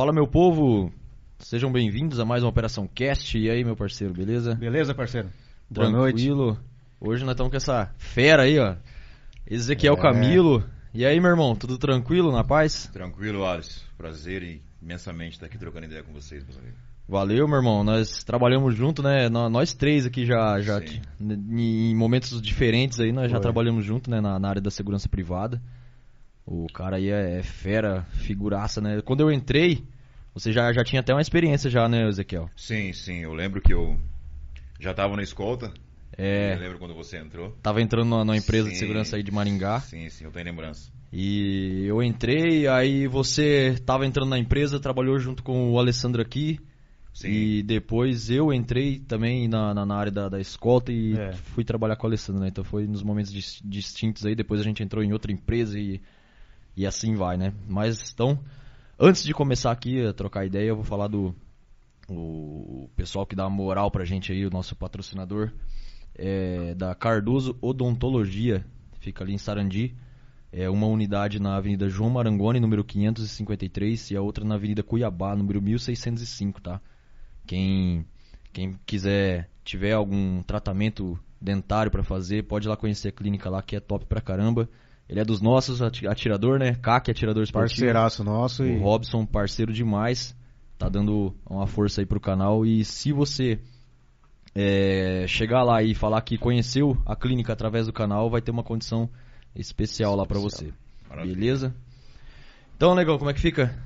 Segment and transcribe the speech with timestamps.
[0.00, 0.90] Fala, meu povo.
[1.40, 3.36] Sejam bem-vindos a mais uma Operação Cast.
[3.36, 4.54] E aí, meu parceiro, beleza?
[4.54, 5.28] Beleza, parceiro?
[5.68, 6.46] Boa Tranquilo.
[6.46, 6.60] noite.
[6.98, 8.76] Hoje nós estamos com essa fera aí, ó.
[9.46, 10.00] Ezequiel É.
[10.00, 10.64] Camilo.
[10.94, 12.86] E aí, meu irmão, tudo tranquilo, na paz?
[12.90, 13.82] Tranquilo, Alisson.
[13.98, 16.78] Prazer e imensamente estar aqui trocando ideia com vocês, meus amigos.
[17.06, 17.84] Valeu, meu irmão.
[17.84, 19.28] Nós trabalhamos junto, né?
[19.28, 21.02] Nó- Nós três aqui já, já Sim.
[21.20, 23.42] em momentos diferentes aí, nós já Foi.
[23.42, 24.18] trabalhamos junto, né?
[24.18, 25.60] Na, na área da segurança privada.
[26.46, 29.00] O cara aí é, é fera, figuraça, né?
[29.02, 29.84] Quando eu entrei,
[30.34, 32.50] você já, já tinha até uma experiência já, né, Ezequiel?
[32.56, 33.96] Sim, sim, eu lembro que eu
[34.80, 35.72] já estava na escolta.
[36.16, 36.54] É.
[36.54, 37.52] Eu lembro quando você entrou.
[37.62, 38.80] Tava entrando numa, numa empresa de Sim.
[38.80, 39.80] segurança aí de Maringá.
[39.80, 40.90] Sim, sim, eu tenho lembrança.
[41.12, 46.58] E eu entrei, aí você tava entrando na empresa, trabalhou junto com o Alessandro aqui.
[47.12, 47.28] Sim.
[47.28, 51.32] E depois eu entrei também na, na, na área da, da escolta e É.
[51.32, 52.48] fui trabalhar com o Alessandro, né?
[52.48, 54.34] Então foi nos momentos dis- distintos aí.
[54.34, 56.00] Depois a gente entrou em outra empresa e,
[56.76, 57.52] e assim vai, né?
[57.68, 58.38] Mas então,
[58.98, 61.34] antes de começar aqui a trocar ideia, eu vou falar do
[62.12, 65.52] o pessoal que dá moral pra gente aí, o nosso patrocinador,
[66.14, 68.64] é, da Cardoso Odontologia,
[69.00, 69.94] fica ali em Sarandi.
[70.52, 75.36] É uma unidade na Avenida João Marangoni, número 553, e a outra na Avenida Cuiabá,
[75.36, 76.80] número 1605, tá?
[77.46, 78.04] Quem,
[78.52, 83.62] quem quiser, tiver algum tratamento dentário pra fazer, pode ir lá conhecer a clínica lá,
[83.62, 84.68] que é top pra caramba.
[85.10, 86.76] Ele é dos nossos, ati- atirador, né?
[86.76, 87.80] CAC, atirador esportivo.
[87.80, 90.36] Parceiraço nosso e O Robson, parceiro demais,
[90.78, 92.64] tá dando uma força aí pro canal.
[92.64, 93.58] E se você
[94.54, 98.62] é, chegar lá e falar que conheceu a clínica através do canal, vai ter uma
[98.62, 99.10] condição
[99.52, 100.72] especial lá pra você.
[101.08, 101.34] Maravilha.
[101.34, 101.74] Beleza?
[102.76, 103.76] Então, negão, como é que fica?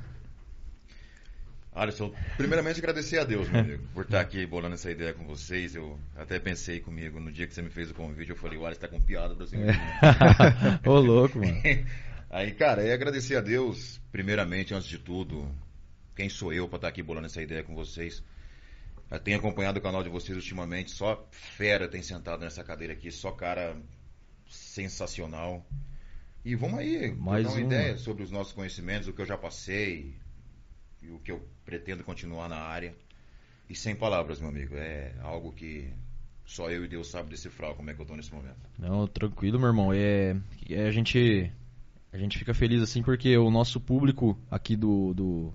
[1.75, 5.75] Alisson, primeiramente agradecer a Deus, meu amigo, por estar aqui bolando essa ideia com vocês.
[5.75, 8.65] Eu até pensei comigo, no dia que você me fez o convite, eu falei, o
[8.65, 9.45] Alisson tá com piada pra.
[10.87, 11.61] Ô, louco, mano.
[12.31, 15.49] Aí, cara, é agradecer a Deus, primeiramente, antes de tudo,
[16.15, 18.23] quem sou eu pra estar aqui bolando essa ideia com vocês.
[19.11, 23.11] Eu tenho acompanhado o canal de vocês ultimamente, só fera tem sentado nessa cadeira aqui,
[23.11, 23.77] só cara
[24.49, 25.67] sensacional.
[26.45, 27.61] E vamos aí, Mais uma um.
[27.61, 30.15] ideia sobre os nossos conhecimentos, o que eu já passei
[31.05, 32.95] e o que eu pretendo continuar na área.
[33.69, 35.91] E sem palavras, meu amigo, é algo que
[36.45, 38.57] só eu e Deus sabe decifrar como é que eu tô nesse momento.
[38.79, 39.93] Não, tranquilo, meu irmão.
[39.93, 40.37] É,
[40.69, 41.51] é, a gente
[42.13, 45.53] a gente fica feliz assim porque o nosso público aqui do do,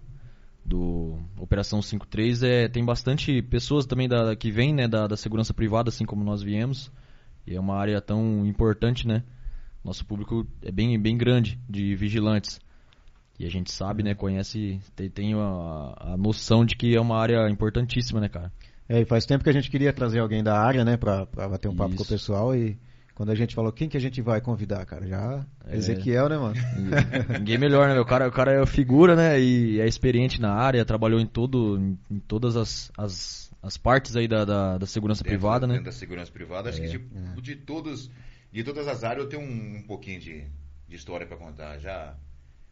[0.65, 5.53] do Operação 53 é tem bastante pessoas também da que vêm, né, da, da segurança
[5.53, 6.91] privada, assim como nós viemos.
[7.45, 9.23] E é uma área tão importante, né?
[9.83, 12.59] Nosso público é bem bem grande de vigilantes.
[13.39, 17.17] E a gente sabe, né, conhece, tem, tem a, a noção de que é uma
[17.17, 18.51] área importantíssima, né, cara?
[18.87, 21.47] É, e faz tempo que a gente queria trazer alguém da área, né, pra, pra
[21.47, 22.13] bater um papo com o Isso.
[22.13, 22.77] pessoal e
[23.15, 25.75] quando a gente falou quem que a gente vai convidar, cara, já É.
[25.75, 26.55] Ezequiel, né, mano?
[26.57, 27.93] E Ninguém melhor, né?
[27.93, 28.03] meu?
[28.03, 29.39] O cara, o cara é figura, né?
[29.39, 34.15] E é experiente na área, trabalhou em todo, em, em todas as, as, as partes
[34.15, 35.73] aí da, da, da segurança Dentro privada, da, né?
[35.73, 36.69] Dentro da segurança privada.
[36.69, 38.09] Acho que de, de todos,
[38.53, 40.45] de todas as áreas eu tenho um, um pouquinho de,
[40.87, 41.77] de história pra contar.
[41.77, 42.15] Já,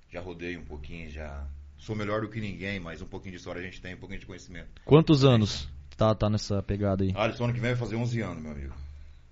[0.09, 1.47] já rodei um pouquinho, já
[1.77, 4.19] sou melhor do que ninguém, mas um pouquinho de história a gente tem, um pouquinho
[4.19, 4.81] de conhecimento.
[4.85, 7.13] Quantos anos tá, tá nessa pegada aí?
[7.15, 8.73] Alisson, ano que vem vai fazer 11 anos, meu amigo.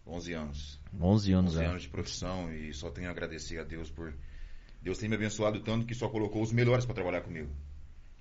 [0.08, 0.80] 11 anos.
[1.02, 1.66] 11 anos, 11 é.
[1.68, 4.14] anos de profissão e só tenho a agradecer a Deus por
[4.82, 7.50] Deus tem me abençoado tanto que só colocou os melhores pra trabalhar comigo.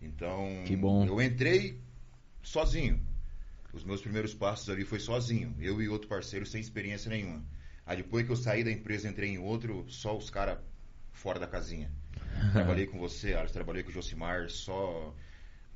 [0.01, 1.05] Então, Que bom.
[1.05, 1.79] eu entrei
[2.43, 2.99] sozinho.
[3.71, 7.45] Os meus primeiros passos ali foi sozinho, eu e outro parceiro sem experiência nenhuma.
[7.85, 10.59] Aí depois que eu saí da empresa, entrei em outro, só os caras
[11.13, 11.91] fora da casinha.
[12.53, 15.15] Trabalhei com você, Alex, trabalhei com o Josimar, só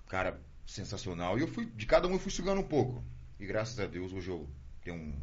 [0.08, 1.38] cara sensacional.
[1.38, 3.02] E eu fui, de cada um eu fui sugando um pouco.
[3.38, 4.48] E graças a Deus hoje eu
[4.82, 5.14] tenho um,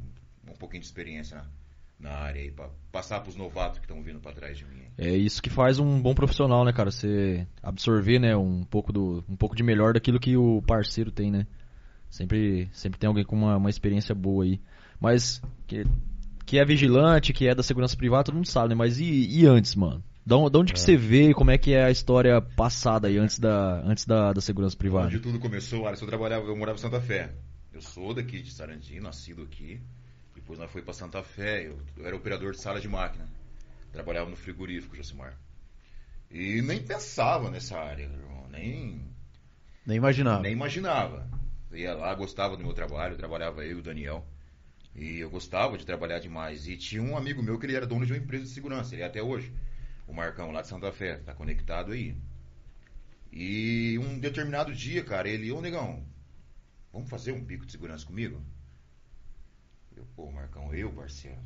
[0.51, 4.19] um pouquinho de experiência na, na área aí, pra passar pros novatos que estão vindo
[4.19, 4.85] pra trás de mim.
[4.97, 6.91] É isso que faz um bom profissional, né, cara?
[6.91, 11.31] Você absorver, né, um pouco, do, um pouco de melhor daquilo que o parceiro tem,
[11.31, 11.46] né?
[12.09, 14.62] Sempre, sempre tem alguém com uma, uma experiência boa aí.
[15.00, 15.84] Mas que,
[16.46, 18.75] que é vigilante, que é da segurança privada, todo mundo sabe, né?
[18.75, 20.02] Mas e, e antes, mano?
[20.25, 23.18] Da onde, da onde que você vê como é que é a história passada aí,
[23.18, 25.05] antes da, antes da, da segurança privada?
[25.05, 27.32] Onde tudo começou, Alisson, eu trabalhava, eu morava em Santa Fé.
[27.72, 29.79] Eu sou daqui de Sarandi, nascido aqui.
[30.34, 33.28] Depois nós foi pra Santa Fé, eu, eu era operador de sala de máquina.
[33.91, 35.38] Trabalhava no frigorífico, Josimar.
[36.32, 39.08] E nem pensava nessa área, irmão, nem
[39.85, 40.41] Nem imaginava.
[40.41, 41.29] Nem imaginava.
[41.70, 44.26] Eu ia lá, gostava do meu trabalho, trabalhava eu e o Daniel.
[44.96, 46.67] E eu gostava de trabalhar demais.
[46.67, 49.03] E tinha um amigo meu que ele era dono de uma empresa de segurança, ele
[49.03, 49.53] é até hoje.
[50.07, 52.16] O Marcão, lá de Santa Fé, tá conectado aí.
[53.31, 56.05] E um determinado dia, cara, ele, ô negão,
[56.93, 58.41] vamos fazer um bico de segurança comigo?
[59.96, 61.40] Eu, pô, Marcão, eu, parceiro.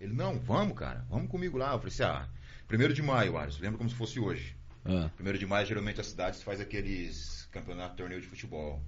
[0.00, 1.72] Ele, não, vamos, cara, vamos comigo lá.
[1.72, 2.28] Eu falei assim, ah,
[2.66, 4.56] primeiro de maio, Ares, lembra como se fosse hoje.
[4.84, 5.10] Ah.
[5.14, 8.82] Primeiro de maio, geralmente as cidades faz aqueles campeonato, torneio de futebol.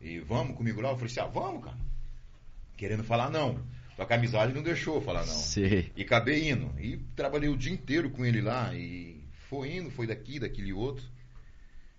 [0.00, 0.90] E vamos comigo lá?
[0.90, 1.78] Eu falei assim, ah, vamos, cara.
[2.76, 3.60] Querendo falar não.
[3.98, 5.34] Só que a amizade não deixou falar não.
[5.34, 5.90] Sei.
[5.96, 6.72] E acabei indo.
[6.78, 8.72] E trabalhei o dia inteiro com ele lá.
[8.72, 11.04] E foi indo, foi daqui, daquele outro.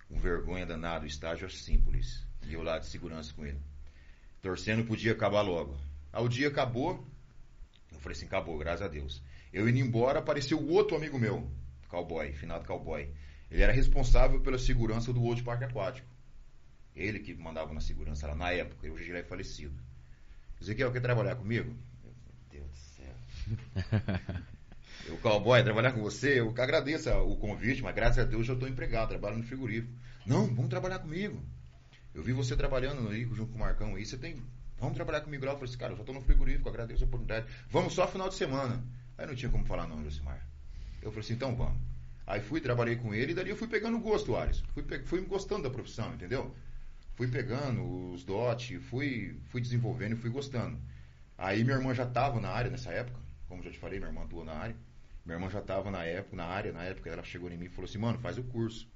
[0.09, 2.25] Um vergonha danado, estágio é simples.
[2.47, 3.59] E eu lá de segurança com ele.
[4.41, 5.75] Torcendo pro dia acabar logo.
[6.13, 7.05] Aí o dia acabou.
[7.91, 9.21] Eu falei assim, acabou, graças a Deus.
[9.51, 11.51] Eu indo embora, apareceu o outro amigo meu,
[11.89, 13.09] cowboy, finado cowboy.
[13.51, 16.07] Ele era responsável pela segurança do outro parque aquático.
[16.95, 19.77] Ele que mandava na segurança lá na época, hoje ele é falecido.
[20.61, 21.75] Ezequiel, quer trabalhar comigo?
[25.07, 28.69] O cowboy, trabalhar com você, eu agradeço o convite, mas graças a Deus eu estou
[28.69, 29.91] empregado, trabalho no frigorífico.
[30.25, 31.41] Não, vamos trabalhar comigo.
[32.13, 34.43] Eu vi você trabalhando Rico junto com o Marcão aí, você tem.
[34.77, 35.53] Vamos trabalhar comigo lá.
[35.53, 37.47] Eu falei assim, cara, eu já estou no frigorífico, agradeço a oportunidade.
[37.69, 38.83] Vamos só final de semana.
[39.17, 40.45] Aí não tinha como falar não, Josimar.
[41.01, 41.79] Eu falei assim, então vamos.
[42.27, 44.63] Aí fui, trabalhei com ele e dali eu fui pegando gosto, Ares.
[44.73, 46.55] Fui, fui gostando da profissão, entendeu?
[47.15, 50.79] Fui pegando os dotes, fui, fui desenvolvendo e fui gostando.
[51.37, 53.19] Aí minha irmã já estava na área nessa época,
[53.49, 54.77] como já te falei, minha irmã atuou na área.
[55.25, 57.69] Minha irmã já estava na época, na área, na época ela chegou em mim e
[57.69, 58.87] falou assim, mano, faz o curso.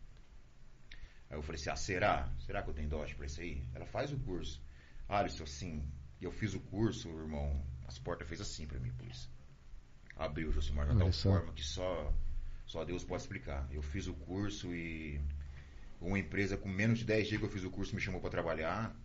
[1.29, 2.31] Aí eu falei assim, ah, será?
[2.39, 3.67] Será que eu tenho dote para isso aí?
[3.73, 4.61] Ela faz o curso.
[5.09, 5.85] Alisson, assim,
[6.21, 9.29] eu fiz o curso, irmão, as portas fez assim para mim, polícia.
[10.15, 12.13] Abriu, Josimar, de tal forma que só,
[12.65, 13.67] só Deus pode explicar.
[13.71, 15.19] Eu fiz o curso e
[15.99, 18.29] uma empresa com menos de 10 dias que eu fiz o curso me chamou para
[18.29, 18.95] trabalhar.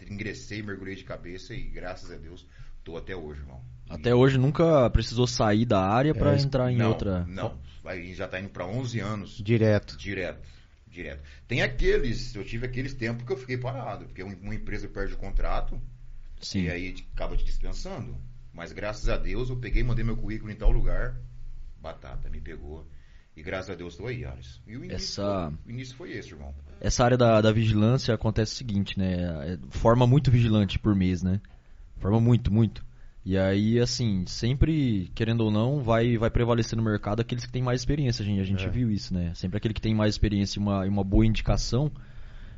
[0.00, 2.46] Ingressei, mergulhei de cabeça e graças a Deus
[2.84, 3.60] tô até hoje, irmão.
[3.88, 7.24] Até hoje nunca precisou sair da área para É, entrar em não, outra.
[7.26, 9.36] Não, aí já tá indo para 11 anos.
[9.42, 9.96] Direto.
[9.96, 10.48] Direto,
[10.86, 11.22] direto.
[11.48, 15.14] Tem aqueles, eu tive aqueles tempos que eu fiquei parado, porque um- uma empresa perde
[15.14, 15.80] o contrato
[16.40, 16.62] Sim.
[16.64, 18.16] e aí acaba te dispensando.
[18.52, 21.16] Mas graças a Deus eu peguei, mandei meu currículo em tal lugar,
[21.80, 22.86] batata, me pegou.
[23.36, 24.60] E graças a Deus estou aí, Alisson.
[24.66, 26.54] E o início, Essa- foi, o início foi esse, irmão.
[26.80, 29.52] Essa área da, da vigilância acontece o seguinte, né?
[29.54, 31.40] É, Forma muito vigilante por mês, né?
[32.00, 32.84] Forma muito, muito.
[33.24, 37.62] E aí, assim, sempre, querendo ou não, vai, vai prevalecer no mercado aqueles que têm
[37.62, 38.40] mais experiência, gente.
[38.40, 38.68] A gente É.
[38.68, 39.32] viu isso, né?
[39.34, 41.92] Sempre aquele que tem mais experiência e uma, e uma boa indicação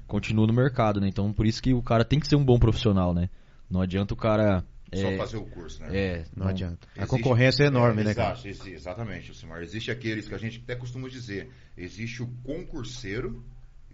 [0.07, 1.09] continua no mercado, né?
[1.09, 3.29] Então, por isso que o cara tem que ser um bom profissional, né?
[3.69, 4.65] Não adianta o cara.
[4.95, 5.89] Só é, fazer o curso, né?
[5.97, 6.87] é, Não adianta.
[6.95, 8.35] A Existe- concorrência é enorme, né, cara?
[8.35, 9.63] exato, exi- exatamente, Simar.
[9.63, 11.51] Existe aqueles que a gente até costuma dizer.
[11.77, 13.43] Existe o concurseiro,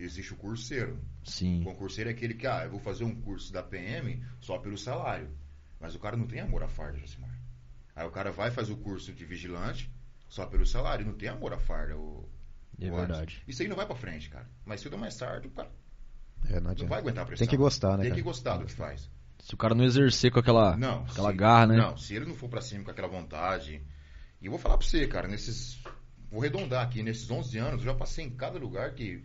[0.04, 1.00] existe o curseiro.
[1.24, 1.60] Sim.
[1.62, 4.76] O concurseiro é aquele que, ah, eu vou fazer um curso da PM só pelo
[4.78, 5.28] salário.
[5.80, 7.30] Mas o cara não tem amor à farda, Josimar.
[7.94, 9.90] Aí o cara vai faz o curso de vigilante
[10.28, 11.04] só pelo salário.
[11.06, 11.96] Não tem amor à farda.
[11.96, 12.28] O,
[12.80, 13.20] É o verdade.
[13.22, 13.40] Anderson.
[13.48, 14.48] Isso aí não vai pra frente, cara.
[14.64, 15.70] Mas cedo ou mais tarde, o cara
[16.48, 17.44] É, não não vai aguentar a pressão.
[17.46, 18.14] Tem que gostar, né, Tem cara?
[18.20, 19.10] que gostar do que faz.
[19.40, 21.04] Se o cara não exercer com aquela, Não.
[21.04, 21.76] aquela se- garra, né?
[21.76, 23.80] Não, se ele não for pra cima com aquela vontade.
[24.40, 25.80] E eu vou falar pra você, cara, nesses.
[26.30, 29.22] Vou arredondar aqui, nesses 11 anos, eu já passei em cada lugar que.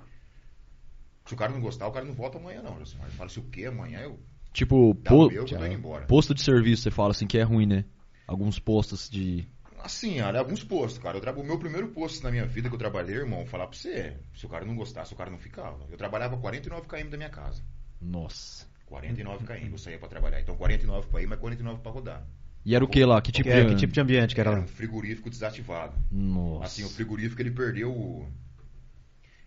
[1.26, 2.76] Se o cara não gostar, o cara não volta amanhã, não.
[2.78, 3.66] Ele fala, se o quê?
[3.66, 4.20] Amanhã eu.
[4.52, 6.06] Tipo, po- meu que eu tô indo embora.
[6.06, 7.86] posto de serviço, você fala assim que é ruim, né?
[8.28, 9.48] Alguns postos de.
[9.82, 11.18] Assim, olha, alguns postos, cara.
[11.18, 11.34] Eu tra...
[11.34, 14.16] O meu primeiro posto na minha vida que eu trabalhei, irmão, falar pra você.
[14.34, 15.86] Se o cara não gostasse, o cara não ficava.
[15.92, 17.62] Eu trabalhava 49 km da minha casa.
[18.00, 18.66] Nossa.
[18.86, 20.40] 49 km eu saía pra trabalhar.
[20.40, 22.26] Então 49 pra ir, mas 49 pra rodar.
[22.66, 23.22] E era o que lá?
[23.22, 23.70] Que tipo Que, é, de.
[23.72, 24.64] que tipo de ambiente que era Era lá?
[24.66, 25.98] um frigorífico desativado.
[26.12, 26.66] Nossa.
[26.66, 28.26] Assim, o frigorífico ele perdeu o.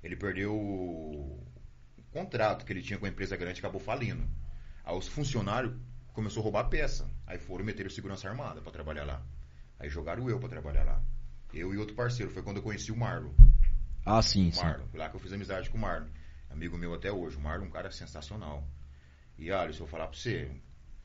[0.02, 1.45] Ele perdeu o
[2.16, 4.26] contrato que ele tinha com a empresa grande acabou falindo.
[4.82, 5.74] Aí os funcionários
[6.14, 7.10] começou a roubar peça.
[7.26, 9.22] Aí foram meter o segurança armada pra trabalhar lá.
[9.78, 11.02] Aí jogaram eu pra trabalhar lá.
[11.52, 12.32] Eu e outro parceiro.
[12.32, 13.32] Foi quando eu conheci o Marlon.
[14.04, 14.62] Ah, sim, O sim.
[14.62, 14.86] Marlon.
[14.86, 16.08] Foi lá que eu fiz amizade com o Marlon.
[16.48, 17.36] Amigo meu até hoje.
[17.36, 18.66] O Marlon é um cara sensacional.
[19.36, 20.50] E olha, se eu falar pra você,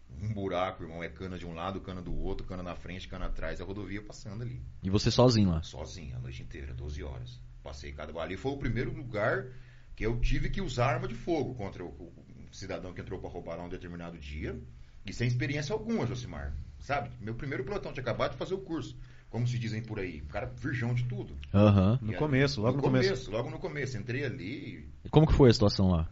[0.09, 3.25] um buraco, irmão, é cana de um lado, cana do outro, cana na frente, cana
[3.25, 4.63] atrás, a rodovia passando ali.
[4.81, 5.61] E você sozinho lá.
[5.61, 7.41] Sozinho, a noite inteira, 12 horas.
[7.61, 8.37] Passei cada ali.
[8.37, 9.47] Foi o primeiro lugar
[9.95, 12.13] que eu tive que usar arma de fogo contra o, o
[12.51, 14.59] cidadão que entrou para roubar lá um determinado dia.
[15.05, 16.53] E sem experiência alguma, Josimar.
[16.79, 17.09] Sabe?
[17.19, 18.97] Meu primeiro pelotão tinha acabado de fazer o curso.
[19.29, 20.21] Como se dizem por aí.
[20.21, 21.37] O cara virgão de tudo.
[21.53, 21.97] Aham.
[22.01, 23.31] No E começo, logo no começo.
[23.31, 23.97] Logo no começo.
[23.97, 24.89] Entrei ali.
[25.05, 26.09] E como que foi a situação lá?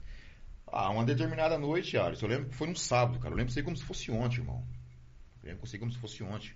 [0.65, 2.27] Ah, uma determinada noite, Alisson.
[2.27, 3.33] Eu lembro que foi num sábado, cara.
[3.33, 4.63] Eu lembro sei como se fosse ontem, irmão.
[5.43, 6.51] Eu lembro que eu sei como se fosse ontem.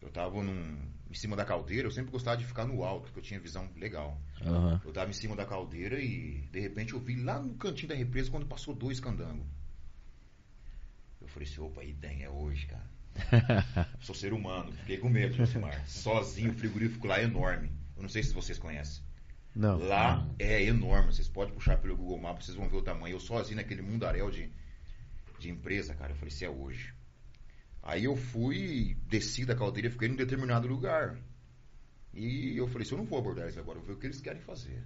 [0.00, 0.78] Eu tava num,
[1.10, 1.86] em cima da caldeira.
[1.86, 4.20] Eu sempre gostava de ficar no alto, porque eu tinha visão legal.
[4.40, 4.80] Aham.
[4.84, 7.94] Eu tava em cima da caldeira e de repente eu vi lá no cantinho da
[7.94, 9.46] represa quando passou dois candangos.
[11.20, 12.88] Eu falei assim, opa, aí tem, é hoje, cara.
[14.00, 15.86] Sou ser humano, fiquei com medo, Josimar.
[15.86, 17.70] Sozinho, o frigorífico lá é enorme.
[17.96, 19.02] Eu não sei se vocês conhecem.
[19.54, 19.78] Não.
[19.78, 23.16] Lá é enorme, vocês podem puxar pelo Google Maps, vocês vão ver o tamanho.
[23.16, 24.50] Eu sozinho naquele mundaréu de,
[25.38, 26.94] de empresa, cara, eu falei, se é hoje.
[27.82, 31.18] Aí eu fui, desci da caldeira fiquei num determinado lugar.
[32.12, 34.06] E eu falei assim, eu não vou abordar eles agora, eu vou ver o que
[34.06, 34.84] eles querem fazer.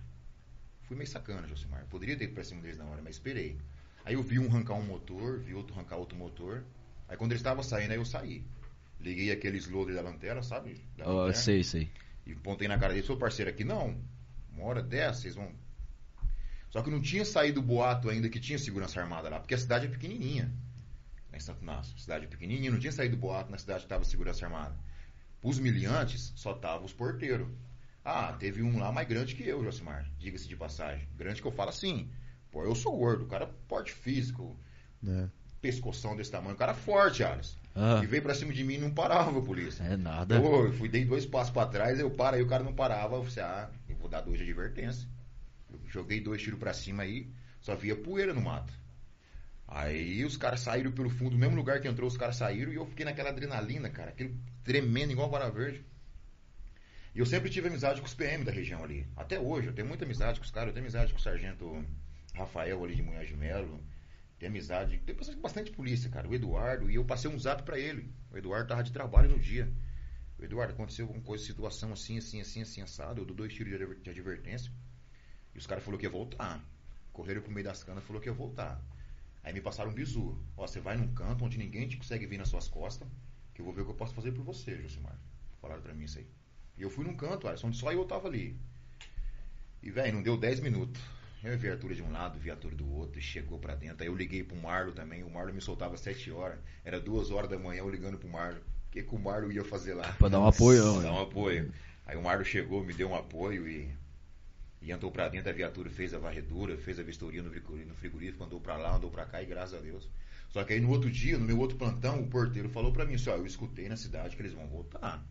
[0.83, 1.87] Fui meio sacana, Josimar.
[1.87, 3.59] Poderia ter ido pra cima deles na hora, mas esperei.
[4.05, 6.63] Aí eu vi um arrancar um motor, vi outro arrancar outro motor.
[7.09, 8.45] Aí quando eles estavam saindo, aí eu saí.
[9.01, 10.85] Liguei aqueles loader da lanterna, sabe?
[10.97, 11.91] Da Ah, lanterna, sei, sei.
[12.27, 13.99] E apontei na cara dele, seu parceiro aqui, não.
[14.53, 15.51] Uma hora dessa, vocês vão.
[16.71, 19.59] Só que não tinha saído o boato ainda que tinha segurança armada lá, porque a
[19.59, 20.53] cidade é pequenininha.
[21.35, 21.99] Em Santo Inácio.
[21.99, 24.77] Cidade pequenininha, não tinha saído boato na cidade que estava segurança armada.
[25.43, 27.49] Os miliantes só estavam os porteiros.
[28.05, 30.07] Ah, teve um lá mais grande que eu, Josimar.
[30.19, 31.09] Diga-se de passagem.
[31.17, 32.11] Grande que eu falo assim.
[32.51, 34.57] Pô, eu sou gordo, o cara é porte físico,
[35.03, 35.29] né?
[35.61, 37.57] pescoção desse tamanho, o cara é forte, Alisson.
[37.75, 38.01] Ah.
[38.03, 39.83] E veio pra cima de mim e não parava a polícia.
[39.83, 40.39] É nada.
[40.41, 43.17] Pô, eu fui, dei dois passos pra trás, eu paro, aí o cara não parava.
[43.17, 45.09] Eu falei, ah, eu vou dar dois de advertência.
[45.73, 47.29] Eu joguei dois tiros pra cima aí,
[47.61, 48.73] só via poeira no mato.
[49.67, 52.77] Aí os caras saíram pelo fundo, no mesmo lugar que entrou, os caras saíram e
[52.77, 55.85] eu fiquei naquela adrenalina, cara, aquele tremendo igual vara verde.
[57.15, 59.07] E eu sempre tive amizade com os PM da região ali.
[59.17, 61.85] Até hoje, eu tenho muita amizade com os caras, eu tenho amizade com o sargento
[62.35, 63.81] Rafael ali de Munhã de Melo.
[64.39, 66.29] Tenho amizade, tem bastante, bastante polícia, cara.
[66.29, 68.13] O Eduardo, e eu passei um zap pra ele.
[68.33, 69.73] O Eduardo tava de trabalho no dia.
[70.39, 73.21] O Eduardo, aconteceu alguma coisa, situação assim, assim, assim, assim, assado.
[73.21, 74.73] Eu dou dois tiros de advertência.
[75.55, 76.61] E os caras falaram que ia voltar.
[77.13, 78.83] Correram pro meio das canas e falou que ia voltar.
[79.45, 80.37] Aí me passaram um bizu.
[80.57, 83.07] Ó, você vai num canto onde ninguém te consegue vir nas suas costas,
[83.55, 85.17] que eu vou ver o que eu posso fazer por você, Josimar.
[85.61, 86.27] Falaram pra mim isso aí.
[86.77, 88.57] E eu fui num canto, Alisson, onde só eu tava ali.
[89.83, 91.01] E, velho, não deu 10 minutos.
[91.43, 93.99] Eu vi viatura de um lado, viatura do outro, e chegou pra dentro.
[94.03, 95.23] Aí eu liguei pro Marlo também.
[95.23, 96.59] O Marlo me soltava às 7 horas.
[96.83, 98.59] Era 2 horas da manhã eu ligando pro Marlo.
[98.89, 100.11] O que, que o Marlo ia fazer lá?
[100.15, 101.03] Pra dar um apoio, Pra né?
[101.03, 101.71] dar um apoio.
[102.07, 103.95] Aí o Marlo chegou, me deu um apoio e,
[104.85, 105.49] e entrou pra dentro.
[105.49, 109.25] A viatura fez a varredura, fez a vistoria no frigorífico, andou pra lá, andou pra
[109.25, 110.09] cá e graças a Deus.
[110.51, 113.15] Só que aí no outro dia, no meu outro plantão, o porteiro falou pra mim
[113.15, 115.25] assim: ó, eu escutei na cidade que eles vão voltar.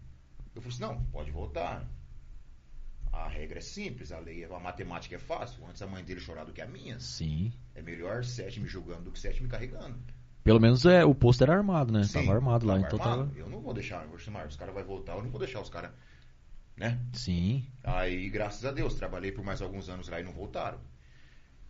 [0.56, 1.88] Eu falei assim: não, pode voltar.
[3.12, 5.64] A regra é simples, a lei, a matemática é fácil.
[5.68, 7.00] Antes a mãe dele chorar do que a minha.
[7.00, 7.54] Sim.
[7.76, 9.96] É melhor sete me julgando do que sete me carregando.
[10.44, 12.04] Pelo menos é, o posto era armado, né?
[12.04, 13.30] Sim, tava armado lá, tava então armado.
[13.30, 13.40] tava.
[13.40, 15.92] Eu não vou deixar, Josimar, os caras vão voltar, eu não vou deixar os caras,
[16.78, 17.00] né?
[17.14, 17.66] Sim.
[17.84, 20.80] Aí, graças a Deus, trabalhei por mais alguns anos lá e não voltaram.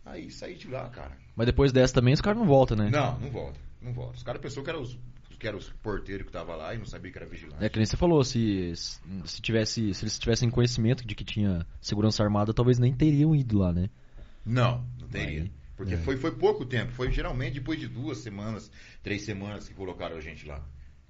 [0.04, 1.16] Aí saí de lá, cara.
[1.34, 2.90] Mas depois dessa também os caras não voltam, né?
[2.90, 4.16] Não, não volta, não volta.
[4.16, 4.98] Os caras pensaram que eram os,
[5.38, 7.64] que eram os porteiros que estavam lá e não sabia que era vigilante.
[7.64, 9.94] É que nem você falou, se, se tivesse.
[9.94, 13.88] Se eles tivessem conhecimento de que tinha segurança armada, talvez nem teriam ido lá, né?
[14.44, 15.42] Não, não teria.
[15.42, 15.98] Aí, Porque é.
[15.98, 16.92] foi, foi pouco tempo.
[16.92, 18.70] Foi geralmente depois de duas semanas,
[19.02, 20.62] três semanas que colocaram a gente lá.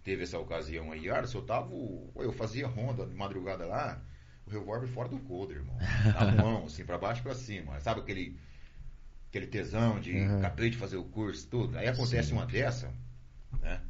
[0.04, 1.06] Teve essa ocasião aí.
[1.26, 1.70] Se eu tava.
[2.16, 4.00] Eu fazia ronda de madrugada lá,
[4.46, 5.76] o revólver fora do coldre, irmão.
[6.14, 7.80] Na mão, assim, pra baixo e pra cima.
[7.80, 8.36] Sabe aquele.
[9.30, 10.38] Aquele tesão de Uhum.
[10.38, 11.76] acabei de fazer o curso, tudo.
[11.76, 12.34] Aí acontece Sim.
[12.34, 12.92] uma dessa,
[13.60, 13.80] né?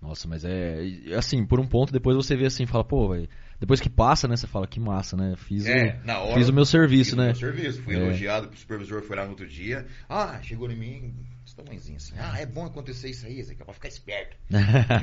[0.00, 0.84] Nossa, mas é.
[0.84, 3.14] e, Assim, por um ponto, depois você vê assim, fala, pô.
[3.58, 4.36] Depois que passa, né?
[4.36, 5.34] Você fala, que massa, né?
[5.36, 6.34] Fiz, É, o, hora.
[6.34, 7.24] fiz o meu serviço, fiz né?
[7.24, 7.82] O meu serviço.
[7.82, 7.98] Fui É.
[7.98, 9.86] elogiado, o supervisor foi lá no outro dia.
[10.08, 11.14] Ah, chegou em mim,
[11.62, 12.14] esse tamanhozinho assim.
[12.18, 14.36] Ah, é bom acontecer isso aí, é pra ficar esperto.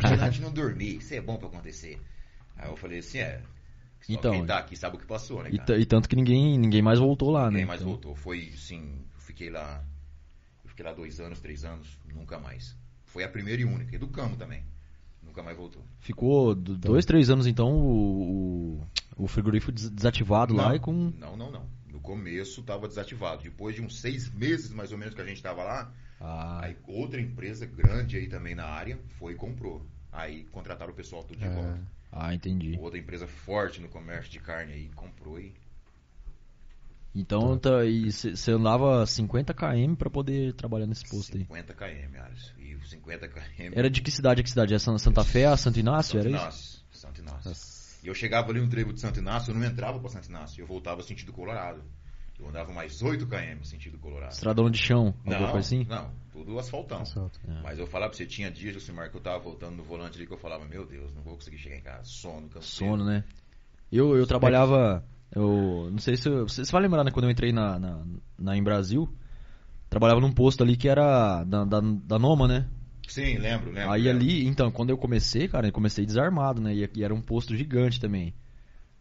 [0.01, 1.99] vigilante não dormir, isso é bom pra acontecer.
[2.55, 3.41] Aí eu falei assim, é.
[4.07, 5.49] Então, quem tá aqui sabe o que passou, né?
[5.51, 5.65] E, Cara?
[5.65, 7.67] t- e tanto que ninguém, ninguém mais voltou lá, Ninguém né?
[7.67, 8.15] mais Então, voltou.
[8.15, 9.83] Foi, sim, eu fiquei lá.
[10.63, 12.75] Eu fiquei lá dois anos, três anos, nunca mais.
[13.05, 13.95] Foi a primeira e única.
[13.95, 14.63] Educamos também.
[15.21, 15.83] Nunca mais voltou.
[15.99, 18.81] Ficou do- dois, três anos então o,
[19.23, 20.93] o, frigorífico des- desativado lá não, e com.
[21.17, 21.65] não, não, não.
[21.91, 23.43] No começo estava desativado.
[23.43, 26.75] Depois de uns seis meses mais ou menos que a gente estava lá, Ah, Aí
[26.87, 29.85] outra empresa grande aí também na área foi e comprou.
[30.11, 31.49] Aí contrataram o pessoal tudo de É.
[31.49, 31.79] volta.
[32.11, 32.77] ah, entendi.
[32.79, 35.53] Outra empresa forte no comércio de carne aí comprou e.
[37.15, 41.43] Então tá, e você andava 50 km pra poder trabalhar nesse posto aí.
[41.43, 42.51] 50 km, Alisson.
[42.59, 43.41] E os 50 km.
[43.73, 44.73] Era de que cidade a que cidade?
[44.75, 46.21] É San- Santa Fé, a Santo Inácio?
[46.21, 46.43] Santo Era isso?
[46.45, 46.79] Inácio.
[46.91, 47.51] Santo Inácio.
[48.03, 50.61] E eu chegava ali no trevo de Santo Inácio, eu não entrava pra Santo Inácio,
[50.61, 51.83] eu voltava sentido Colorado.
[52.39, 54.31] Eu andava mais 8 km sentido Colorado.
[54.31, 55.83] Estradão de chão, Não, coisa assim?
[55.89, 57.01] não, tudo asfaltão.
[57.01, 57.37] Asfalto.
[57.45, 57.61] É.
[57.61, 60.25] Mas eu falava pra você, tinha dias, Josimar, que eu tava voltando no volante ali
[60.25, 62.05] que eu falava, meu Deus, não vou conseguir chegar em casa.
[62.05, 62.93] Sono, canseiro.
[62.93, 63.25] Sono, né?
[63.91, 65.03] Eu, eu trabalhava.
[65.35, 67.11] Eu não sei se eu- você você vai lembrar, né?
[67.11, 68.05] Quando eu entrei na, na,
[68.37, 69.13] na em Brasil,
[69.89, 72.69] trabalhava num posto ali que era da, da, da Noma, né?
[73.09, 73.91] Sim, lembro, lembro.
[73.91, 74.17] Aí lembro.
[74.21, 76.73] ali, então, quando eu comecei, cara, eu comecei desarmado, né?
[76.73, 78.33] E, e era um posto gigante também.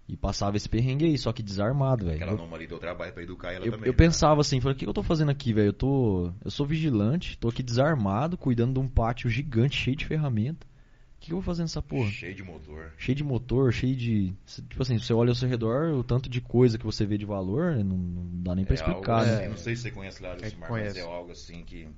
[0.09, 2.17] E passava esse perrengue aí, só que desarmado, velho.
[2.17, 3.87] Aquela Eu- noma ali deu trabalho pra educar ela Eu, também.
[3.87, 3.97] eu né?
[3.97, 5.69] pensava assim, falei, o que eu tô fazendo aqui, velho?
[5.69, 6.33] Eu tô.
[6.43, 10.67] Eu sou vigilante, tô aqui desarmado, cuidando de um pátio gigante, cheio de ferramenta.
[10.67, 12.11] O que, que eu vou fazer nessa porra?
[12.11, 12.93] Cheio de motor.
[12.97, 14.33] Cheio de motor, cheio de.
[14.47, 17.27] Tipo assim, você olha ao seu redor, o tanto de coisa que você vê de
[17.27, 19.49] valor, não, não dá nem pra É algo explicar, assim, né?
[19.49, 21.89] Não sei se você conhece lá, Lucimar, mas é algo assim que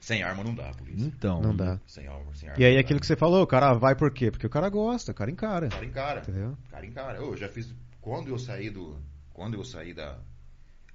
[0.00, 1.04] Sem arma não dá, polícia.
[1.04, 1.40] Então.
[1.40, 1.80] Não dá.
[1.86, 2.60] Sem arma, sem arma.
[2.60, 3.00] E aí não aquilo dá.
[3.00, 4.30] que você falou, o cara vai por quê?
[4.30, 5.66] Porque o cara gosta, o cara encara.
[5.66, 6.20] O cara encara.
[6.20, 6.50] Entendeu?
[6.50, 7.18] O cara encara.
[7.18, 7.74] Eu já fiz.
[8.00, 8.96] Quando eu saí do.
[9.32, 10.18] Quando eu saí da,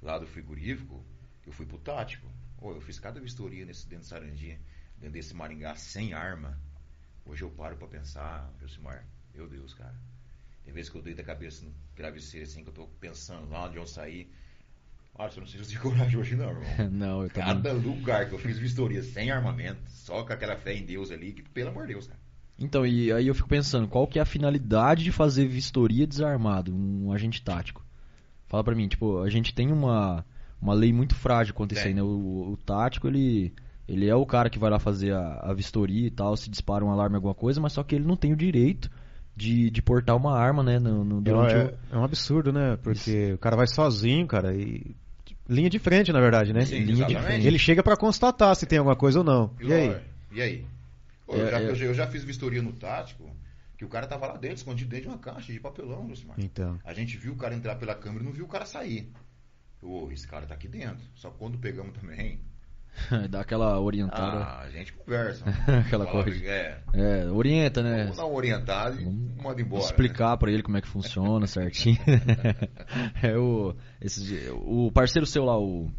[0.01, 1.03] lá do frigorífico,
[1.45, 2.27] eu fui pro tático.
[2.62, 4.60] Ô, eu fiz cada vistoria nesse, dentro de Sarandi,
[4.98, 6.57] dentro desse Maringá, sem arma.
[7.25, 9.95] Hoje eu paro pra pensar, Josimar, meu Deus, cara.
[10.63, 13.65] Tem vezes que eu deito a cabeça no travesseiro assim, que eu tô pensando lá
[13.65, 14.29] onde eu saí.
[15.15, 16.63] Olha, eu não sei se eu tenho coragem hoje não, irmão.
[16.91, 17.53] Não, eu também.
[17.55, 21.34] Cada lugar que eu fiz vistoria sem armamento, só com aquela fé em Deus ali,
[21.34, 22.20] que pelo amor de Deus, cara.
[22.58, 26.74] Então, e aí eu fico pensando, qual que é a finalidade de fazer vistoria desarmado,
[26.74, 27.84] um agente tático?
[28.48, 30.25] Fala pra mim, tipo, a gente tem uma,
[30.62, 31.96] uma lei muito frágil quanto isso aí, Tem.
[31.96, 32.03] né?
[32.03, 33.53] O, o tático, ele,
[33.88, 36.86] ele é o cara que vai lá fazer a, a vistoria e tal, se dispara
[36.86, 38.89] um alarme, alguma coisa, mas só que ele não tem o direito
[39.36, 41.96] de, de portar uma arma, né, no, no- durante é, o...
[41.96, 42.77] é um absurdo, né?
[42.77, 44.96] Porque o cara vai sozinho, cara, e.
[45.48, 46.66] Linha de frente, na verdade, né?
[46.66, 47.46] Sim, Linha de frente.
[47.48, 49.54] Ele chega pra constatar se tem alguma coisa ou não.
[49.60, 49.88] E aí?
[49.90, 50.66] lógico, E aí?
[51.28, 51.70] Ô, eu, É, já, é.
[51.70, 53.30] eu já- eu já fiz vistoria no tático,
[53.78, 56.36] que o cara tava lá dentro, escondido dentro de uma caixa de papelão, Lucimar.
[56.40, 56.80] Então.
[56.84, 59.10] A gente viu o cara entrar pela câmera e não viu o cara sair.
[59.82, 61.04] Ô, esse cara tá aqui dentro.
[61.16, 62.40] Só que quando pegamos também,
[63.30, 64.38] Dá aquela orientada.
[64.44, 65.44] ah, a gente conversa.
[65.86, 66.46] Aquela Fala, coisa.
[66.46, 68.04] É, É, orienta, né?
[68.04, 69.06] vamos dar uma orientada e
[69.42, 69.82] manda embora.
[69.84, 69.90] né?
[69.90, 71.98] explicar pra ele como é que funciona certinho.
[73.22, 75.90] é o, esse, o parceiro seu lá, o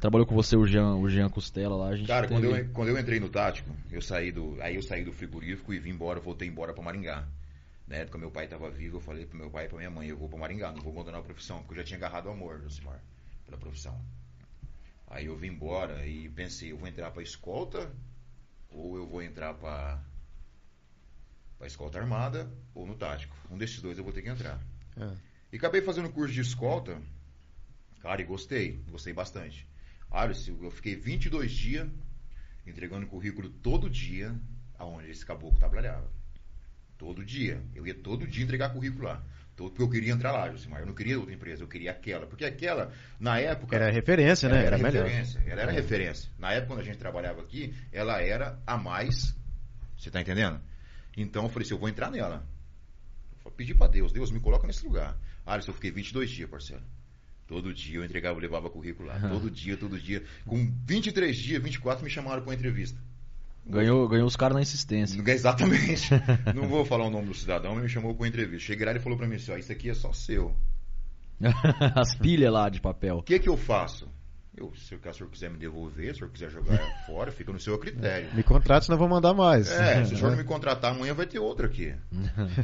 [0.00, 2.68] trabalhou com você, o Jean, o Jean Costela lá, a gente Cara, quando teve- eu,
[2.72, 5.90] quando eu entrei no tático, eu saí do, aí eu saí do frigorífico e vim
[5.90, 7.24] embora, voltei embora pra Maringá.
[7.88, 10.08] Na época meu pai estava vivo, eu falei pro meu pai e pra minha mãe,
[10.08, 12.30] eu vou pra Maringá, não vou abandonar a profissão, porque eu já tinha agarrado o
[12.30, 13.00] amor, Josimar,
[13.44, 13.94] pela profissão.
[15.06, 17.92] Aí eu vim embora e pensei, eu vou entrar pra escolta
[18.70, 20.02] ou eu vou entrar pra
[21.58, 23.36] pra escolta armada ou no tático.
[23.50, 24.60] Um desses dois eu vou ter que entrar.
[24.96, 25.16] É.
[25.52, 27.00] E acabei fazendo curso de escolta.
[28.00, 28.84] Cara, e gostei.
[28.90, 29.66] Gostei bastante.
[30.10, 31.88] Olha, eu fiquei 22 dias
[32.66, 34.38] entregando currículo todo dia
[34.78, 36.10] aonde esse caboclo trabalhava.
[36.98, 37.64] Todo dia.
[37.74, 39.24] Eu ia todo dia entregar currículo lá.
[39.56, 40.80] Porque eu queria entrar lá, Josimar.
[40.80, 42.26] Eu não queria outra empresa, eu queria aquela.
[42.26, 43.74] Porque aquela, na época.
[43.74, 44.58] Era referência, né?
[44.58, 45.04] Era, Era, melhor.
[45.06, 45.42] referência.
[45.46, 46.30] Ela era referência.
[46.38, 49.34] Na época, quando a gente trabalhava aqui, ela era a mais.
[49.96, 50.60] Você tá entendendo?
[51.16, 52.46] Então eu falei assim, eu vou entrar nela.
[53.44, 55.16] Eu pedi pra Deus, Deus me coloca nesse lugar.
[55.46, 56.82] Alisson, eu fiquei 22 dias, parceiro.
[57.46, 59.18] Todo dia eu entregava, eu levava currículo lá.
[59.20, 60.22] Todo dia, todo dia.
[60.44, 63.00] Com 23 dias, 24 me chamaram pra uma entrevista.
[63.68, 65.20] Ganhou, ganhou os caras na insistência.
[65.30, 66.10] Exatamente.
[66.54, 68.66] Não vou falar o nome do cidadão, mas me chamou pra uma entrevista.
[68.66, 70.54] Cheguei lá e ele falou pra mim assim, ó, isso aqui é só seu.
[71.94, 73.18] As pilhas lá de papel.
[73.18, 74.08] O que que eu faço?
[74.56, 77.60] Eu, se o senhor quiser me devolver, se o senhor quiser jogar fora, fica no
[77.60, 78.34] seu critério.
[78.34, 79.70] Me contrate, senão eu vou mandar mais.
[79.70, 81.94] É, se o senhor não me contratar amanhã, vai ter outro aqui.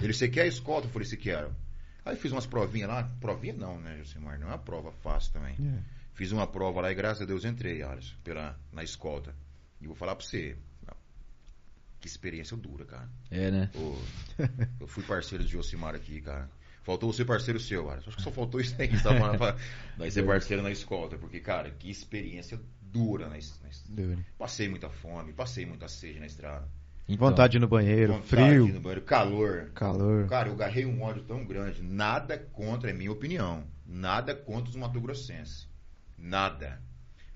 [0.03, 0.87] Ele, você quer a escolta?
[0.87, 1.55] Eu falei, se quero.
[2.03, 3.05] Aí fiz umas provinhas lá.
[3.21, 4.39] Provinha não, né, Josimar?
[4.39, 5.55] Não é uma prova fácil também.
[5.61, 5.79] É.
[6.15, 9.35] Fiz uma prova lá e graças a Deus entrei, Alisson, pela, na escolta.
[9.81, 10.57] E vou falar pra você.
[12.03, 13.09] Que experiência dura, cara.
[13.31, 13.71] É, né?
[13.77, 13.97] Ô,
[14.81, 16.51] eu fui parceiro de Josimar aqui, cara.
[16.83, 18.09] Faltou você parceiro seu, Alisson.
[18.09, 18.89] Acho que só faltou isso aí.
[18.89, 19.57] que você tava falando pra-
[19.97, 21.17] Daí ser parceiro na escolta.
[21.17, 24.17] Porque, cara, que experiência dura na, na.
[24.37, 26.67] Passei muita fome, passei muita sede na estrada.
[27.09, 29.71] Então, Vontade de ir no banheiro, Vontade de ir frio, no banheiro, calor.
[29.73, 30.27] calor.
[30.27, 31.83] Cara, eu garrei um ódio tão grande.
[31.85, 33.63] Nada contra, é minha opinião.
[33.87, 35.69] Nada contra os Mato Grossenses.
[36.19, 36.83] Nada.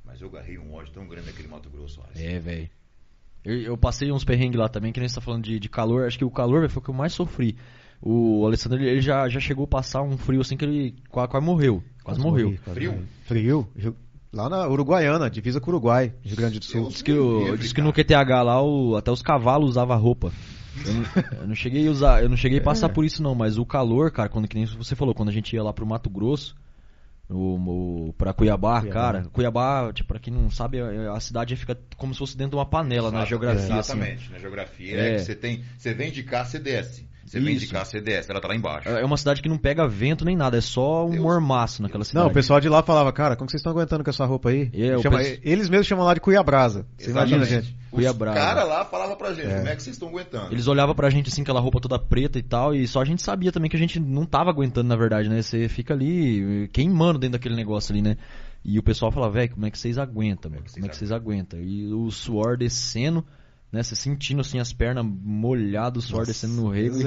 [0.04, 2.20] Mas eu garrei um ódio tão grande naquele Mato Grosso, Alisson.
[2.20, 2.70] É, velho.
[3.46, 6.04] Eu, eu passei uns perrengues lá também, que nem você tá falando de, de calor.
[6.06, 7.56] Acho que o calor foi o que eu mais sofri.
[8.02, 11.28] O Alessandro, ele, ele já, já chegou a passar um frio assim que ele quase,
[11.30, 11.82] quase morreu.
[12.04, 12.46] Quase, morreu.
[12.48, 12.92] morri, quase Frio?
[12.92, 13.06] morri.
[13.24, 13.68] Frio.
[13.76, 13.96] Rio-
[14.32, 16.88] Lá na Uruguaiana, divisa com o Uruguai, Rio Grande do Sul.
[16.88, 17.92] Diz que, o- diz que no.
[17.92, 20.30] QTH lá o- até os cavalos usavam roupa.
[20.84, 21.04] Eu não,
[21.40, 23.64] eu não cheguei a usar, eu não cheguei a passar por isso não, mas o
[23.64, 26.54] calor, cara, quando que nem você falou, quando a gente ia lá pro Mato Grosso,
[27.28, 29.00] o, o, pra Cuiabá, Cuiabá.
[29.00, 32.56] cara, Cuiabá, tipo, pra quem não sabe, a cidade fica como se fosse dentro de
[32.56, 33.72] uma panela na Exato, geografia, assim.
[33.78, 34.30] Exatamente.
[34.32, 35.12] Na geografia É.
[35.12, 35.64] é que você tem.
[35.76, 37.08] Você vem de cá, você desce.
[37.26, 38.30] Você vem de cá, você desce.
[38.30, 38.88] Ela tá lá embaixo.
[38.88, 41.22] É uma cidade que não pega vento nem nada, é só um Deus.
[41.22, 42.24] mormaço naquela cidade.
[42.24, 44.50] Não, o pessoal de lá falava, cara, como que vocês estão aguentando com essa roupa
[44.50, 44.70] aí?
[44.72, 46.86] É, Chama- pesso- Eles mesmos chamam lá de Cuiabrasa.
[46.96, 47.76] Você imagina, gente?
[47.90, 48.32] Os Cuiabá.
[48.34, 50.52] cara lá falavam pra gente, como é que vocês estão aguentando?
[50.52, 53.22] Eles olhavam pra gente assim, aquela roupa toda preta e tal, e só a gente
[53.22, 55.40] sabia também que a gente não tava aguentando, na verdade, né?
[55.42, 58.16] Você fica ali eh, queimando dentro daquele negócio ali, né?
[58.64, 60.64] E o pessoal fala, velho, como é que vocês aguentam, mano?
[60.72, 61.60] Como é que vocês aguentam?
[61.60, 63.24] E o suor descendo,
[63.72, 63.82] né?
[63.82, 66.96] Você sentindo assim as pernas molhadas, o suor descendo no rego.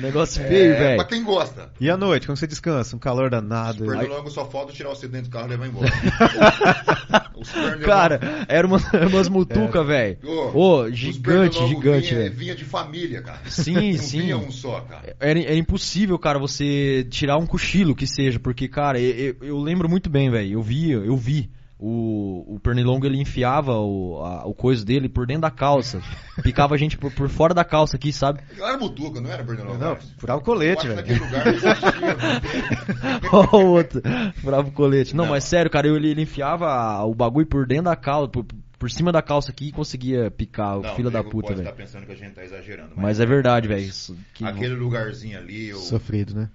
[0.00, 0.96] Negócio feio, é, velho.
[0.96, 1.70] pra quem gosta.
[1.80, 2.94] E à noite, como você descansa?
[2.96, 3.78] Um calor danado.
[3.84, 5.90] Super Aí- logo só falta tirar você dentro do carro e levar embora.
[7.34, 7.50] Os
[7.84, 8.78] Cara, era uma,
[9.10, 10.16] umas mutuca, velho.
[10.54, 12.34] Ô, os gigante, gigante, vinha, velho.
[12.34, 13.40] vinha de família, cara.
[13.50, 14.20] Sim, Não sim.
[14.20, 15.16] vinha um só, cara.
[15.18, 19.88] Era, era impossível, cara, você tirar um cochilo que seja, porque, cara, eu, eu lembro
[19.88, 20.52] muito bem, velho.
[20.52, 21.50] Eu vi, eu vi
[21.84, 26.00] o, o pernilongo ele enfiava o, a- o coiso dele por dentro da calça.
[26.42, 28.40] Picava a gente por, por fora da calça aqui, sabe?
[28.56, 30.96] Era butuca, não era Bernardo Não, furava o colete, velho.
[30.96, 31.44] naquele lugar
[33.52, 34.00] o outro,
[34.42, 35.14] bravo colete.
[35.16, 35.32] Não, Não.
[35.32, 38.44] mas sério, cara, ele, ele enfiava o bagulho por dentro da calça, por,
[38.78, 41.62] por cima da calça aqui e conseguia picar o filho o da puta, velho.
[41.68, 42.92] estar pensando que a gente tá exagerando.
[42.96, 43.90] Mas é verdade, velho.
[44.34, 46.48] que- Aquele lugarzinho ali, eu Sofrido, né?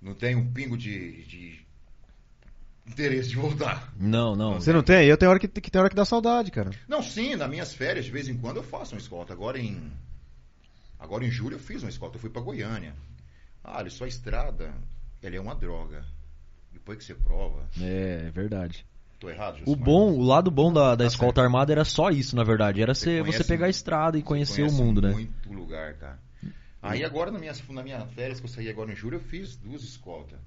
[0.00, 1.60] não tenho um pingo de, de
[2.90, 3.92] interesse de voltar.
[3.98, 4.54] Não, não.
[4.54, 5.06] Você não tem?
[5.06, 6.70] Eu tenho hora que, que tem hora que dá saudade, cara.
[6.88, 9.32] Não, sim, nas minhas férias, de vez em quando eu faço uma escolta.
[9.32, 9.92] Agora em.
[10.98, 12.94] Agora em julho eu fiz uma escolta, eu fui pra Goiânia.
[13.64, 14.74] Ah, olha, só a estrada,
[15.22, 16.04] ela é uma droga.
[16.72, 17.66] Depois que você prova.
[17.80, 18.86] É, é verdade.
[19.18, 22.34] Tô errado, O bom, o lado bom da, da Tá escolta armada era só isso,
[22.34, 22.80] na verdade.
[22.80, 23.74] Era você, conhece você pegar a muito.
[23.76, 25.10] estrada e Você conhecer o mundo, né?
[25.10, 26.18] Muito lugar, cara.
[26.82, 29.56] Aí agora, na minha, na minha férias, que eu saí agora em julho, eu fiz
[29.56, 30.38] duas escoltas.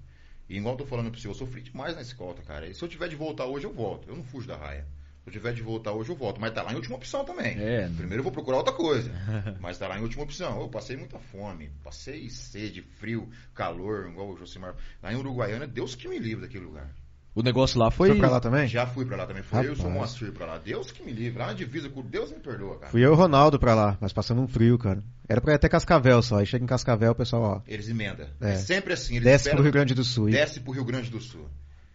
[0.53, 2.67] E igual eu tô falando pra você, eu sofri demais na escolta, cara.
[2.67, 4.07] E se eu tiver de voltar hoje, eu volto.
[4.07, 4.85] Eu não fujo da raia.
[5.23, 6.39] Se eu tiver de voltar hoje, eu volto.
[6.39, 7.57] Mas tá lá em última opção também.
[7.59, 7.89] É.
[7.97, 9.11] Primeiro eu vou procurar outra coisa.
[9.59, 10.61] Mas tá lá em última opção.
[10.61, 14.75] Eu passei muita fome, passei sede, frio, calor, igual o Josimar.
[15.01, 16.93] Lá em Uruguaiana, Deus que me livre daquele lugar.
[17.35, 18.09] O negócio lá foi.
[18.09, 18.67] Foi pra lá também?
[18.67, 19.41] Já fui pra lá também.
[19.41, 19.93] Foi eu e o Rapaz.
[19.93, 20.57] Moacir pra lá.
[20.59, 21.39] Deus que me livre.
[21.39, 22.91] Lá na divisa com Deus me perdoa, cara.
[22.91, 25.03] Fui eu e o Ronaldo pra lá, mas passando um frio, cara.
[25.27, 26.37] Era pra ir até Cascavel só.
[26.37, 28.27] Aí chega em Cascavel, o pessoal, ó, Eles emendam.
[28.39, 28.51] É.
[28.51, 29.13] É, sempre assim.
[29.15, 30.29] Eles desce esperam- pro Rio Grande do Sul.
[30.29, 31.49] Desce pro Rio Grande do Sul.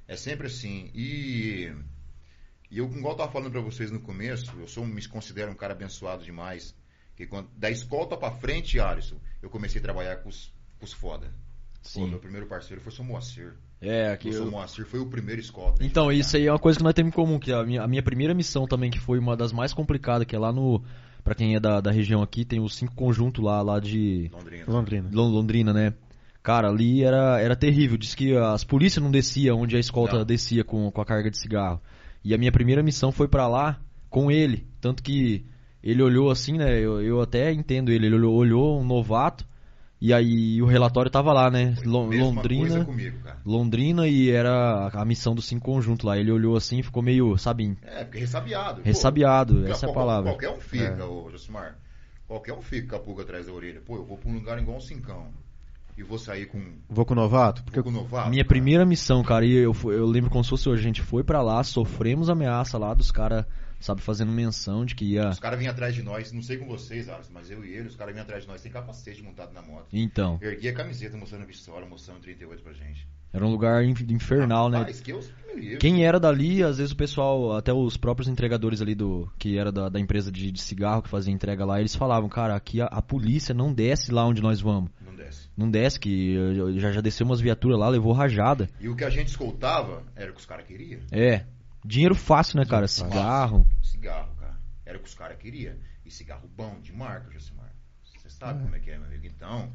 [0.09, 0.91] É sempre assim.
[0.93, 1.73] E,
[2.71, 5.53] e eu, igual eu tava falando pra vocês no começo, eu sou, um- me considero
[5.53, 6.75] um cara abençoado demais.
[7.15, 10.93] Que quando, da escolta pra frente, Alisson, eu comecei a trabalhar com os, com os
[10.93, 11.27] foda.
[11.29, 12.11] Pô, Sim.
[12.11, 13.55] meu primeiro parceiro foi o seu Moacir.
[13.81, 14.51] É, aqui O seu eu...
[14.51, 15.85] Moacir foi o primeiro escolta.
[15.85, 17.87] Então, isso aí é uma coisa que nós temos em comum, que a minha, a
[17.87, 20.83] minha primeira missão também, que foi uma das mais complicadas, que é lá no.
[21.23, 24.65] Pra quem é da, da região aqui, tem os cinco conjuntos lá, lá de Londrina.
[24.67, 25.11] Londrina.
[25.13, 25.93] Lon- Londrina, né?
[26.43, 27.99] Cara, ali era, era terrível.
[27.99, 30.25] Diz que as polícias não desciam onde a escolta Não.
[30.25, 31.81] descia com, com a carga de cigarro.
[32.25, 34.67] E a minha primeira missão foi pra lá com ele.
[34.81, 35.45] Tanto que
[35.83, 36.79] ele olhou assim, né?
[36.79, 38.07] Eu, eu até entendo ele.
[38.07, 39.47] Ele olhou, olhou um novato.
[40.01, 41.75] E aí o relatório tava lá, né?
[41.85, 42.61] Londrina.
[42.61, 43.39] coisa comigo, cara.
[43.45, 46.17] Londrina e era a missão dos cinco conjuntos lá.
[46.17, 48.81] Ele olhou assim e ficou meio, sabe, É, porque ressabiado.
[48.81, 49.67] Pô, ressabiado.
[49.67, 50.31] Essa é a palavra.
[50.31, 51.77] Qualquer um fica, ô Josimar.
[52.29, 53.81] Qualquer um fica com a pulga atrás da orelha.
[53.81, 55.27] Pô, eu vou pra um lugar igual um cincão.
[55.97, 57.65] E vou sair com um Vou com o novato?
[57.65, 58.31] Porque pouco novato.
[58.31, 58.49] Minha cara.
[58.49, 60.81] primeira missão, cara, e eu, eu lembro como se fosse hoje.
[60.81, 63.45] A gente foi pra lá, sofremos ameaça lá dos caras,
[63.81, 65.29] sabe, fazendo menção de que ia.
[65.29, 67.89] Os caras vinham atrás de nós, não sei com vocês, Alisson, mas eu e ele,
[67.89, 69.87] os caras vinham atrás de nós sem capacete montado na moto.
[69.93, 73.07] Então, Ergui a camiseta mostrando a pistola, mostrando 38 pra gente.
[73.33, 74.85] era um lugar in- infernal, né?
[75.03, 75.21] Que eu.
[75.81, 79.29] Quem era dali, às vezes o pessoal, até os próprios entregadores ali do.
[79.39, 82.55] que era da, da empresa de, de cigarro que fazia entrega lá, eles falavam, cara,
[82.55, 84.91] aqui a, a polícia não desce lá onde nós vamos.
[85.05, 85.49] Não desce.
[85.57, 88.69] Não desce, que eh, já, já desceu umas viaturas lá, levou rajada.
[88.81, 91.01] E o que a gente escoltava era o que os caras queriam.
[91.11, 91.45] É.
[91.89, 92.83] Dinheiro fácil, né, cara?
[92.83, 93.07] fácil.
[93.07, 93.67] Cigarro.
[93.83, 94.61] Cigarro, cara.
[94.85, 95.75] Era o que os caras queriam.
[96.05, 97.73] E cigarro bom, de marca, Josimar.
[98.05, 99.27] Você sabe como é que é, meu amigo.
[99.27, 99.73] Então,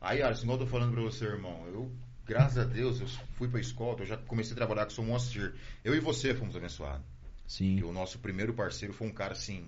[0.00, 1.94] aí, Alisson, igual eu tô falando pra você, irmão, eu,
[2.26, 5.04] graças a Deus, eu fui pra escolta, eu já comecei a trabalhar com o seu
[5.04, 5.54] Moacir.
[5.84, 7.06] Eu e você fomos abençoados.
[7.46, 7.76] Sim.
[7.76, 9.64] E o nosso primeiro parceiro foi um cara, assim,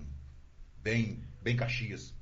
[0.83, 2.14] bem, bem Caxias.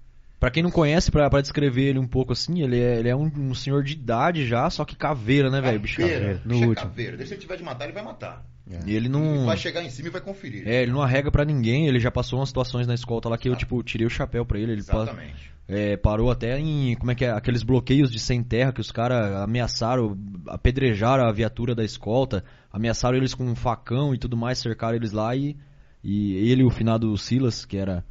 [0.43, 3.15] Pra quem não conhece, pra, pra descrever ele um pouco assim, ele é, ele é
[3.15, 5.79] um, um senhor de idade já, só que caveira, né, velho?
[5.79, 6.89] Bicho Caveira, no bicho é último.
[6.89, 7.25] caveira.
[7.25, 8.45] Se ele tiver de matar, ele vai matar.
[8.69, 9.45] E ele Ele não.
[9.45, 10.67] vai chegar em cima e vai conferir.
[10.67, 13.47] É, ele não arrega pra ninguém, ele já passou umas situações na escolta lá que
[13.47, 13.55] eu, Ah.
[13.55, 14.73] tipo, tirei o chapéu pra ele.
[14.73, 15.49] Ele pa- Exatamente.
[15.65, 16.93] é, parou até em.
[16.97, 17.31] Como é que é?
[17.31, 20.17] Aqueles bloqueios de sem terra que os caras ameaçaram,
[20.49, 25.13] apedrejaram a viatura da escolta, ameaçaram eles com um facão e tudo mais, cercaram eles
[25.13, 25.55] lá e.
[26.03, 28.03] E ele, o finado Silas, que era.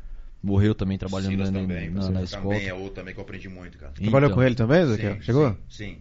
[0.42, 2.58] Morreu também trabalhando Silas na, também, na, na também escolta.
[2.62, 3.92] é outro também que eu aprendi muito, cara.
[3.92, 4.36] Trabalhou Então.
[4.38, 4.86] com ele também?
[4.96, 5.50] Sim, Chegou?
[5.50, 5.56] Sim.
[5.68, 5.98] sim.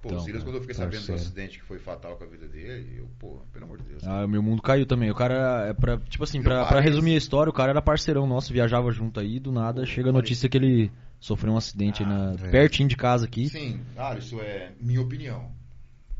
[0.00, 1.20] Pô, Então, o Silas, quando eu fiquei sabendo do parceiro.
[1.20, 4.06] acidente que foi fatal com a vida dele, eu, pô, pelo amor de Deus.
[4.06, 5.10] Ah, o meu mundo caiu também.
[5.10, 5.98] O cara é pra.
[5.98, 9.40] Tipo assim, pra, pra resumir a história, o cara era parceirão nosso, viajava junto aí,
[9.40, 12.48] do nada Pô, chega a notícia que ele sofreu um acidente aí na, é.
[12.48, 13.48] pertinho de casa aqui.
[13.48, 15.50] Sim, ah, isso é minha opinião.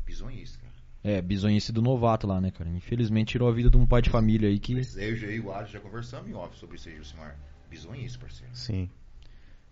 [0.05, 0.68] Bizonhista, cara.
[1.03, 2.69] É, bizonhice do novato lá, né, cara?
[2.69, 4.73] Infelizmente tirou a vida de um pai de família aí que.
[4.75, 7.37] Mas eu já- e o Alisson já conversamos em off sobre isso aí, Gilcimar.
[7.69, 8.53] Bizonhice, parceiro.
[8.55, 8.89] Sim.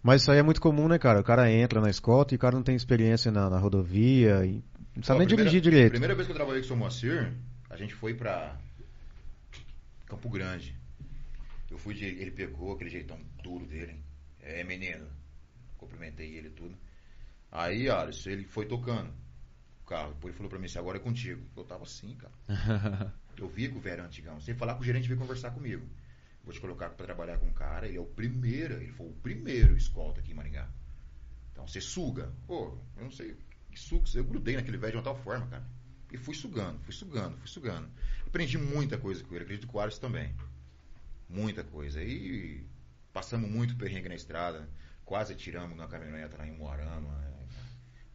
[0.01, 1.19] Mas isso aí é muito comum, né, cara?
[1.19, 4.63] O cara entra na escolta e o cara não tem experiência na, na rodovia e
[4.95, 5.89] não sabe Ó, nem a primeira- dirigir A direito.
[5.91, 7.33] primeira vez que eu trabalhei com o seu Moacir,
[7.69, 8.55] a gente foi pra
[10.05, 10.75] Campo Grande.
[11.69, 12.05] Eu fui de.
[12.05, 13.95] Ele pegou aquele jeitão duro dele.
[14.41, 15.05] É, menino.
[15.77, 16.73] Cumprimentei ele e tudo.
[17.51, 19.09] Aí, Alisson, ele foi tocando
[19.87, 20.13] carro.
[20.13, 21.41] Depois ele falou pra mim assim, agora é contigo.
[21.55, 22.33] Eu tava assim, cara.
[23.37, 24.39] Eu vi com o Vera antigão.
[24.41, 25.87] Sem falar com o gerente veio conversar comigo.
[26.43, 27.87] Vou te colocar pra trabalhar com um cara.
[27.87, 28.75] Ele é o primeiro.
[28.75, 30.67] Ele foi o primeiro escolta aqui em Maringá.
[31.51, 32.31] Então você suga.
[32.45, 33.37] Pô, eu não sei
[33.71, 34.05] que suco.
[34.13, 35.65] Eu grudei naquele velho de uma tal forma, cara.
[36.11, 37.89] E fui sugando, fui sugando, fui sugando.
[38.25, 40.33] Aprendi muita coisa com ele, acredito que o Alisson também.
[41.29, 42.01] Muita coisa.
[42.01, 42.65] E
[43.11, 44.69] passamos muito perrengue na estrada,
[45.03, 47.26] quase tiramos na caminhoneta lá em Moarama.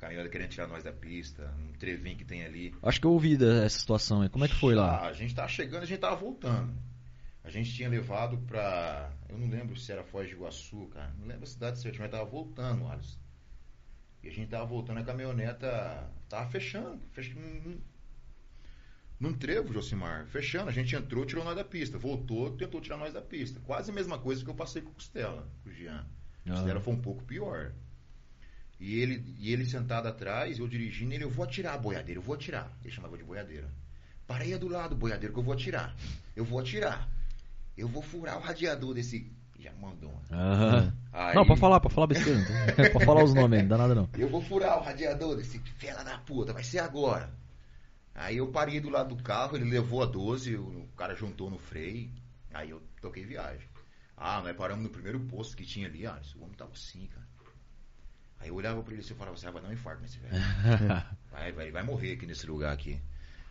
[0.03, 2.75] Caminhoneta querendo tirar nós da pista, um trevinho que tem ali.
[2.83, 4.29] Acho que eu ouvi dessa situação aí.
[4.29, 4.97] Como é que foi lá?
[4.97, 6.75] Ah, a gente tava chegando, a gente tava voltando.
[7.45, 9.13] A gente tinha levado pra.
[9.29, 11.15] Eu não lembro se era Foz de Iguaçu, cara.
[11.21, 13.17] Não lembro a cidade certa, mas tava voltando, Alisson.
[14.25, 17.01] E a gente tava voltando, a caminhoneta tava fechando.
[17.13, 17.81] fechando num,
[19.21, 20.27] num trevo, Josimar.
[20.27, 20.69] Fechando.
[20.69, 21.97] A gente entrou, tirou nós da pista.
[21.97, 23.61] Voltou, tentou tirar nós da pista.
[23.61, 26.05] Quase a mesma coisa que eu passei com o Costela, com o Jean.
[26.45, 26.51] Ah.
[26.55, 27.73] Costela foi um pouco pior.
[28.85, 32.23] E ele, e ele sentado atrás, eu dirigindo, ele, eu vou atirar a boiadeira, eu
[32.25, 32.69] vou atirar.
[32.83, 33.69] Ele chamava de boiadeira.
[34.27, 35.95] Pareia do lado, boiadeiro, que eu vou atirar.
[36.35, 37.09] Eu vou atirar.
[37.79, 39.31] Eu vou furar o radiador desse.
[39.61, 40.13] Já mandou.
[40.33, 40.93] Aham.
[41.13, 42.41] Aí- Não, pode falar, pode falar besteira.
[42.75, 44.09] Tem- pode falar os nomes não dá nada não.
[44.19, 47.33] Eu vou furar o radiador desse fela da puta, vai ser agora.
[48.13, 51.59] Aí eu parei do lado do carro, ele levou a 12, o cara juntou no
[51.59, 52.11] freio,
[52.53, 53.67] aí eu toquei viagem.
[54.17, 57.27] Ah, nós paramos no primeiro posto que tinha ali, ah, esse homem tava assim, cara.
[58.43, 60.35] Aí eu olhava pra ele assim e falava, você vai dar um infarto nesse velho.
[61.31, 63.01] Vai, vai, vai morrer aqui nesse lugar aqui.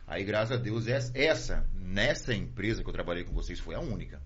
[0.06, 3.80] Aí, graças a Deus, essa, essa, nessa empresa que eu trabalhei com vocês, foi a
[3.80, 4.21] única.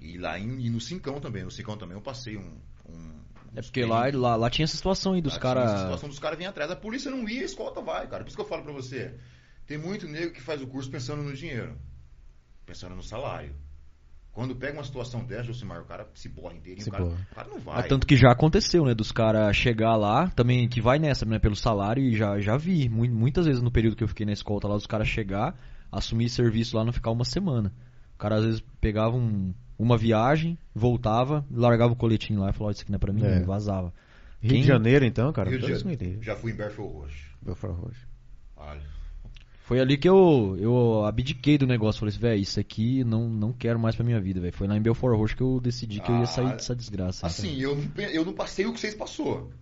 [0.00, 2.58] E lá em, e no Cincão também, no Cincão também eu passei um...
[2.88, 3.20] um
[3.54, 5.70] É porque lá, lá, lá tinha essa situação aí dos caras.
[5.82, 6.68] situação dos caras vinham atrás.
[6.68, 8.24] A polícia não ia, a escolta vai, cara.
[8.24, 9.14] Por isso que eu falo pra você.
[9.66, 11.78] Tem muito nego que faz o curso pensando no dinheiro.
[12.66, 13.54] Pensando no salário.
[14.32, 17.26] Quando pega uma situação dessa, Josimar, o cara se borra inteirinho, Se o cara, borra.
[17.30, 17.76] o cara não vai.
[17.76, 18.94] Mas tanto que já aconteceu, né?
[18.94, 21.38] Dos caras chegar lá, também que vai nessa, né?
[21.38, 22.88] Pelo salário, e já, já vi.
[22.88, 25.54] mu- Muitas vezes no período que eu fiquei na escolta lá, os caras chegar,
[25.90, 27.70] assumir serviço lá, não ficar uma semana.
[28.14, 32.68] O cara às vezes pegava um- uma viagem, voltava, largava o coletinho lá e falava,
[32.68, 33.38] "Ó, isso aqui não é pra mim, É.
[33.40, 33.92] e vazava.
[34.40, 35.50] Rio Quem- de Janeiro, então, cara.
[35.50, 36.22] Rio de Janeiro.
[36.22, 37.28] Já fui em Belfort Roxo.
[37.42, 38.06] Belfort Roxo.
[38.56, 38.80] Olha.
[39.64, 42.00] Foi ali que eu, eu abdiquei do negócio.
[42.00, 44.52] Falei assim, velho, isso aqui não, não quero mais pra minha vida, velho.
[44.52, 47.26] Foi lá em Belfort Roxo que eu decidi que eu ia sair Ah, dessa desgraça.
[47.26, 49.52] Assim, eu não, eu não passei o que vocês passou.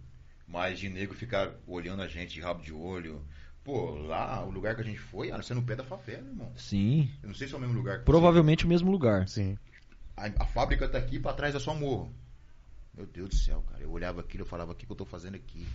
[0.48, 3.22] Mas de nego ficar olhando a gente de rabo de olho.
[3.62, 6.26] Pô, lá, o lugar que a gente foi, ah, você é no pé da favela,
[6.26, 6.50] irmão.
[6.56, 8.06] Sim, Eu não sei se é o mesmo lugar que você.
[8.06, 9.28] provavelmente o mesmo lugar.
[9.28, 9.58] Sim.
[10.16, 12.10] A, a fábrica tá aqui pra trás é só morro.
[12.96, 13.82] Meu Deus do céu, cara.
[13.82, 15.66] Eu olhava aquilo e falava, o que, que eu tô fazendo aqui?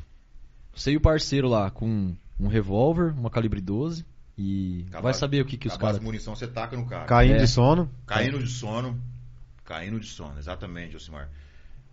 [0.74, 4.04] Você e o parceiro lá com um revólver, uma calibre 12
[4.38, 5.98] e Acabar- vai saber o que, que os caras.
[5.98, 7.08] as munição, você taca no carro.
[7.08, 7.40] Caindo É.
[7.40, 7.90] de sono.
[8.06, 9.00] Caindo de sono.
[9.64, 11.30] Caindo de sono, exatamente, Josimar.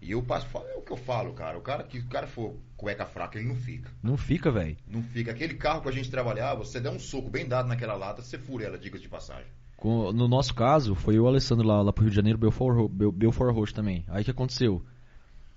[0.00, 1.56] E eu passo, é o que eu falo, cara.
[1.56, 3.88] O cara que o cara for cueca fraca, ele não fica.
[4.02, 4.76] Não fica, velho.
[4.88, 5.30] Não fica.
[5.30, 8.36] Aquele carro que a gente trabalhava, você der um soco bem dado naquela lata, você
[8.36, 9.46] fura ela, diga de passagem.
[9.76, 12.90] Com- No nosso caso, foi eu o Alessandro lá, lá pro Rio de Janeiro, Belfort,
[12.90, 14.04] Bel- Belfort Roxo também.
[14.08, 14.84] Aí o que aconteceu?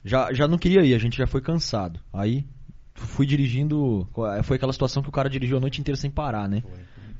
[0.04, 2.00] Já, já não queria ir, a gente já foi cansado.
[2.14, 2.46] Aí
[2.96, 4.08] fui dirigindo.
[4.44, 6.64] Foi aquela situação que o cara dirigiu a noite inteira sem parar, né?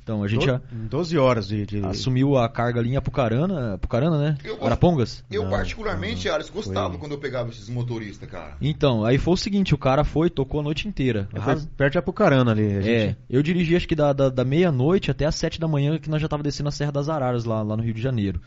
[0.02, 1.66] Então a gente Do- já 12 horas de.
[1.66, 4.38] de- assumiu a carga ali em Apucarana, Apucarana, né?
[4.44, 5.24] Eu Arapongas?
[5.28, 8.56] Eu, Não, particularmente, Alex, gostava foi- quando eu pegava esses motoristas, cara.
[8.60, 11.28] Então, aí foi o seguinte, o cara foi, tocou a noite inteira.
[11.34, 12.62] É, Arras- perto de Apucarana ali.
[12.62, 15.66] a É, gente- eu dirigi acho que da, da, da meia-noite até as sete da
[15.66, 18.00] manhã, que nós já tava descendo a Serra das Araras, lá, lá no Rio de
[18.00, 18.40] Janeiro.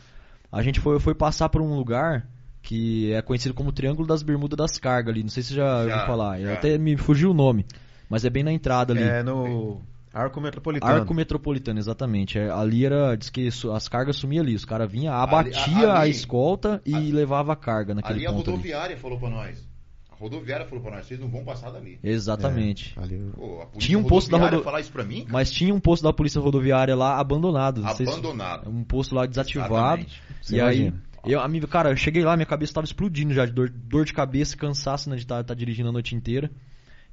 [0.50, 2.26] A gente foi, foi passar por um lugar
[2.62, 5.64] que é conhecido como Triângulo das Bermudas das Cargas ali, não sei se você já,
[5.64, 6.52] Já, ouviu falar, já.
[6.54, 7.64] até me fugiu o nome,
[8.08, 9.02] mas é bem na entrada ali.
[9.02, 9.80] É no
[10.12, 10.92] Arco Metropolitano.
[10.92, 12.38] Arco Metropolitano, exatamente.
[12.38, 15.92] É, ali era, diz que su- as cargas sumiam ali, os caras vinham, Ali- abatia
[15.92, 18.50] ali- a escolta e ali- levava a carga naquele Ali a ponto ali.
[18.56, 19.68] rodoviária falou pra nós.
[20.10, 21.98] A rodoviária falou pra nós, vocês não vão passar dali.
[22.02, 22.92] Exatamente.
[22.98, 25.20] É, ali, Pô, a polícia Tinha um posto da rodoviária rodo- falar isso pra mim?
[25.20, 25.32] cara?
[25.32, 27.82] Mas tinha um posto da polícia rodoviária lá abandonado.
[27.96, 28.68] sei se- Abandonado.
[28.68, 29.74] Um posto lá desativado.
[30.02, 30.22] Exatamente.
[30.42, 31.02] Você E aí, imagina.
[31.24, 34.12] Eu, amigo, cara, eu cheguei lá, minha cabeça tava explodindo já, de dor, dor de
[34.12, 36.50] cabeça, cansaço, né, de estar dirigindo a noite inteira.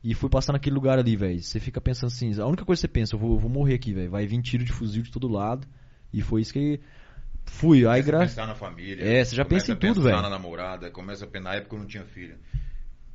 [0.04, 1.41] E fui passar naquele lugar ali, velho.
[1.41, 3.76] Você fica pensando assim, a única coisa que você pensa, eu vou, eu vou morrer
[3.76, 4.10] aqui, velho.
[4.10, 5.67] Vai vir tiro de fuzil de todo lado.
[6.13, 6.80] E foi isso que
[7.46, 7.80] fui.
[7.80, 8.20] Aí, Começa a gra...
[8.20, 9.04] pensar na família.
[9.04, 10.22] É, você já pensa em a pensar tudo, velho.
[10.22, 12.38] na namorada, começa a pensar, na época eu não tinha filho.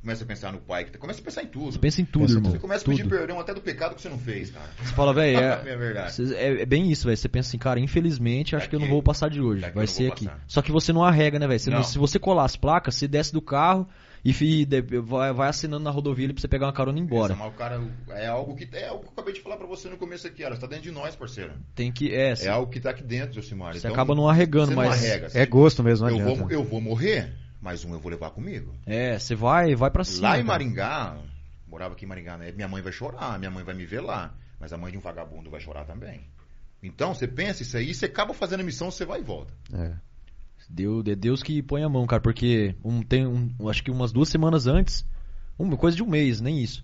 [0.03, 1.71] Começa a pensar no pai, que começa a pensar em tudo.
[1.71, 2.51] Você pensa em tudo, Pensa irmão.
[2.51, 2.97] Você começa a tudo.
[2.97, 4.65] pedir perdão até do pecado que você não fez, cara.
[4.83, 7.15] Você fala, velho, É é, é, é bem isso, velho.
[7.15, 9.65] Você pensa assim, cara, infelizmente, acho que eu não vou passar de hoje.
[9.73, 10.25] Vai ser aqui.
[10.25, 10.43] passar.
[10.45, 11.83] Só que você não arrega, né, velho?
[11.85, 13.87] Se você colar as placas, você desce do carro
[14.25, 14.67] e fi-
[15.05, 17.33] vai, vai assinando na rodovia pra você pegar uma carona e ir embora.
[17.35, 19.87] Mas o cara é algo que é algo que eu acabei de falar pra você
[19.89, 21.51] no começo aqui, ela está dentro de nós, parceiro.
[21.73, 22.13] Tem que.
[22.13, 23.71] É, É algo que tá aqui dentro, Josimar.
[23.73, 25.27] Você Então, acaba não arregando, você mas- Não arrega.
[25.33, 26.41] É gosto mesmo, não eu adianta.
[26.41, 28.75] vou, eu vou morrer, mas um eu vou levar comigo.
[28.85, 30.27] É, você vai, vai pra cima.
[30.27, 30.45] Lá em cara.
[30.45, 31.17] Maringá,
[31.65, 32.51] morava aqui em Maringá, né?
[32.51, 34.35] Minha mãe vai chorar, minha mãe vai me ver lá.
[34.59, 36.27] Mas a mãe de um vagabundo vai chorar também.
[36.83, 39.53] Então, você pensa isso aí, você acaba fazendo a missão, você vai e volta.
[39.73, 39.93] É.
[40.69, 44.11] Deu, é Deus que põe a mão, cara, porque um, tem um, acho que umas
[44.11, 45.05] duas semanas antes,
[45.57, 46.83] uma coisa de um mês, nem isso.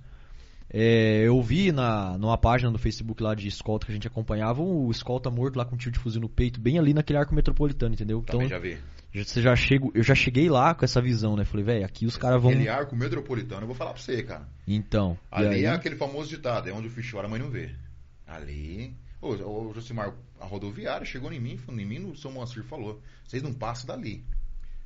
[0.70, 4.62] É, eu vi na, numa página do Facebook lá de escolta que a gente acompanhava
[4.62, 7.36] o escolta morto lá com um tiro de fuzil no peito, bem ali naquele arco
[7.36, 8.20] metropolitano, entendeu?
[8.20, 8.78] Então, Também já vi.
[9.13, 11.43] Você já chego, eu já cheguei lá com essa visão, né?
[11.45, 12.52] Falei, velho, aqui os caras vão.
[12.52, 14.48] Aquele arco metropolitano, eu vou falar pra você, cara.
[14.67, 15.17] Então.
[15.32, 17.74] Ali aí- é aquele famoso ditado, é onde o ficho chora, a mãe não vê.
[18.28, 18.95] Ali.
[19.22, 23.02] Ô, ô Josimar, a rodoviária chegou em mim, falando, em mim o seu Moacir falou.
[23.28, 24.24] Vocês não passam dali.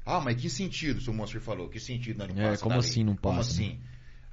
[0.05, 1.69] Ah, mas que sentido, o seu Moacir falou?
[1.69, 2.87] Que sentido nós não É, passa como dali?
[2.87, 3.79] assim não Como passa, assim?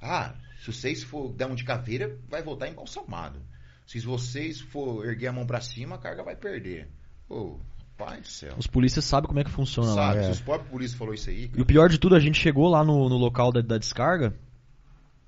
[0.01, 3.39] Ah, se vocês for dar um de caveira, vai voltar embalsamado.
[3.85, 6.87] Se vocês for erguer a mão pra cima, a carga vai perder.
[7.29, 7.59] Ô,
[8.05, 8.53] pai do céu.
[8.57, 10.13] Os polícias sabem como é que funciona lá.
[10.13, 10.29] Sabe, é.
[10.29, 12.83] os próprios polícias falou isso aí, E o pior de tudo, a gente chegou lá
[12.83, 14.33] no, no local da, da descarga,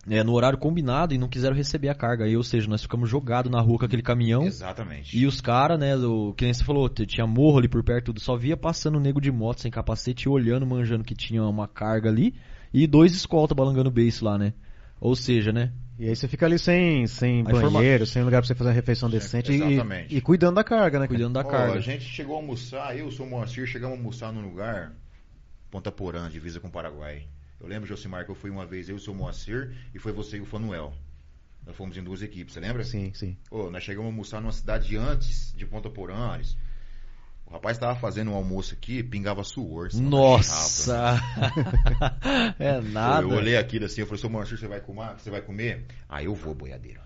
[0.09, 2.25] é, no horário combinado, e não quiseram receber a carga.
[2.25, 4.43] Aí, ou seja, nós ficamos jogados na rua com aquele caminhão.
[4.43, 5.17] Exatamente.
[5.17, 8.19] E os caras, né, o que nem você falou, tinha morro ali por perto, tudo,
[8.19, 12.33] só via passando nego de moto sem capacete, olhando, manjando que tinha uma carga ali,
[12.73, 14.53] e dois escolta balangando beiço lá, né?
[15.03, 15.73] Ou seja, né?
[15.99, 18.73] E aí você fica ali sem, sem informa- banheiro, sem lugar pra você fazer uma
[18.75, 20.15] refeição decente e, exatamente.
[20.15, 21.07] e cuidando da carga, né?
[21.07, 21.73] Cuidando da Ó, carga.
[21.77, 24.93] a gente chegou a almoçar, eu sou o Moacir, chegamos a almoçar num lugar,
[25.69, 27.27] Ponta Porã, divisa com o Paraguai.
[27.59, 30.37] Eu lembro, Josimar, que eu fui uma vez, eu sou o Moacir, e foi você
[30.37, 30.93] e o Fanuel.
[31.67, 32.85] Nós fomos em duas equipes, você lembra?
[32.85, 33.35] Sim, sim.
[33.51, 36.39] Ô, nós chegamos a almoçar numa cidade antes de Ponta Porã.
[37.53, 39.91] O rapaz tava fazendo um almoço aqui, pingava suor.
[39.91, 41.21] senão Nossa!
[42.57, 43.21] é Pô, nada.
[43.21, 45.13] Eu olhei aquilo assim, eu falei, seu Moacir, você vai comer?
[45.19, 45.85] Você vai comer?
[46.09, 46.99] Ah, eu vou, boiadeiro.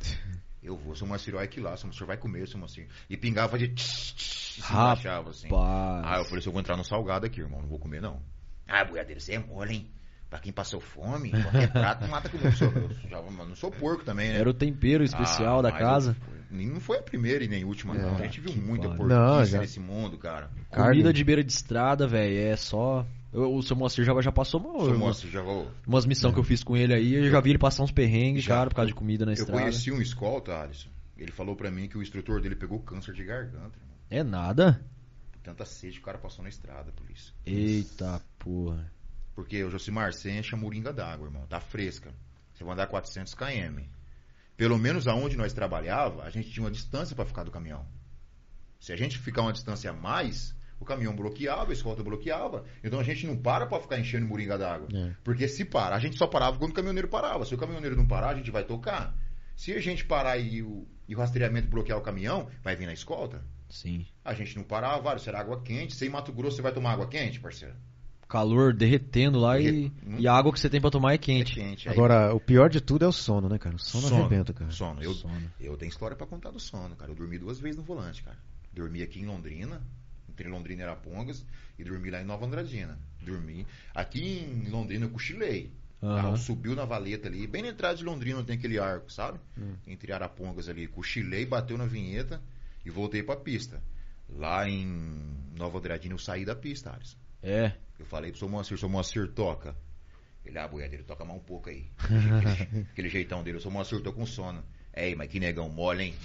[0.64, 2.88] Eu vou, seu Moacir, olha aqui lá, seu Moacir vai comer, seu Moacir.
[3.10, 3.68] E pingava de...
[3.68, 5.50] tch, tch, Se assim.
[5.52, 8.22] Ah, eu falei, se eu vou entrar no salgado aqui, irmão, não vou comer não.
[8.66, 9.92] Ah, boiadeiro, você é mole, hein?
[10.30, 12.48] Pra quem passou fome, qualquer prato mata comigo.
[12.48, 14.40] Eu eu mas não sou porco também, né?
[14.40, 16.16] Era o tempero especial Ah, da casa.
[16.32, 18.16] eu- Não foi a primeira e nem a última, não.
[18.16, 18.88] A gente viu que muita
[19.46, 20.50] já- nesse mundo, cara.
[20.72, 20.92] Carne.
[20.92, 23.06] Comida de beira de estrada, velho, é só.
[23.34, 25.70] Eu- o seu Moacir já, já passou uma, Seu umas, Moacir, já vou...
[25.86, 28.44] umas missões que eu fiz com ele aí, eu já vi ele passar uns perrengues,
[28.46, 28.56] Já.
[28.56, 29.60] cara, por causa de comida na Eu estrada.
[29.62, 30.90] conheci um escolta, Alisson.
[31.18, 33.96] Ele falou pra mim que o instrutor dele pegou câncer de garganta, irmão.
[34.10, 34.82] É nada?
[35.44, 37.34] Tanta sede que o cara passou na estrada, polícia.
[37.46, 38.90] Eita porra.
[39.36, 41.46] Porque o Josimar, você enche a moringa d'água, irmão.
[41.48, 42.12] Tá fresca.
[42.54, 43.82] Você vai andar 400 km.
[44.58, 47.88] Pelo menos aonde nós trabalhava, a gente tinha uma distância pra ficar do caminhão.
[48.80, 52.65] Se a gente ficar uma distância a mais, o caminhão bloqueava, a escolta bloqueava.
[52.84, 54.88] Então a gente não para pra ficar enchendo moringa d'água.
[54.91, 55.15] É.
[55.24, 57.46] Porque se parar, a gente só parava quando o caminhoneiro parava.
[57.46, 59.15] Se o caminhoneiro não parar, a gente vai tocar.
[59.56, 62.93] Se a gente parar e o, e o rastreamento bloquear o caminhão, vai vir na
[62.93, 63.43] escolta.
[63.70, 64.06] Sim.
[64.24, 65.96] A gente não parava, vários, será água quente.
[65.96, 67.76] Sem Mato Grosso, você vai tomar água quente, parceiro?
[68.28, 71.54] Calor derretendo lá e, e a água que você tem pra tomar é É quente.
[71.56, 71.88] quente.
[71.88, 73.76] Aí- Agora, o pior de tudo é o sono, né, cara?
[73.76, 74.70] O sono, arrebenta, cara.
[74.72, 75.02] Sono.
[75.02, 75.52] Eu, Sono.
[75.60, 77.10] eu tenho história pra contar do sono, cara.
[77.12, 78.38] Eu dormi duas vezes no volante, cara.
[78.74, 79.82] Dormi aqui em Londrina,
[80.30, 81.46] entre Londrina e Arapongas,
[81.80, 82.98] e dormi lá em Nova Andradina.
[83.22, 83.66] Dormi.
[83.96, 85.72] Aqui em Londrina eu cochilei.
[86.04, 86.16] Aham.
[86.22, 89.40] carro subiu na valeta ali, bem na entrada de Londrina tem aquele arco, sabe?
[89.88, 90.86] Entre Arapongas ali.
[90.86, 92.40] Cochilei, bateu na vinheta
[92.86, 93.82] e voltei pra pista.
[94.30, 94.86] Lá em
[95.56, 97.18] Nova Andradina eu saí da pista, Alisson.
[97.42, 97.72] É.
[98.00, 99.76] Eu falei pro seu Moacir, seu Moacir toca.
[100.46, 101.90] Ele, ah, boiadeiro, toca mais um pouco aí.
[101.98, 104.64] Aquele, aquele jeitão dele, eu sou Moacir, tô com sono.
[104.94, 106.16] Ei, mas que negão mole, hein?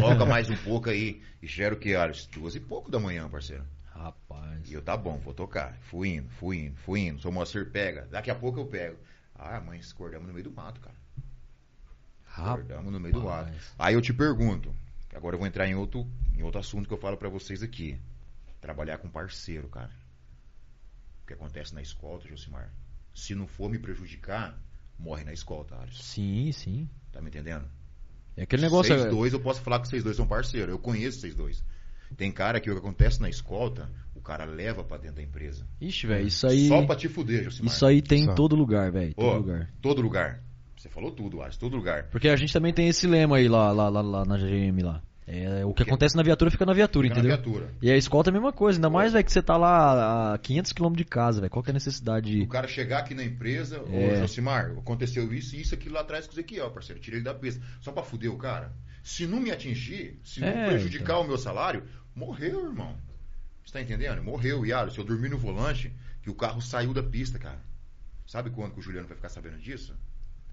[0.00, 1.20] Toca mais um pouco aí.
[1.42, 2.30] E já era o que, Alisson?
[2.30, 3.64] Duas e pouco da manhã, parceiro.
[3.84, 4.70] Rapaz.
[4.70, 5.76] E eu, tá bom, vou tocar.
[5.82, 7.20] Fui indo, fui indo, fui indo.
[7.20, 8.08] Seu Moacir pega.
[8.10, 8.96] Daqui a pouco eu pego.
[9.34, 10.96] Ah, mãe, acordamos no meio do mato, cara.
[12.34, 13.46] Acordamos no meio do mato.
[13.46, 13.74] Rapaz.
[13.78, 14.74] Aí eu te pergunto,
[15.14, 18.00] agora eu vou entrar em outro, em outro assunto que eu falo pra vocês aqui.
[18.62, 19.90] Trabalhar com parceiro, cara.
[21.22, 22.72] O que acontece na escolta, Josimar?
[23.14, 24.58] Se não for me prejudicar,
[24.98, 26.02] morre na escolta, Alisson.
[26.02, 26.88] Sim, sim.
[27.10, 27.66] Tá me entendendo?
[28.36, 28.94] É aquele negócio.
[28.94, 30.70] Vocês dois, eu posso falar que vocês dois são parceiros.
[30.70, 31.62] Eu conheço vocês dois.
[32.16, 35.66] Tem cara que o que acontece na escolta, o cara leva pra dentro da empresa.
[35.80, 36.68] Ixi, velho, isso aí.
[36.68, 37.72] Só pra te fuder, Josimar.
[37.72, 38.32] Isso aí tem Só.
[38.32, 39.14] em todo lugar, velho.
[39.14, 39.70] Todo Ô, lugar.
[39.80, 40.42] Todo lugar.
[40.76, 41.60] Você falou tudo, Alisson.
[41.60, 42.08] Todo lugar.
[42.10, 45.02] Porque a gente também tem esse lema aí lá, lá, lá, lá na GM lá.
[45.26, 47.36] É, o que acontece na viatura fica na viatura, Fica na entendeu?
[47.52, 47.72] viatura.
[47.80, 50.38] E a escolta é a mesma coisa, ainda mais, velho, que você tá lá a
[50.38, 51.50] 500 km de casa, velho.
[51.50, 52.42] Qual que é a necessidade de.
[52.42, 54.14] O cara chegar aqui na empresa, É.
[54.14, 57.00] ô Josimar, aconteceu isso e isso aqui lá atrás com o Ezequiel, parceiro.
[57.00, 57.64] Tirei ele da pista.
[57.80, 58.72] Só pra fuder o cara.
[59.02, 61.20] Se não me atingir, se não É, prejudicar então.
[61.22, 61.84] o meu salário,
[62.16, 62.96] morreu, irmão.
[63.64, 64.22] Você tá entendendo?
[64.24, 64.90] Morreu, Yaro.
[64.90, 67.60] Se eu dormir no volante, que o carro saiu da pista, cara.
[68.26, 69.94] Sabe quando que o Juliano vai ficar sabendo disso?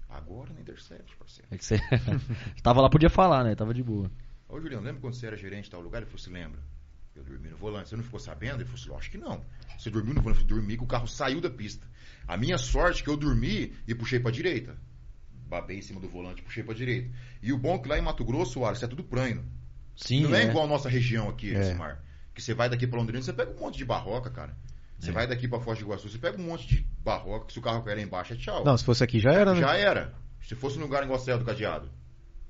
[0.08, 1.48] Agora na Intercept, parceiro.
[1.50, 1.80] É que você.
[2.62, 3.54] Tava lá, podia falar, né?
[3.54, 4.10] Tava de boa.
[4.50, 5.98] Ô, Juliano, lembra quando você era gerente de tal lugar?
[6.02, 6.60] Ele falou assim, lembra?
[7.14, 7.88] Eu dormi no volante.
[7.88, 8.56] Você não ficou sabendo?
[8.56, 9.44] Ele falou assim, lógico que não.
[9.78, 10.42] Você dormiu no volante?
[10.42, 11.86] Eu dormi que o carro saiu da pista.
[12.26, 14.76] A minha sorte é que eu dormi e puxei pra direita.
[15.48, 17.10] Babei em cima do volante e puxei pra direita.
[17.42, 19.44] E o bom é que lá em Mato Grosso, Alisson, é tudo prano.
[19.96, 20.22] Sim.
[20.22, 20.48] não é, é.
[20.48, 21.62] igual a nossa região aqui, É.
[21.62, 22.02] Simar.
[22.34, 24.56] Que você vai daqui pra Londrina, você pega um monte de barroca, cara.
[24.98, 25.12] Você É.
[25.12, 27.82] vai daqui pra Foz do Iguaçu, você pega um monte de barroca, se o carro
[27.82, 28.64] cair lá embaixo é tchau.
[28.64, 29.60] Não, se fosse aqui já era, né?
[29.60, 30.14] Já era.
[30.42, 31.90] Se fosse um lugar igual Serra do Cadeado,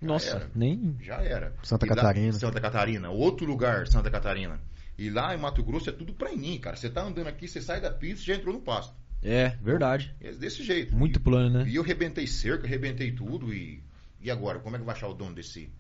[0.01, 0.51] Nossa, era.
[0.55, 0.97] nem.
[1.01, 1.55] já era.
[1.63, 2.33] Santa E lá- Catarina.
[2.33, 3.11] Santa Catarina.
[3.11, 4.61] Outro lugar, Santa Catarina.
[4.99, 6.77] E lá em Mato Grosso é tudo pra mim, cara.
[6.77, 8.95] Você tá andando aqui, você sai da pista e já entrou no pasto.
[9.23, 10.15] É, verdade.
[10.21, 10.95] É desse jeito.
[10.97, 11.69] Muito E- plano, né?
[11.69, 13.83] E eu rebentei cerca, rebentei tudo e.
[14.21, 14.59] E agora?
[14.59, 15.71] Como é que vai achar o dono desse,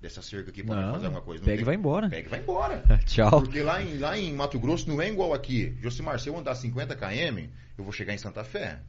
[0.00, 1.40] dessa cerca aqui pra Não, fazer alguma coisa?
[1.40, 2.08] Não pega e tem- vai embora.
[2.08, 2.82] Pega e vai embora.
[3.06, 3.42] Tchau.
[3.42, 5.74] Porque lá em, lá em Mato Grosso não é igual aqui.
[5.82, 8.80] Josimar, se eu andar 50 km, eu vou chegar em Santa Fé.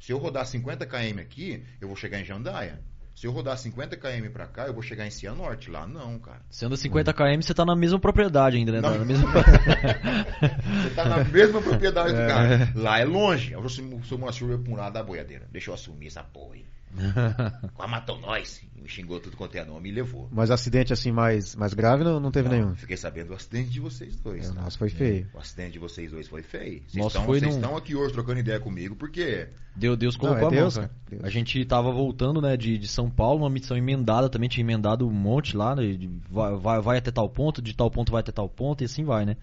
[0.00, 2.80] Se eu rodar 50 km aqui, eu vou chegar em Jandaia.
[3.14, 5.70] Se eu rodar 50 km pra cá, eu vou chegar em Cianorte.
[5.70, 6.40] Lá não, cara.
[6.50, 8.80] Você anda 50 km, você tá na mesma propriedade ainda, né?
[8.80, 8.98] Não.
[8.98, 9.30] Na mesma...
[10.82, 12.26] Você tá na mesma propriedade do É.
[12.26, 12.72] cara.
[12.74, 13.52] Lá é longe.
[13.52, 15.46] Eu sou, uma chuva por lado da boiadeira.
[15.52, 16.64] Deixa eu assumir essa porra aí.
[17.74, 18.60] Quase matou nós.
[18.76, 20.28] Me xingou tudo quanto é nome e levou.
[20.32, 22.74] Mas acidente assim mais, mais grave não, não teve Não, nenhum.
[22.74, 24.50] Fiquei sabendo do acidente de vocês dois.
[24.50, 24.62] É, tá?
[24.62, 25.28] nossa, foi feio.
[25.32, 26.82] O acidente de vocês dois foi feio.
[26.86, 30.16] Vocês Nossa, estão, foi vocês num- estão aqui hoje trocando ideia comigo porque Deu, Deus
[30.16, 31.24] Não, colocou é a mão, Deus, cara, Deus.
[31.24, 35.06] A gente tava voltando, né, de, de São Paulo, uma missão emendada também, tinha emendado
[35.06, 38.20] um monte lá, né, de- vai, vai, vai até tal ponto, de tal ponto vai
[38.20, 39.36] até tal ponto, e assim vai, né.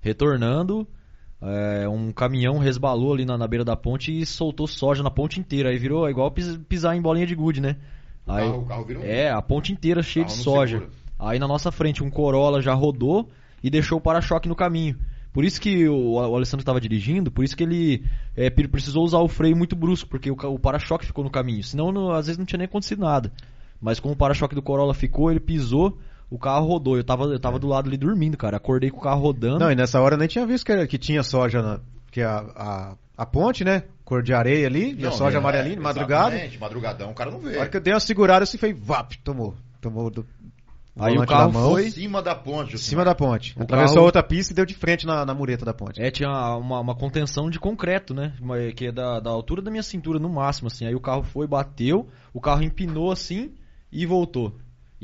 [0.00, 0.86] Retornando,
[1.44, 5.38] é, um caminhão resbalou ali na, na beira da ponte e soltou soja na ponte
[5.40, 7.76] inteira, aí virou igual pis- pisar em bolinha de gude, né.
[8.26, 10.78] o Aí, carro, o carro virou é, a ponte inteira cheia de soja.
[10.78, 10.92] segura.
[11.18, 13.28] Aí na nossa frente um Corolla já rodou
[13.62, 14.96] e deixou o para-choque no caminho.
[15.32, 18.04] Por isso que o, o Alessandro estava dirigindo, por isso que ele
[18.36, 21.62] é, pre- precisou usar o freio muito brusco, porque o, o para-choque ficou no caminho.
[21.62, 23.32] Senão, não- às vezes não tinha nem acontecido nada.
[23.80, 25.98] Mas como o para-choque do Corolla ficou, ele pisou,
[26.34, 26.96] o carro rodou.
[26.96, 28.56] Eu tava, eu tava do lado ali dormindo, cara.
[28.56, 29.58] Acordei com o carro rodando.
[29.60, 31.80] Não, e nessa hora eu nem tinha visto que, que tinha soja na.
[32.10, 33.84] Que a, a, a ponte, né?
[34.04, 36.34] Cor de areia ali, e a Não, soja é, amarelinha, madrugada.
[36.34, 37.56] exatamente, Madrugadão, o cara não vê.
[37.56, 39.54] A hora que eu dei uma segurada assim, fez vap, tomou.
[39.80, 40.26] Tomou do.
[40.96, 42.68] Aí o carro da mão, foi- Em cima da ponte.
[42.68, 42.88] Em Josimar.
[42.88, 43.54] cima da ponte.
[43.58, 46.00] O Atravessou carro- outra pista e deu de frente na, na mureta da ponte.
[46.00, 48.32] É, tinha uma, uma contenção de concreto, né?
[48.76, 50.86] Que é da, da altura da minha cintura no máximo, assim.
[50.86, 53.52] Aí o carro foi, bateu, o carro empinou assim
[53.90, 54.54] e voltou.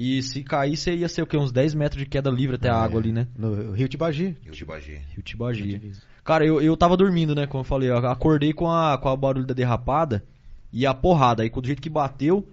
[0.02, 1.36] E se caísse, ia ser o quê?
[1.36, 2.76] Uns 10 metros de queda livre até a É.
[2.76, 3.26] água ali, né?
[3.36, 4.34] No Rio Tibagi.
[4.42, 5.02] Rio de Bagé.
[5.12, 5.92] Rio Tibagi.
[6.24, 7.46] Cara, eu, eu tava dormindo, né?
[7.46, 10.24] Como eu falei, eu acordei com a, com a barulho da derrapada
[10.72, 11.42] e a porrada.
[11.42, 12.48] Aí, do jeito que bateu,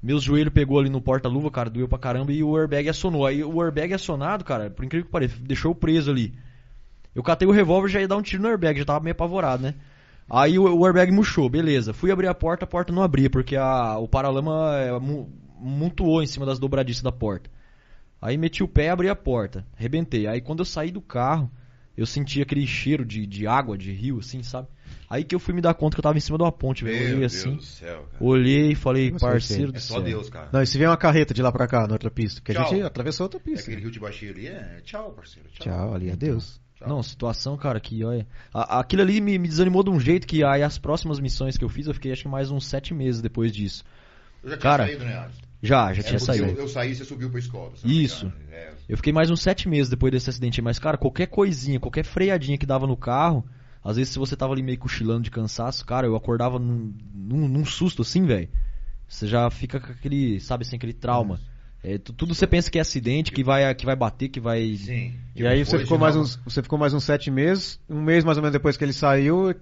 [0.00, 3.26] meus joelhos pegou ali no porta-luva, cara, doeu pra caramba e o airbag acionou.
[3.26, 6.32] Aí o airbag acionado, cara, por incrível que pareça, deixou preso ali.
[7.16, 9.12] Eu catei o revólver e já ia dar um tiro no airbag, já tava meio
[9.12, 9.74] apavorado, né?
[10.30, 11.92] Aí o, o airbag murchou, beleza.
[11.92, 14.92] Fui abrir a porta, a porta não abria, porque a, o paralama é,
[15.62, 17.50] mu- mutuou em cima das dobradiças da porta.
[18.20, 19.66] Aí meti o pé e abri a porta.
[19.76, 20.26] Rebentei.
[20.26, 21.50] Aí quando eu saí do carro,
[21.96, 24.68] eu senti aquele cheiro de, de água, de rio, assim, sabe?
[25.10, 26.84] Aí que eu fui me dar conta que eu tava em cima de uma ponte,
[26.84, 26.96] velho.
[26.98, 28.24] Olhei Deus assim, do céu, cara.
[28.24, 29.96] olhei e falei, Nossa, parceiro foi do É céu.
[29.96, 30.48] só Deus, cara.
[30.52, 32.40] Não, e se vier uma carreta de lá pra cá, na outra pista?
[32.40, 32.70] Porque a Tchau.
[32.74, 33.62] gente atravessou outra É pista.
[33.70, 35.48] aquele Rio de Bagé ali é tchau, parceiro.
[35.50, 35.64] Tchau.
[35.66, 36.60] Tchau, ali é Deus.
[36.76, 36.88] Tchau.
[36.88, 38.26] Não, situação, cara, que olha.
[38.54, 41.64] a- aquilo ali me, me desanimou de um jeito que aí as próximas missões que
[41.64, 43.84] eu fiz, eu fiquei acho que mais uns sete meses depois disso.
[44.42, 45.40] Eu já tinha Cara, saído, né, Alisson?
[45.62, 46.46] Já, já É tinha saído.
[46.46, 47.72] Eu, eu saí e você subiu pra escola.
[47.84, 48.30] Isso.
[48.50, 52.04] É, Eu fiquei mais uns sete meses depois desse acidente, mas, cara, qualquer coisinha, qualquer
[52.04, 53.44] freadinha que dava no carro,
[53.82, 57.48] às vezes se você tava ali meio cochilando de cansaço, cara, eu acordava num, num,
[57.48, 58.48] num susto assim, velho.
[59.08, 61.40] Você já fica com aquele, sabe assim, aquele trauma.
[61.84, 64.76] É, tu- tudo você pensa que é acidente, que vai, que vai bater, que vai.
[64.76, 65.14] Sim.
[65.34, 68.36] E aí você ficou, mais uns, você ficou mais uns sete meses, um mês mais
[68.36, 69.54] ou menos depois que ele saiu,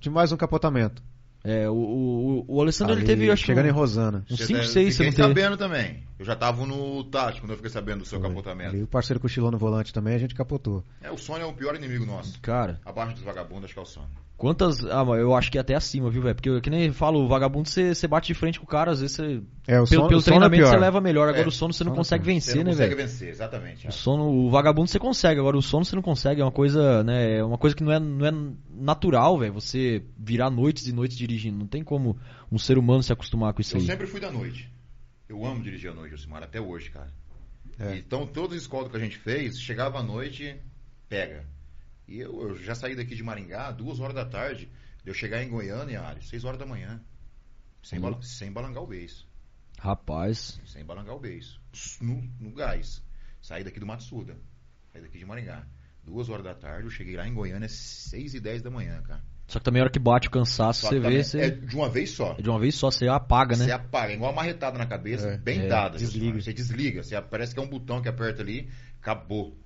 [0.00, 1.02] de mais um capotamento.
[1.42, 3.46] É, o, o, o Alessandro ele teve, acho que.
[3.46, 4.24] Chegando um- em Rosana.
[4.30, 5.22] Uns Você 5, deve- 6, você não teve.
[5.28, 6.02] sabendo também.
[6.18, 8.28] Eu já tava no tático quando eu fiquei sabendo do seu Foi.
[8.28, 8.70] capotamento.
[8.70, 10.84] Ali o parceiro cochilou no volante também, a gente capotou.
[11.00, 12.38] É, o Sônia é o pior inimigo nosso.
[12.42, 14.10] Cara, Abaixo dos vagabundos, acho que é o Sônia.
[14.40, 14.82] Quantas.
[14.86, 16.34] Ah, eu acho que até acima, viu, velho?
[16.34, 18.90] Porque eu, que nem falo, o vagabundo você, você bate de frente com o cara,
[18.90, 19.42] às vezes você.
[19.68, 21.84] É, o Pelo, sono, pelo é treinamento você leva melhor, agora É, o sono você
[21.84, 22.40] não sono é consegue pior.
[22.40, 23.08] Você vencer, não né, consegue velho?
[23.08, 23.86] vencer, exatamente.
[23.86, 27.04] O sono, o vagabundo você consegue, agora o sono você não consegue, é uma coisa,
[27.04, 28.32] né, é uma coisa que não é, não é
[28.70, 32.16] natural, velho, você virar noites e noites dirigindo, não tem como
[32.50, 33.86] um ser humano se acostumar com isso Eu aí.
[33.86, 34.72] sempre fui da noite.
[35.28, 37.12] Eu amo dirigir à noite, Josimar, até hoje, cara.
[37.78, 37.96] É.
[37.96, 40.56] Então, todos os escolas que a gente fez, chegava à noite,
[41.08, 41.44] pega.
[42.10, 44.68] E eu, eu já saí daqui de Maringá, duas horas da tarde,
[45.04, 47.00] de eu chegar em Goiânia, Ari, seis horas da manhã.
[47.82, 48.02] Sem, Hum.
[48.02, 49.26] bala- sem balangar o beiço.
[49.78, 51.58] Rapaz, Sem balangar o beiço.
[52.02, 53.02] No, no gás.
[53.40, 54.36] Saí daqui do Matsuda.
[54.92, 55.64] Saí daqui de Maringá.
[56.04, 59.22] Duas horas da tarde, eu cheguei lá em Goiânia, seis e dez da manhã, cara.
[59.46, 61.74] só que também a hora que bate o cansaço, Só você vê, você, É de
[61.76, 62.34] uma vez só.
[62.34, 63.64] de uma vez só, você apaga, né?
[63.64, 65.98] Você apaga, igual uma marretada na cabeça, É, bem é, dada.
[65.98, 66.40] desliga.
[66.40, 67.02] Você desliga.
[67.02, 69.56] Você, parece que é um botão que aperta ali, acabou.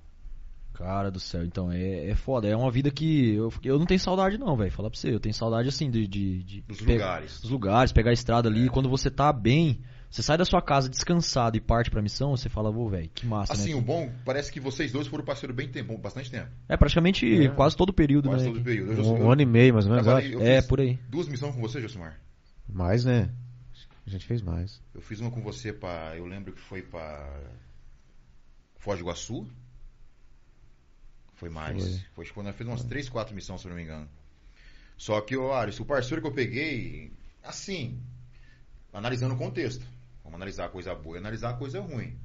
[0.74, 4.00] Cara do céu, então é, é foda, é uma vida que eu, eu não tenho
[4.00, 6.06] saudade não, velho, falar pra você, eu tenho saudade assim de...
[6.06, 7.40] de, de Dos pe- lugares.
[7.40, 8.68] Dos lugares, pegar a estrada ali, É.
[8.68, 12.48] quando você tá bem, você sai da sua casa descansado e parte pra missão, você
[12.48, 13.76] fala, vô, velho, que massa, Assim, né?
[13.78, 16.48] o bom, parece que vocês dois foram parceiro bem tempo, bastante tempo.
[16.68, 17.48] É praticamente É.
[17.50, 18.50] quase todo o período, Quase né?
[18.50, 18.92] todo o período.
[18.94, 20.04] Eu, Um, um ano e meio, mais ou menos.
[20.04, 20.98] trabalhei- É, por aí.
[21.08, 22.18] Duas missões com você, Josimar.
[22.68, 23.30] Mais, né?
[24.06, 24.82] A gente fez mais.
[24.92, 27.40] Eu fiz uma com você para, eu lembro que foi para
[28.78, 29.46] Foz do Iguaçu.
[31.44, 31.82] Foi mais.
[31.82, 32.04] Foi.
[32.14, 34.08] Foi, tipo, nós fizemos umas 3, 4 missões, se eu não me engano.
[34.96, 38.00] Só que, ô Aris, o parceiro que eu peguei, assim,
[38.92, 39.84] analisando o contexto.
[40.22, 42.18] Vamos analisar a coisa boa e analisar a coisa ruim.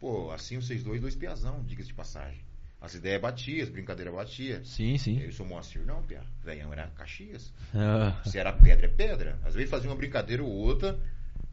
[0.00, 2.40] Pô, assim vocês dois, dois piazão, diga de passagem.
[2.80, 4.64] As ideias batiam, as brincadeiras batiam.
[4.64, 5.20] Sim, sim.
[5.20, 6.22] Eu sou Moacir, não, Pia.
[6.42, 7.52] Velhão era Caxias.
[7.74, 9.38] Ah, Se era pedra, é pedra.
[9.44, 10.98] Às vezes fazia uma brincadeira ou outra,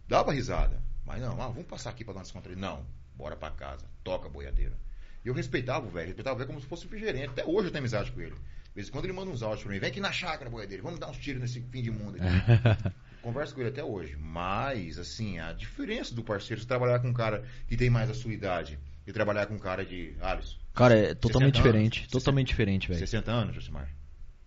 [0.07, 0.81] dava risada.
[1.05, 2.61] Mas não, ah, vamos passar aqui pra dar uma descontraída.
[2.61, 4.75] Não, bora pra casa, toca a boiadeira.
[5.23, 7.29] E eu respeitava o velho, respeitava o velho como se fosse um gerente.
[7.29, 8.31] Até hoje eu tenho amizade com ele.
[8.31, 10.81] De vez em quando ele manda uns áudios pra mim, vem aqui na chácara, boiadeira,
[10.83, 12.93] vamos dar uns tiros nesse fim de mundo aqui.
[13.21, 14.15] Converso com ele até hoje.
[14.17, 18.13] Mas, assim, a diferença do parceiro, se trabalhar com um cara que tem mais a
[18.13, 20.13] sua idade e trabalhar com um cara de.
[20.21, 21.95] Alisson, Cara, é totalmente 60 anos, diferente.
[22.03, 22.11] 60.
[22.11, 22.99] Totalmente diferente, velho.
[22.99, 23.89] 60 anos, Josimar.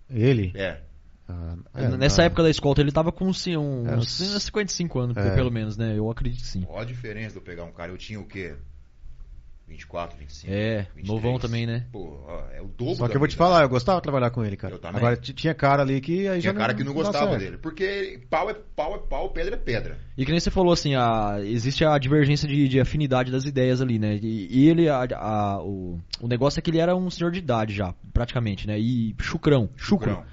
[0.09, 0.53] Ele?
[0.55, 0.81] É.
[1.29, 2.27] Ah, é, Nessa não.
[2.27, 5.35] época da escolta ele tava com assim, uns É, uns- 55 anos, É.
[5.35, 5.97] pelo menos, né?
[5.97, 6.65] Eu acredito que sim.
[6.69, 7.93] Olha a diferença de eu pegar um cara.
[7.93, 8.57] Eu tinha o quê?
[9.73, 10.53] 24, 25.
[10.53, 11.09] É, 23.
[11.09, 11.87] novão também, né?
[11.91, 13.45] Pô, ó, é o dobro Só que eu vou te vida.
[13.45, 14.75] falar, eu gostava de trabalhar com ele, cara.
[14.75, 14.99] Eu também.
[14.99, 17.57] Agora tinha cara ali que aí Tinha já cara que não gostava dele.
[17.59, 19.99] Porque pau é pau, é pau, pedra é pedra.
[20.17, 23.81] E que nem você falou assim, a, existe a divergência de, de afinidade das ideias
[23.81, 24.19] ali, né?
[24.23, 27.39] E, e ele, a- a- o, o negócio é que ele era um senhor de
[27.39, 28.79] idade já, praticamente, né?
[28.79, 30.11] E chucrão, chucro.
[30.11, 30.25] Chucrão.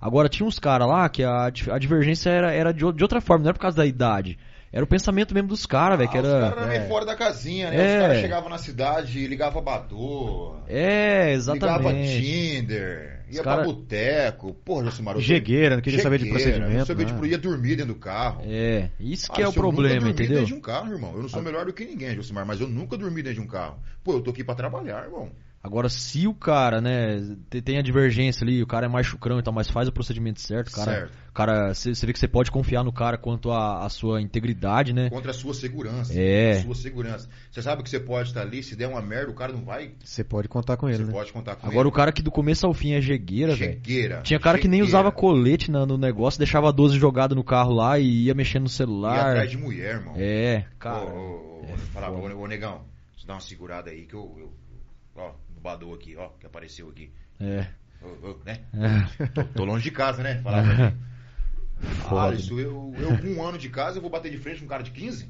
[0.00, 3.42] Agora tinha uns caras lá que a, a divergência era, era de, de outra forma,
[3.42, 4.38] não era por causa da idade.
[4.70, 6.40] Era o pensamento mesmo dos caras, velho, que Ah, Os era.
[6.50, 7.76] caras eram meio fora da casinha, né?
[7.76, 7.94] É.
[7.96, 12.20] Os caras chegavam na cidade, ligavam Badô, É, ligava exatamente.
[12.22, 14.52] Tinder, ia Os cara- pra boteco.
[14.64, 17.20] Porra, Josimar, eu Jegueira, não queria saber de procedimento, Não sabia né?
[17.20, 18.42] de ia dormir dentro do carro.
[18.46, 20.34] É, isso que Ah, é o se eu nunca problema, dormi entendeu?
[20.40, 21.12] dentro de um carro, irmão.
[21.14, 23.50] Eu não sou melhor do que ninguém, Josimar, mas eu nunca dormi dentro de um
[23.50, 23.78] carro.
[24.04, 25.30] Pô, eu tô aqui pra trabalhar, irmão.
[25.60, 29.40] Agora, se o cara, né, te- tem a divergência ali, o cara é mais chucrão
[29.40, 31.12] e tal, mas faz o procedimento certo, cara, Certo.
[31.34, 35.10] cara, você vê que você pode confiar no cara quanto à sua integridade, né?
[35.10, 36.12] Contra a sua segurança.
[36.18, 36.62] É.
[36.62, 37.28] Sua segurança.
[37.50, 39.90] Você sabe que você pode estar ali, se der uma merda, o cara não vai.
[40.02, 41.12] Você pode contar com ele, Você né?
[41.12, 41.88] pode contar com Agora ele.
[41.88, 43.72] o cara que do começo ao fim é jegueira, velho.
[43.72, 44.20] Jegueira.
[44.22, 44.88] Tinha cara que nem jegueira.
[45.00, 48.62] usava colete na- no negócio, deixava a 12 jogada no carro lá e ia mexendo
[48.62, 49.30] no Ia celular.
[49.30, 50.14] atrás de mulher, irmão.
[50.16, 51.04] É, cara.
[51.04, 52.34] Ô, ô, ô, é falava, foda.
[52.36, 52.82] ô, ô, negão,
[53.16, 54.34] você dá uma segurada aí que eu.
[54.38, 54.52] eu-
[55.16, 57.10] ó, no Badou aqui, ó, que apareceu aqui.
[57.40, 57.66] É.
[58.46, 58.60] Né?
[59.18, 59.26] É.
[59.26, 60.40] Tô, tô longe de casa, né?
[60.42, 60.96] Falava pra mim.
[62.08, 62.32] Foda.
[62.32, 64.64] Ah, isso eu, eu com um ano de casa, eu vou bater de frente com
[64.66, 65.28] um cara de 15?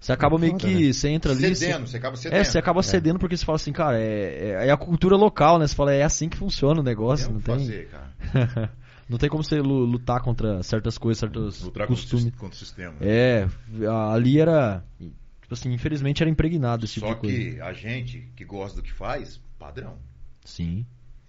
[0.00, 0.66] Você acaba meio que.
[0.86, 0.92] né?
[0.92, 1.54] Você entra ali.
[1.56, 2.38] Cedendo, você- você acaba cedendo.
[2.40, 5.58] É, você acaba cedendo porque você fala assim, cara, é, é- é a cultura local,
[5.58, 5.66] né?
[5.66, 7.58] Você fala, é assim que funciona o negócio, Tem o não tem.
[7.58, 8.12] fazer, cara.
[9.08, 12.24] não tem como você lu- lutar contra certas coisas, certos Lutar contra o costumes.
[12.24, 12.94] sis- contra o sistema.
[13.00, 13.48] É,
[14.12, 14.84] ali era.
[15.54, 17.36] Tipo assim, infelizmente era impregnado esse tipo Só de coisa.
[17.36, 19.98] que a gente que gosta do que faz, padrão.
[20.44, 20.84] Sim.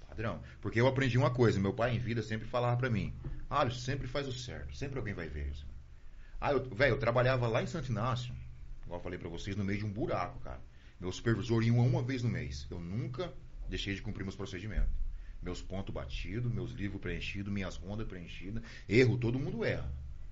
[0.08, 0.42] Padrão.
[0.62, 3.14] Porque eu aprendi uma coisa, meu pai em vida sempre falava pra mim,
[3.50, 5.66] ah, sempre faz o certo, sempre alguém vai ver isso.
[6.42, 8.34] Ah, velho, eu trabalhava lá em Santo Inácio,
[8.84, 10.62] igual eu falei pra vocês, no meio de um buraco, cara.
[11.00, 12.66] Meu supervisor ia uma vez no mês.
[12.72, 13.32] Eu nunca
[13.70, 14.90] deixei de cumprir meus procedimentos.
[15.42, 18.64] Meus pontos batidos, meus livros preenchidos, minhas rondas preenchidas.
[18.88, 19.92] Erro, todo mundo erra.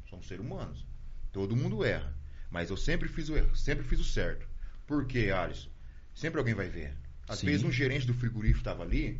[0.10, 0.88] Somos seres humanos.
[1.32, 2.16] Todo mundo erra.
[2.54, 4.48] Mas eu sempre fiz o erro, sempre fiz o certo.
[4.86, 5.72] Por quê, Alisson?
[6.14, 6.96] Sempre alguém vai ver.
[7.28, 7.48] Às Sim.
[7.48, 9.20] vezes um gerente do frigorífico estava ali,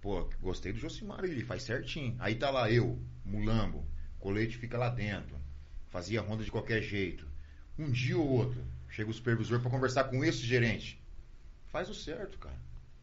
[0.00, 2.16] pô, gostei do Josimar, ele faz certinho.
[2.18, 3.86] Aí tá lá eu, mulambo,
[4.18, 5.36] colete fica lá dentro,
[5.90, 7.28] fazia ronda de qualquer jeito.
[7.78, 10.98] Um dia ou outro, chega o supervisor para conversar com esse gerente.
[11.66, 12.56] Faz o certo, cara.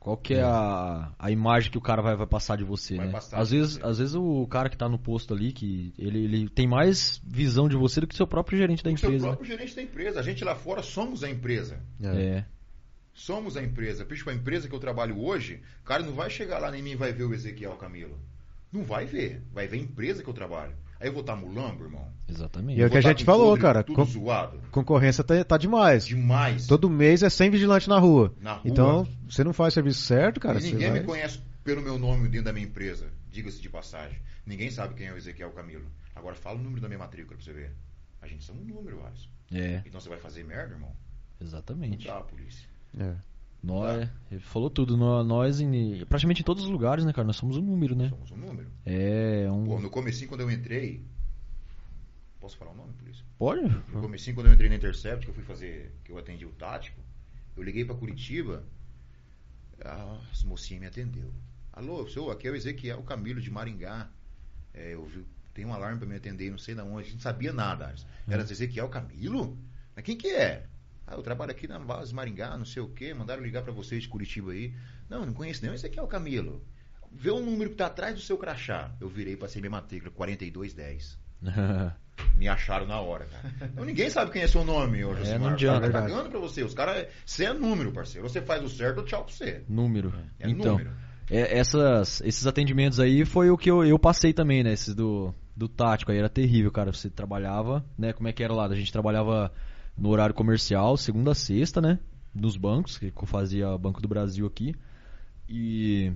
[0.06, 3.08] Qual que é a, a imagem que o cara vai, vai passar de você, Vai
[3.08, 3.12] né?
[3.12, 3.84] passar Às vezes, você.
[3.88, 7.68] às vezes o cara que tá no posto ali, que ele, ele tem mais visão
[7.68, 9.26] de você do que o seu próprio gerente da O seu empresa.
[9.26, 9.32] né?
[9.34, 10.20] próprio gerente da empresa.
[10.20, 11.80] A gente lá fora somos a empresa.
[12.00, 12.08] É.
[12.38, 12.46] É.
[13.16, 14.06] Somos a empresa.
[14.06, 16.92] Tipo, a empresa que eu trabalho hoje, o cara não vai chegar lá em mim
[16.92, 18.20] e vai ver o Ezequiel Camilo.
[18.72, 19.42] Não vai ver.
[19.52, 20.76] Vai ver a empresa que eu trabalho.
[21.00, 22.08] Aí eu vou estar mulambo, irmão.
[22.28, 22.80] Exatamente.
[22.80, 23.84] E é o que a gente falou, podre, cara.
[23.84, 24.60] Tudo Com- zoado.
[24.72, 26.06] Concorrência tá, tá demais.
[26.08, 26.66] Demais.
[26.68, 28.34] Todo mês é 100 vigilantes na rua.
[28.42, 28.62] Na rua.
[28.66, 30.60] Então, você não faz serviço certo, cara.
[30.60, 33.08] e ninguém vai- me conhece pelo meu nome dentro da minha empresa.
[33.30, 34.18] Diga-se de passagem.
[34.46, 35.86] Ninguém sabe quem é o Ezequiel Camilo.
[36.16, 37.72] Agora fala o número da minha matrícula pra você ver.
[38.22, 39.30] A gente são um número, Alisson.
[39.54, 40.92] É, Então você vai fazer merda, irmão?
[41.40, 42.08] Não exatamente.
[42.08, 42.68] dá, polícia.
[42.98, 43.14] É.
[43.66, 44.96] Nós, ele falou tudo.
[44.96, 47.26] nó- Nós, em, praticamente em todos os lugares, né, cara?
[47.26, 48.10] Nós somos um número, né?
[48.10, 48.70] Somos um número.
[48.86, 49.66] É um.
[49.66, 51.04] Pô, no comecinho, quando eu entrei...
[52.40, 53.26] Posso falar o nome, polícia?
[53.40, 53.62] Pode?
[53.92, 56.52] No comecinho, quando eu entrei na Intercept, que eu fui fazer, que eu atendi o
[56.52, 57.00] tático,
[57.58, 58.64] eu liguei pra Curitiba,
[59.84, 61.32] a mocinha me atendeu.
[61.74, 64.10] Alô, senhor, aqui é o Ezequiel Camilo de Maringá.
[64.74, 67.14] É, eu vi, tem um alarme pra me atender, não sei de onde, a gente
[67.16, 67.94] não sabia nada.
[68.28, 69.58] Era Ezequiel Camilo?
[69.96, 70.68] Mas quem que é?
[71.08, 74.02] Ah, eu trabalho aqui na base Maringá, não sei o quê, mandaram ligar pra vocês
[74.04, 74.74] de Curitiba aí.
[75.10, 76.64] Não, não conheço nem o Ezequiel Camilo.
[77.12, 78.92] Vê o número que tá atrás do seu crachá.
[79.00, 81.18] Eu virei, passei minha matrícula, 4210.
[82.38, 83.54] Me acharam na hora, cara.
[83.72, 85.78] Então ninguém sabe quem é seu nome hoje, É, não adianta.
[85.78, 86.12] O tá Verdade.
[86.12, 86.64] cagando pra você.
[86.64, 87.08] Os caras.
[87.26, 88.28] Você é número, parceiro.
[88.28, 89.64] Você faz o certo, tchau pra você.
[89.68, 90.14] Número.
[90.40, 90.92] É então, número.
[91.30, 94.74] é, essas, esses atendimentos aí foi o que eu, eu passei também, né?
[94.74, 96.92] Esses do, do tático aí era terrível, cara.
[96.92, 98.12] Você trabalhava, né?
[98.14, 98.66] Como é que era lá?
[98.66, 99.52] A gente trabalhava
[99.98, 102.00] no horário comercial, segunda a sexta, né?
[102.34, 104.76] Nos bancos, que eu fazia Banco do Brasil aqui.
[105.48, 106.12] E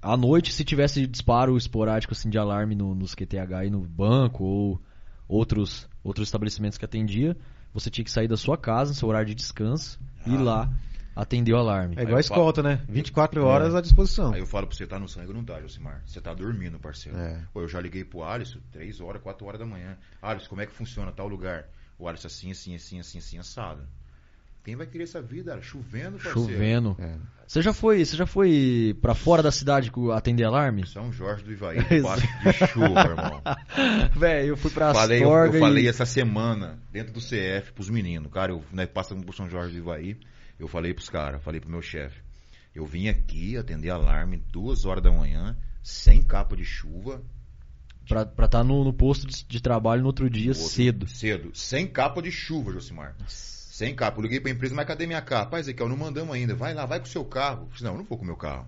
[0.00, 4.44] à noite, se tivesse disparo esporádico assim de alarme no, nos QTH e no banco
[4.44, 4.80] ou
[5.28, 7.36] outros outros estabelecimentos que atendia,
[7.74, 10.42] você tinha que sair da sua casa, no seu horário de descanso, e ir Ah.
[10.42, 10.72] lá
[11.14, 11.96] atender o alarme.
[11.98, 12.80] É igual a escolta, né?
[12.88, 14.32] 24 horas à disposição.
[14.32, 16.02] Aí eu falo pra você, tá no sangue, não tá, Josimar.
[16.06, 17.18] Você tá dormindo, parceiro.
[17.18, 17.42] É.
[17.52, 19.98] Pô, eu já liguei pro Alisson, 3 horas, 4 horas da manhã.
[20.22, 21.68] Alisson, como é que funciona tal lugar?
[22.00, 23.86] O Alisson assim, assim, assim, assim, assim, assado.
[24.64, 25.78] Quem vai querer essa vida, Alisson?
[25.78, 26.40] Chovendo, parceiro.
[26.40, 26.96] Chovendo.
[26.98, 27.16] É.
[27.46, 30.86] Você já foi, você já foi para fora da cidade atender alarme?
[30.86, 33.42] São Jorge do Ivaí, debaixo de chuva, irmão.
[34.16, 35.88] Velho, eu fui pra falei, eu, eu Astorga falei e...
[35.88, 38.32] essa semana, dentro do CF, pros meninos.
[38.32, 40.16] Cara, eu né, passando por São Jorge do Ivaí,
[40.58, 42.20] eu falei pros caras, falei pro meu chefe.
[42.74, 47.22] Eu vim aqui atender alarme duas horas da manhã, sem capa de chuva.
[48.14, 51.06] Pra estar tá no, no posto de, de trabalho no outro dia Outro- cedo.
[51.08, 51.50] Cedo.
[51.54, 53.14] Sem capa de chuva, Josimar.
[53.26, 54.18] Sem capa.
[54.18, 55.52] Eu liguei pra empresa, mas cadê minha capa?
[55.52, 56.54] Pai, Ezequiel, não mandamos ainda.
[56.54, 57.62] Vai lá, vai com o seu carro.
[57.64, 58.66] Eu falei, não, eu não vou com o meu carro.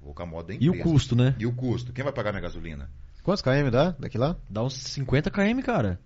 [0.00, 0.74] Vou com a moto da E empresa.
[0.78, 1.34] o custo, né?
[1.38, 1.92] E o custo?
[1.92, 2.90] Quem vai pagar minha gasolina?
[3.22, 4.36] Quantos km dá daqui lá?
[4.50, 6.00] Dá uns 50 km, cara.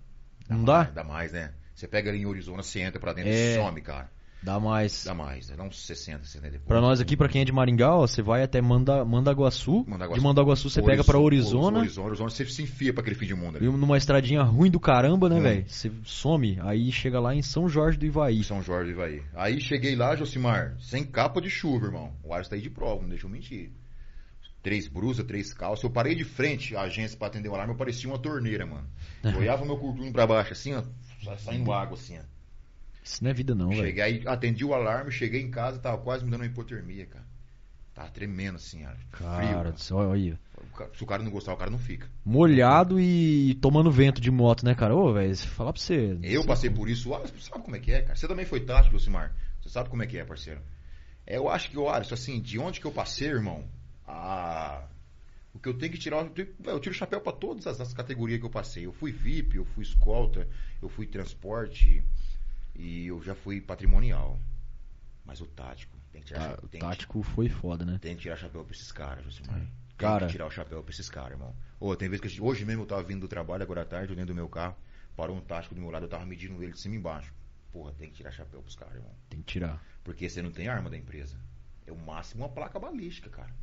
[0.47, 0.83] Não mais, dá?
[0.83, 1.51] Dá mais, né?
[1.73, 3.53] Você pega ali em Arizona, você entra pra dentro É.
[3.53, 4.09] e some, cara.
[4.41, 5.03] Dá mais.
[5.03, 5.55] Dá mais, né?
[5.57, 6.67] Dá uns 60, 70 depois.
[6.67, 9.83] Pra nós aqui, pra quem é de Maringá, ó, você vai até Manda, Mandaguaçu.
[9.87, 10.19] Mandaguaçu.
[10.19, 11.79] De Mandaguaçu você pega pra Orizona.
[11.79, 13.65] Orizona, Orizona, você se enfia pra aquele fim de mundo ali.
[13.65, 15.41] E numa estradinha ruim do caramba, né, Hum.
[15.41, 15.65] velho?
[15.67, 18.43] Você some, aí chega lá em São Jorge do Ivaí.
[18.43, 19.21] São Jorge do Ivaí.
[19.35, 22.13] Aí cheguei lá, Josimar, sem capa de chuva, irmão.
[22.23, 23.71] O Alisson tá aí de prova, não deixa eu mentir.
[24.63, 25.83] Três brusas, três calças.
[25.83, 28.87] Eu parei de frente à agência pra atender o alarme, eu parecia uma torneira, mano.
[29.23, 30.83] Eu olhava meu curtume pra baixo, assim, ó,
[31.23, 32.36] sa- saindo água, assim, ó.
[33.07, 33.85] Isso não é vida não, velho.
[33.85, 37.25] Cheguei aí, atendi o alarme, cheguei em casa, tava quase me dando uma hipotermia, cara.
[37.95, 38.89] Tava tremendo, assim, ó.
[38.89, 39.27] Frio.
[39.27, 39.77] Cara, cara.
[39.77, 40.37] só aí.
[40.55, 42.07] O ca- Se o cara não gostar, o cara não fica.
[42.23, 44.95] Molhado e tomando vento de moto, né, cara?
[44.95, 46.17] Ô, velho, falar pra você.
[46.21, 48.15] Eu passei por isso, o Alisson sabe como é que é, cara.
[48.15, 49.33] Você também foi tático, Lucimar.
[49.61, 50.61] Você sabe como é que é, parceiro.
[51.25, 53.63] É, eu acho que o Alisson, assim, de onde que eu passei, irmão,
[54.05, 54.83] a...
[55.53, 57.81] o que eu tenho que tirar, eu, tenho- eu tiro o chapéu pra todas as,
[57.81, 58.85] as categorias que eu passei.
[58.85, 60.47] Eu fui VIP, eu fui escolta,
[60.81, 62.03] eu fui transporte
[62.77, 64.39] e eu já fui patrimonial.
[65.25, 67.97] Mas o tático, tem que tirar, cha- o que- tático foi foda, né?
[68.01, 69.55] tem que tirar chapéu pra esses caras, Josimar.
[69.59, 70.25] Tem Cara.
[70.27, 71.55] que tirar o chapéu pra esses caras, irmão.
[71.79, 74.11] Ô, tem vezes que gente- hoje mesmo eu tava vindo do trabalho, agora à tarde,
[74.11, 74.75] eu dentro do meu carro,
[75.15, 77.33] parou um tático do meu lado, eu tava medindo ele de cima e embaixo.
[77.73, 79.11] Porra, tem que tirar chapéu pros caras, irmão.
[79.29, 79.83] Tem que tirar.
[80.03, 81.37] Porque você não tem arma da empresa.
[81.85, 83.53] É o máximo uma placa balística, cara.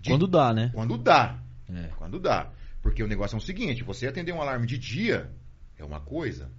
[0.00, 0.70] De- Quando dá, né?
[0.74, 1.38] Quando dá.
[1.68, 1.88] É.
[1.96, 2.50] Quando dá.
[2.82, 5.30] Porque o negócio é o seguinte, você atender um alarme de dia
[5.78, 6.50] é uma coisa,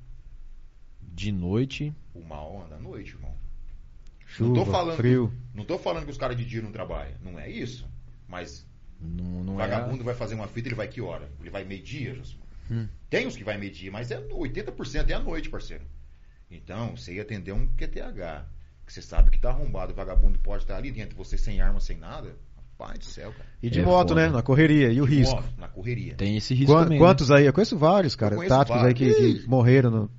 [1.17, 1.91] De noite.
[2.13, 3.33] o mal anda à noite, irmão.
[4.25, 5.33] Chuva, não tô falando, frio.
[5.53, 7.15] Não tô falando que os caras de dia não trabalham.
[7.23, 7.87] Não é isso.
[8.27, 8.65] Mas
[9.01, 11.27] Não, O não vagabundo vai fazer uma fita, ele vai que hora?
[11.39, 12.21] Ele vai meio-dia?
[12.69, 12.87] Hum.
[13.09, 15.83] Tem os que vai meio-dia, mas é 80% é à noite, parceiro.
[16.51, 18.45] Então, você ia atender um QTH,
[18.85, 21.79] que você sabe que tá arrombado, o vagabundo pode estar ali dentro, você sem arma,
[21.79, 22.35] sem nada.
[22.55, 23.45] Rapaz do céu, cara.
[23.63, 24.21] E de É moto, foda.
[24.21, 24.29] né?
[24.29, 24.91] Na correria.
[24.91, 25.35] E o risco.
[25.35, 26.13] Moto, na correria.
[26.15, 26.99] Tem esse risco Qua- também.
[26.99, 27.05] né?
[27.05, 27.45] Quantos aí?
[27.45, 28.35] Eu conheço vários, cara.
[28.35, 29.41] Conheço Táticos aí que, vários.
[29.43, 30.11] que morreram no.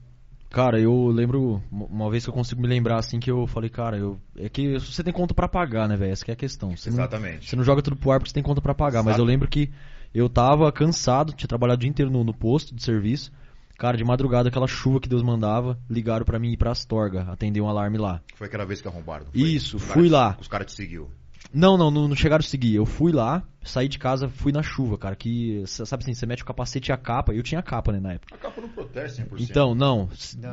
[0.50, 3.98] Cara, eu lembro uma- vez que eu consigo me lembrar assim que eu falei, cara,
[3.98, 6.10] eu é que você tem conta pra pagar, né, velho?
[6.12, 6.74] Essa que é a questão.
[6.76, 7.48] Você não, Exatamente.
[7.50, 9.20] você não joga tudo pro ar porque você tem conta pra pagar, mas Exato.
[9.22, 9.70] eu lembro que
[10.14, 13.30] eu tava cansado, tinha trabalhado o dia inteiro no, no posto de serviço.
[13.76, 17.60] Cara, de madrugada, aquela chuva que Deus mandava, ligaram pra mim ir pra Astorga, atender
[17.60, 18.20] um alarme lá.
[18.34, 19.26] Foi aquela vez que arrombaram.
[19.26, 19.40] não foi?
[19.40, 20.36] Isso, Os fui caras- lá.
[20.40, 21.08] Os caras te seguiu.
[21.52, 22.74] Não, não, não, não chegaram a seguir.
[22.74, 25.16] Eu fui lá, saí de casa, fui na chuva, cara.
[25.16, 27.32] Que, sabe assim, você mete o capacete e a capa.
[27.32, 28.34] Eu tinha capa, né, na época.
[28.34, 29.40] A capa não protege 100%.
[29.40, 30.08] Então, não.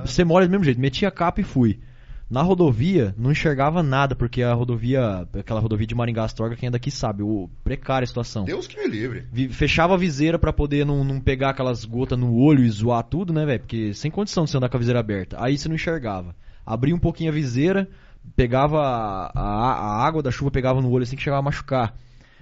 [0.06, 0.80] Você molha do mesmo jeito.
[0.80, 1.80] Meti a capa e fui.
[2.28, 6.72] Na rodovia, não enxergava nada, porque a rodovia, aquela rodovia de Maringá Astorga, quem é
[6.72, 8.46] daqui sabe, o precária a situação.
[8.46, 9.28] Deus que me livre.
[9.50, 13.32] Fechava a viseira pra poder não, não pegar aquelas gotas no olho e zoar tudo,
[13.32, 13.60] né, velho?
[13.60, 15.38] Porque sem condição de você andar com a viseira aberta.
[15.39, 16.36] Aí você não enxergava.
[16.66, 17.88] Abria um pouquinho a viseira,
[18.36, 21.96] pegava a, a- a água da chuva, pegava no olho assim que chegava a machucar.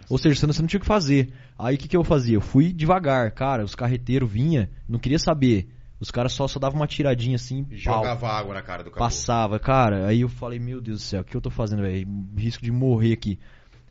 [0.10, 1.32] Ou seja, você não, você não tinha o que fazer.
[1.58, 2.36] Aí o que, que eu fazia?
[2.36, 3.64] Eu fui devagar, cara.
[3.64, 5.70] Os carreteiros vinha, não queria saber.
[6.00, 8.90] Os caras só, só davam uma tiradinha assim, E pau, jogava água na cara do
[8.92, 9.06] caboclo.
[9.06, 10.06] passava, cara.
[10.08, 12.06] Aí eu falei, meu Deus do céu, o que eu tô fazendo, velho?
[12.38, 13.40] Risco de morrer aqui.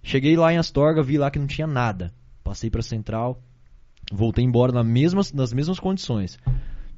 [0.03, 2.13] Cheguei lá em Astorga, vi lá que não tinha nada.
[2.45, 3.41] Passei pra central,
[4.13, 6.39] voltei embora nas mesmas, nas mesmas condições.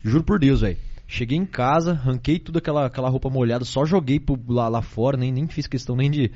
[0.02, 0.76] Juro por Deus, velho.
[1.06, 5.16] Cheguei em casa, ranquei tudo aquela, aquela roupa molhada, só joguei pro, lá, lá fora,
[5.16, 6.30] nem, nem fiz questão nem de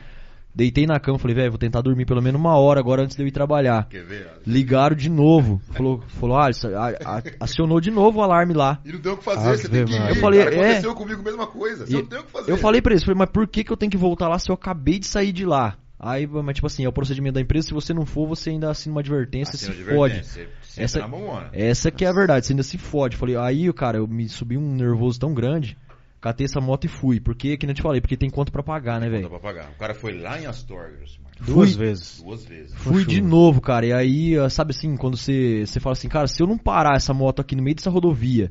[0.55, 3.23] Deitei na cama, falei, velho, vou tentar dormir pelo menos uma hora agora antes de
[3.23, 3.87] eu ir trabalhar.
[3.89, 4.29] Quer ver?
[4.45, 5.61] Ligaram de novo.
[5.73, 8.81] Falou, falou ah, isso- a- a- acionou de novo o alarme lá.
[8.85, 10.09] E não tem o que fazer, Ave você tem que ir.
[10.09, 10.65] Eu falei, Cara, é.
[10.71, 11.87] aconteceu comigo a mesma coisa.
[11.87, 12.51] Você E não tem o que fazer.
[12.51, 14.51] Eu falei pra eles, falei, mas por que, que eu tenho que voltar lá se
[14.51, 15.77] eu acabei de sair de lá?
[16.01, 18.71] Aí, mas tipo assim, é o procedimento da empresa, se você não for, você ainda
[18.71, 20.15] assina uma advertência, Assina se de fode.
[20.15, 21.51] advertência, Você, Essa- entra na mamona.
[21.53, 23.17] Essa que é a verdade, você ainda se fode.
[23.17, 25.77] Falei, aí, cara, eu me subi um nervoso tão grande,
[26.21, 27.19] catei essa moto e fui.
[27.19, 29.29] Porque, que nem eu te falei, porque tem conta pra pagar, né, velho?
[29.29, 29.71] pra pagar.
[29.71, 30.99] O cara foi lá em Astorga.
[31.41, 32.23] Duas Fui- vezes.
[32.23, 32.75] Duas vezes.
[32.77, 33.85] Fui de novo, cara.
[33.87, 36.95] E aí, ah, sabe assim, quando você, você fala assim, cara, se eu não parar
[36.97, 38.51] essa moto aqui no meio dessa rodovia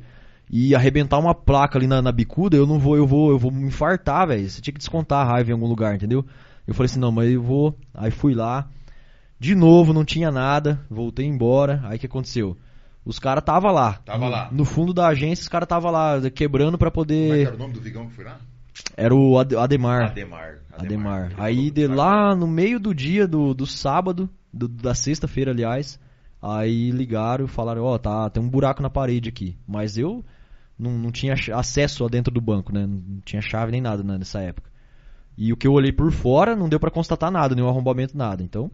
[0.51, 3.51] e arrebentar uma placa ali na, na bicuda, eu não vou, eu vou, eu vou
[3.51, 4.49] me infartar, velho.
[4.49, 6.25] Você tinha que descontar a raiva em algum lugar, entendeu?
[6.67, 7.75] Eu falei assim, não, mas eu vou.
[7.93, 8.67] Aí fui lá.
[9.39, 10.79] De novo, não tinha nada.
[10.89, 11.81] Voltei embora.
[11.85, 12.57] Aí o que aconteceu?
[13.05, 13.93] Os caras tava lá.
[14.05, 14.49] Tava no, lá.
[14.51, 17.47] No fundo da agência, os caras tava lá quebrando pra Como é que poder.
[17.47, 18.37] era o nome do Vigão que foi lá?
[18.97, 20.09] Era o Ade- Ademar.
[20.11, 20.57] Ademar.
[20.77, 21.31] Ademar.
[21.31, 25.97] Ele Aí de lá no meio do dia do, do sábado, do- da sexta-feira, aliás,
[26.41, 29.55] aí ligaram e falaram, ó, tá, tem um buraco na parede aqui.
[29.67, 30.23] Mas eu
[30.77, 32.85] não, não tinha acesso a dentro do banco, né?
[32.85, 34.69] Não tinha chave nem nada né, nessa época.
[35.37, 38.41] E o que eu olhei por fora não deu pra constatar nada, nenhum arrombamento, nada.
[38.41, 38.71] Então,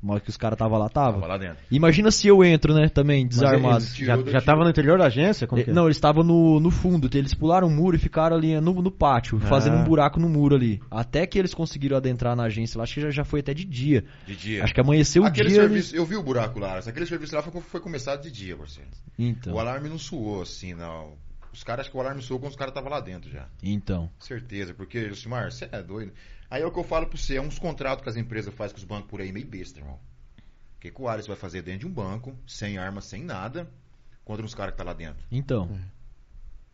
[0.00, 1.14] na hora que os caras tava lá, tava.
[1.14, 1.56] Tava lá dentro.
[1.70, 3.78] Imagina se eu entro, né, também, desarmado.
[3.82, 5.46] eles Já, já tava no interior da agência?
[5.46, 5.72] Como que é?
[5.72, 8.90] Não, eles estavam no, no fundo, eles pularam o muro e ficaram ali no, no
[8.90, 9.80] pátio, fazendo Ah.
[9.80, 10.80] um buraco no muro ali.
[10.90, 13.64] Até que eles conseguiram adentrar na agência lá, acho que já, já foi até de
[13.64, 14.04] dia.
[14.26, 14.62] De dia.
[14.62, 15.62] Acho que amanheceu o Aquele dia.
[15.62, 16.78] serviço, eu vi o buraco lá.
[16.78, 18.90] Aquele serviço lá foi, foi começado de dia, parceiro.
[19.18, 21.12] Então, O alarme não suou assim, não.
[21.54, 23.46] Os caras, acho que o alarme suou quando os caras estavam lá dentro já.
[23.62, 24.10] então.
[24.18, 26.12] Certeza, porque, Josimar, você é doido.
[26.50, 28.74] Aí é o que eu falo pra você, é uns contratos que as empresas fazem
[28.74, 29.94] com os bancos por aí meio besta, irmão.
[30.76, 33.70] O que, que o Alisson vai fazer dentro de um banco, sem arma, sem nada,
[34.24, 35.24] contra uns caras que tá lá dentro?
[35.30, 35.70] Então,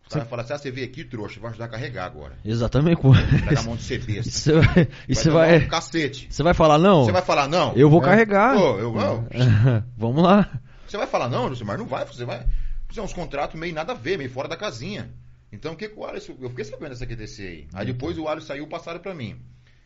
[0.02, 2.36] Os caras falam assim, ah, você veio aqui, trouxa, vai ajudar a carregar agora.
[2.44, 3.00] exatamente.
[3.02, 4.28] Vai dar mão de ser besta.
[4.28, 6.26] E você vai, e você tomar vai, um cacete.
[6.30, 7.04] você vai falar não?
[7.04, 7.72] Você vai falar não?
[7.74, 8.04] Eu vou É.
[8.06, 8.56] carregar.
[8.56, 9.26] Pô, eu não.
[9.96, 10.50] Vamos lá.
[10.88, 11.78] Você vai falar não, Josimar?
[11.78, 12.44] Não vai, você vai.
[12.92, 15.10] São uns contratos meio nada a ver, meio fora da casinha.
[15.52, 16.36] Então o que, que o Alisson.
[16.40, 17.68] Eu fiquei sabendo dessa QTC aí.
[17.72, 19.40] Aí depois o Alisson saiu passaram pra mim.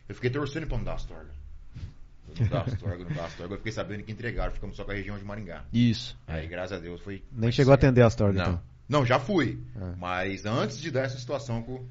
[0.07, 1.31] Eu fiquei torcendo pra não dar Astorga.
[2.39, 3.53] Não dá Astorga, não dá Astorga.
[3.53, 5.63] Eu fiquei sabendo que entregaram, ficamos só com a região de Maringá.
[5.73, 6.17] Isso.
[6.27, 7.23] Aí, graças a Deus, foi.
[7.31, 8.43] Nem chegou a atender a história, Não.
[8.43, 8.61] então.
[8.87, 9.59] Não, já fui.
[9.75, 9.95] É.
[9.97, 11.85] Mas antes de dar essa situação com,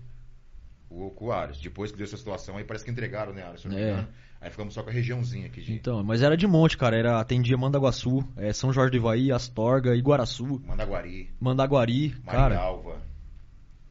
[0.90, 1.62] o- com o Alisson.
[1.62, 3.68] Depois que deu essa situação, aí parece que entregaram, né, Alisson?
[3.70, 4.06] Se não me É.
[4.44, 6.94] Aí ficamos só com a regiãozinha aqui de Então, mas era de monte, cara.
[6.94, 12.10] Era, atendia Mandaguaçu, é, São Jorge do Ivaí, Astorga, Iguaraçu, Mandaguari, Mandaguari.
[12.26, 12.60] Cara.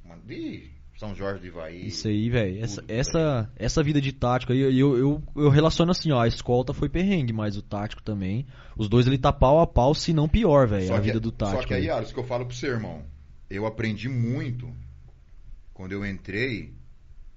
[0.05, 0.19] Man...
[0.29, 1.87] Ih, São Jorge do Ivaí.
[1.87, 2.63] Isso aí, velho.
[2.63, 6.21] Essa, essa, essa vida de tático aí, eu, eu, eu, relaciono assim, ó.
[6.21, 8.45] A escolta foi perrengue, mas o tático também.
[8.77, 10.93] Os dois ele tá pau a pau, se não pior, velho.
[10.93, 11.63] A que- vida do tático.
[11.63, 13.03] Só que aí, Alisson, que eu falo pro seu irmão.
[13.49, 14.71] Eu aprendi muito
[15.73, 16.75] quando eu entrei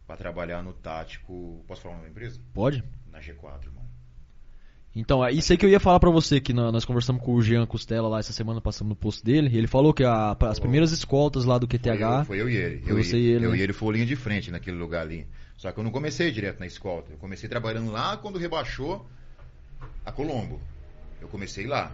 [0.07, 1.65] pra trabalhar no tático.
[1.67, 2.39] Posso falar da empresa?
[2.53, 2.85] Pode?
[3.17, 3.83] Na G4, irmão.
[4.95, 7.33] Então, é isso aí que eu ia falar pra você, que nó- nós conversamos com
[7.35, 10.37] o Jean Costela lá essa semana, passamos no posto dele, e ele falou que a-
[10.39, 12.19] as primeiras escoltas lá do Foi QTH.
[12.21, 12.81] eu, foi eu e ele.
[12.83, 13.57] Foi Eu, você e, e ele, eu né?
[13.59, 15.27] e ele foi linha de frente naquele lugar ali.
[15.57, 17.11] Só que eu não comecei direto na escolta.
[17.13, 19.07] Eu comecei trabalhando lá quando rebaixou
[20.05, 20.61] a Colombo.
[21.21, 21.91] Eu comecei lá.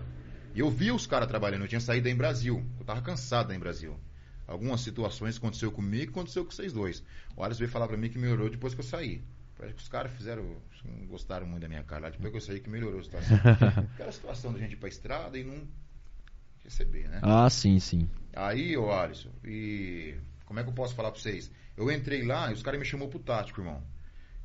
[0.56, 1.62] E eu vi os caras trabalhando.
[1.62, 2.64] Eu tinha saído em Brasil.
[2.80, 3.94] Eu tava cansado em Brasil.
[4.46, 7.02] Algumas situações aconteceu comigo e aconteceu com vocês dois.
[7.36, 9.22] O Alisson veio falar pra mim que melhorou depois que eu saí.
[9.62, 10.60] Parece que os caras fizeram.
[10.84, 12.10] Não gostaram muito da minha cara lá.
[12.10, 13.36] Depois que eu saí que melhorou a situação.
[13.94, 15.68] Aquela situação da gente ir pra estrada e não
[16.64, 17.20] receber, né?
[17.22, 18.10] Ah, sim, sim.
[18.34, 21.48] Aí, ô Alisson, e como é que eu posso falar pra vocês?
[21.76, 23.86] Eu entrei lá e os caras me chamou pro tático, irmão.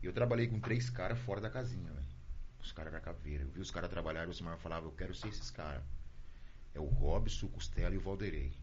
[0.03, 2.05] E eu trabalhei com três caras fora da casinha, velho.
[2.61, 3.43] Os caras da caveira.
[3.43, 5.81] Eu vi os caras trabalharem e o Simar falava, eu quero ser esses caras.
[6.75, 8.53] É o Robson, o Costela e o Valderei.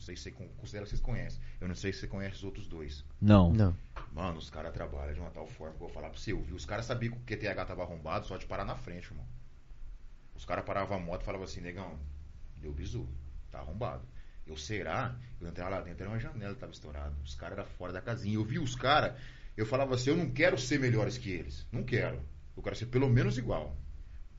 [0.00, 1.38] Não sei se você, con- Costela vocês conhecem.
[1.60, 3.04] Eu não sei se você conhece os outros dois.
[3.20, 3.52] Não.
[3.52, 3.76] Não.
[4.14, 6.32] Mano, os caras trabalham de uma tal forma que eu vou falar pra você.
[6.32, 9.08] Eu vi, os caras sabiam que o QTH tava arrombado só de parar na frente,
[9.10, 9.26] irmão.
[10.34, 11.98] Os caras paravam a moto e falavam assim, negão,
[12.56, 13.06] deu bizu,
[13.50, 14.02] tá arrombado.
[14.46, 15.14] Eu, será?
[15.38, 17.14] Eu entrava lá dentro, era uma janela que tava estourada.
[17.22, 18.36] Os caras eram fora da casinha.
[18.36, 19.20] Eu vi os caras,
[19.54, 21.66] eu falava assim, eu não quero ser melhores que eles.
[21.70, 22.20] Não quero.
[22.56, 23.76] Eu quero ser pelo menos igual.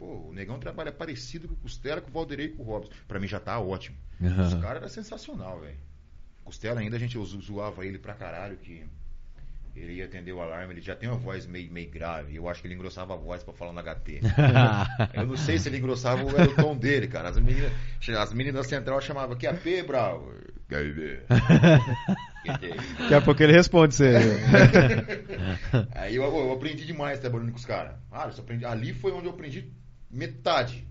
[0.02, 2.92] Pô, o negão trabalha parecido com o Costela, com o Valderei e com o Robson.
[3.08, 3.96] Pra mim já tá ótimo.
[4.20, 5.78] Os caras eram sensacional, velho.
[6.44, 8.84] Costela ainda a gente zo- zoava ele pra caralho que
[9.76, 12.36] ele ia atender o alarme, ele já tem uma voz meio, meio grave.
[12.36, 14.22] Eu acho que ele engrossava a voz pra falar no HT.
[15.14, 17.30] Eu não sei se ele engrossava ou era o tom dele, cara.
[17.30, 17.72] As meninas,
[18.20, 20.34] as meninas da central chamavam que AP, Brau.
[20.68, 21.20] QB.
[23.00, 24.14] Daqui a pouco ele responde você.
[25.94, 27.94] Aí eu, eu aprendi demais trabalhando com os caras.
[28.12, 29.72] Ah, aprendi- ali foi onde eu aprendi
[30.12, 30.88] metade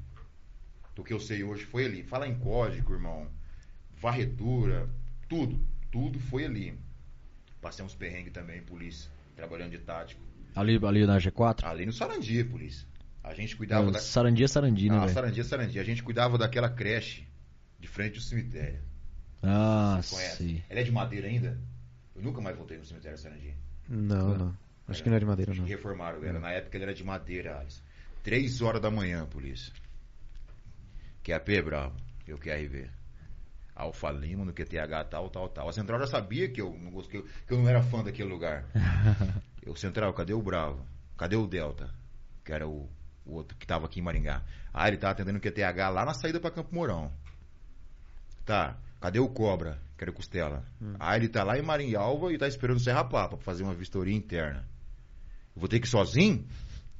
[0.94, 1.64] do que eu sei hoje.
[1.64, 2.02] Foi ali.
[2.02, 3.28] Falar em código, irmão.
[4.00, 4.88] Varredura,
[5.28, 5.60] tudo.
[5.90, 6.78] Tudo foi ali.
[7.60, 10.20] Passei uns perrengues também, polícia, trabalhando de tático.
[10.54, 11.64] Ali, ali na G4?
[11.64, 12.86] Ali no Sarandi, polícia.
[13.22, 13.98] A gente cuidava É, da.
[13.98, 15.12] Sarandi é Sarandi, né, Ah, velho?
[15.12, 15.78] Sarandi, Sarandi.
[15.78, 17.26] A gente cuidava daquela creche
[17.78, 18.80] de frente ao cemitério.
[19.42, 20.62] Ah, sim.
[20.68, 21.58] Ela é de madeira ainda?
[22.16, 23.54] Eu nunca mais voltei no cemitério Sarandi.
[23.88, 24.56] Não, não.
[24.88, 25.66] Acho que não é de madeira, Acho não.
[25.68, 26.40] que reformaram ela.
[26.40, 27.82] Na época ele era de madeira, Alisson.
[28.22, 29.72] Três horas da manhã, polícia.
[31.24, 31.96] QAP, bravo.
[32.26, 32.90] Eu QRV.
[33.74, 35.68] Alfa Lima no QTH, tal, tal, tal.
[35.68, 38.64] A Central já sabia que eu não gostei, que eu não era fã daquele lugar.
[39.62, 40.86] Eu, Central, cadê o Bravo?
[41.18, 41.94] Cadê o Delta?
[42.42, 42.88] Que era o,
[43.26, 44.42] o outro que tava aqui em Maringá.
[44.72, 47.12] Ah, ele tava atendendo o QTH lá na saída pra Campo Mourão.
[48.46, 48.78] Tá.
[49.00, 49.78] Cadê o Cobra?
[49.98, 50.64] Que era o Costela.
[50.98, 53.74] Ah, ele tá lá em Marinhalva e tá esperando o Serra Papa pra fazer uma
[53.74, 54.66] vistoria interna.
[55.54, 56.46] Eu vou ter que ir sozinho?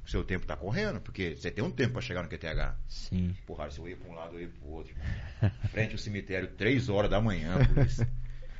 [0.05, 2.75] O seu tempo tá correndo, porque você tem um tempo pra chegar no QTH.
[2.87, 3.35] Sim.
[3.45, 4.91] Porra, se eu ia pra um lado, eu ia pro outro.
[4.93, 5.51] irmão.
[5.69, 8.05] Frente ao cemitério, três horas da manhã, por isso.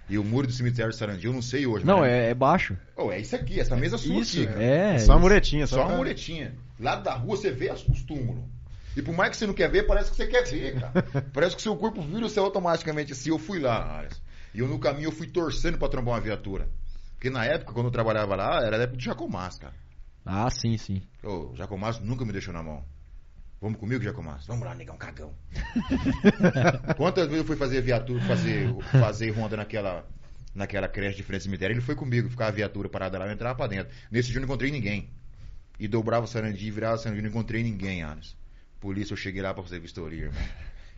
[0.09, 1.85] E o muro do cemitério de Sarandi, eu não sei hoje.
[1.85, 2.77] Não, mas- é, é baixo.
[2.95, 4.61] Oh, é isso aqui, essa mesa sua Isso, aqui.
[4.61, 4.99] é.
[4.99, 6.53] Só uma muretinha, Só só, uma muretinha.
[6.79, 8.43] Lado da rua você vê as- os túmulos.
[8.95, 10.91] E por mais que você não quer ver, parece que você quer ver, cara.
[11.33, 13.29] Parece que seu corpo vira você automaticamente assim.
[13.29, 14.05] Eu fui lá.
[14.53, 16.67] E eu no caminho eu fui torcendo pra trombar uma viatura.
[17.13, 19.73] Porque na época, quando eu trabalhava lá, era a época do Jacomás, cara.
[20.25, 21.01] Ah, sim, sim.
[21.23, 22.83] Ô, o Jacomás nunca me deixou na mão.
[23.59, 24.45] Vamos comigo, Jacomás?
[24.47, 25.33] Vamos lá, negão, cagão.
[26.97, 30.07] Quantas vezes eu fui fazer viatura, fazer, fazer ronda naquela,
[30.55, 31.73] naquela creche de frente ao cemitério?
[31.75, 33.93] Ele foi comigo, ficava a viatura parada lá, eu entrava pra dentro.
[34.09, 35.09] Nesse dia eu não encontrei ninguém.
[35.79, 38.35] E dobrava o Sarandi, virava o Sarandi, não encontrei ninguém, Anis.
[38.79, 40.41] Polícia, eu cheguei lá pra fazer vistoria, irmão.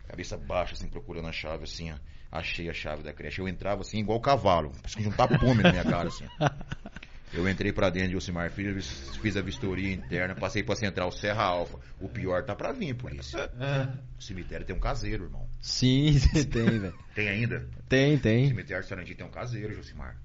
[0.08, 1.96] Cabeça baixa, assim, procurando a chave, assim, ó.
[2.32, 3.40] Achei a chave da creche.
[3.40, 4.72] Eu entrava assim, igual cavalo.
[4.76, 6.24] Parece que juntar pume na minha cara, assim.
[7.34, 8.80] Eu entrei pra dentro de Ocimar Filho,
[9.20, 11.78] fiz a vistoria interna, passei pra central Serra Alfa.
[12.00, 13.50] O pior tá pra vir, polícia.
[14.18, 15.46] O cemitério tem um caseiro, irmão.
[15.60, 16.16] Sim,
[16.50, 16.94] tem, velho.
[17.14, 17.66] Tem ainda?
[17.88, 18.48] Tem, O tem.
[18.48, 20.16] cemitério de Sarandi tem um caseiro, Josimar.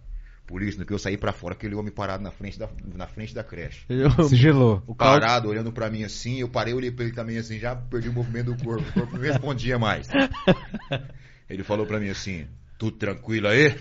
[0.47, 3.07] Por isso, no que eu saí pra fora, aquele homem parado na frente da, na
[3.07, 3.86] frente da creche.
[3.89, 4.82] Eu- Se gelou.
[4.88, 8.07] o Parado, olhando pra mim assim, eu parei, olhei pra ele também assim, já perdi
[8.10, 8.88] o movimento do corpo.
[8.89, 10.07] O corpo não respondia mais.
[11.49, 12.47] Ele falou pra mim assim,
[12.78, 13.76] tudo tranquilo aí?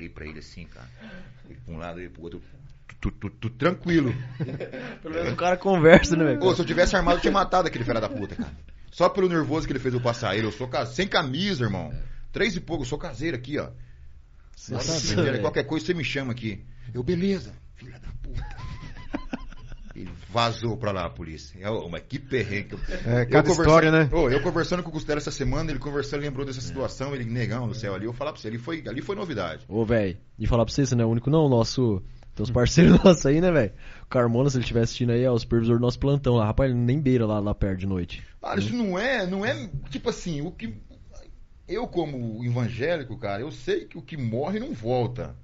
[0.00, 0.88] Olhei pra ele assim, cara.
[1.48, 2.42] Ele pra um lado, ele pro outro.
[3.00, 4.14] Tudo tu, tu, tranquilo.
[5.02, 6.42] Pelo menos o cara conversa, né, velho?
[6.42, 8.52] Ô, se eu tivesse armado, eu tinha matado aquele filho da puta, cara.
[8.90, 10.46] Só pelo nervoso que ele fez eu passar ele.
[10.46, 11.94] Eu sou ca- sem camisa, irmão.
[12.32, 13.70] Três e pouco, eu sou caseiro aqui, ó.
[14.70, 16.64] Nossa, Nossa, qualquer coisa você me chama aqui.
[16.92, 18.56] Eu, beleza, filha da puta.
[20.00, 21.58] Ele vazou pra lá, a polícia.
[21.60, 22.76] Eu, mas que perrengue.
[23.06, 24.08] É, Eu cada conversando- história, né?
[24.12, 27.66] Ô, eu conversando com o Costela essa semana, ele conversando, lembrou dessa situação, ele, negão
[27.66, 29.64] no céu ali, eu falar pra você, ali foi, ali foi novidade.
[29.68, 32.02] Ô, velho, e falar pra você, você não é o único não, o nosso...
[32.34, 33.72] Tem uns parceiros nossos aí, né, velho?
[34.04, 36.46] O Carmona, se ele estiver assistindo aí, é o supervisor do nosso plantão lá.
[36.46, 38.22] Rapaz, ele nem beira lá, lá perto de noite.
[38.42, 40.72] Ah, isso não é, não é, tipo assim, o que.
[41.68, 45.36] Eu, como evangélico, cara, eu sei que o que morre não volta.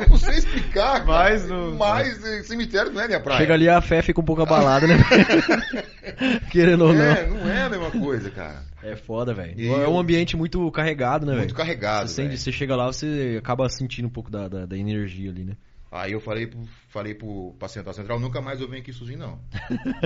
[0.00, 1.04] Eu não sei explicar, cara.
[1.06, 3.38] Mas não- Mas cemitério não é minha praia.
[3.40, 4.96] Chega ali, a fé fica um pouco abalada, né?
[6.50, 7.02] Querendo ou não.
[7.02, 8.62] É, não é a mesma coisa, cara.
[8.82, 9.58] É foda, velho.
[9.58, 11.44] E É um ambiente muito carregado, né, velho?
[11.44, 12.08] Muito carregado.
[12.08, 15.44] Você, sente- você chega lá, você acaba sentindo um pouco da, da, da energia ali,
[15.44, 15.56] né?
[15.90, 19.18] Aí eu falei pro, falei pro pra Central Central, nunca mais eu venho aqui sozinho,
[19.18, 19.38] não.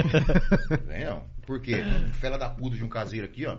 [0.87, 1.23] Vem não.
[1.47, 1.83] Por quê?
[2.21, 3.57] Fela da puta de um caseiro aqui, ó.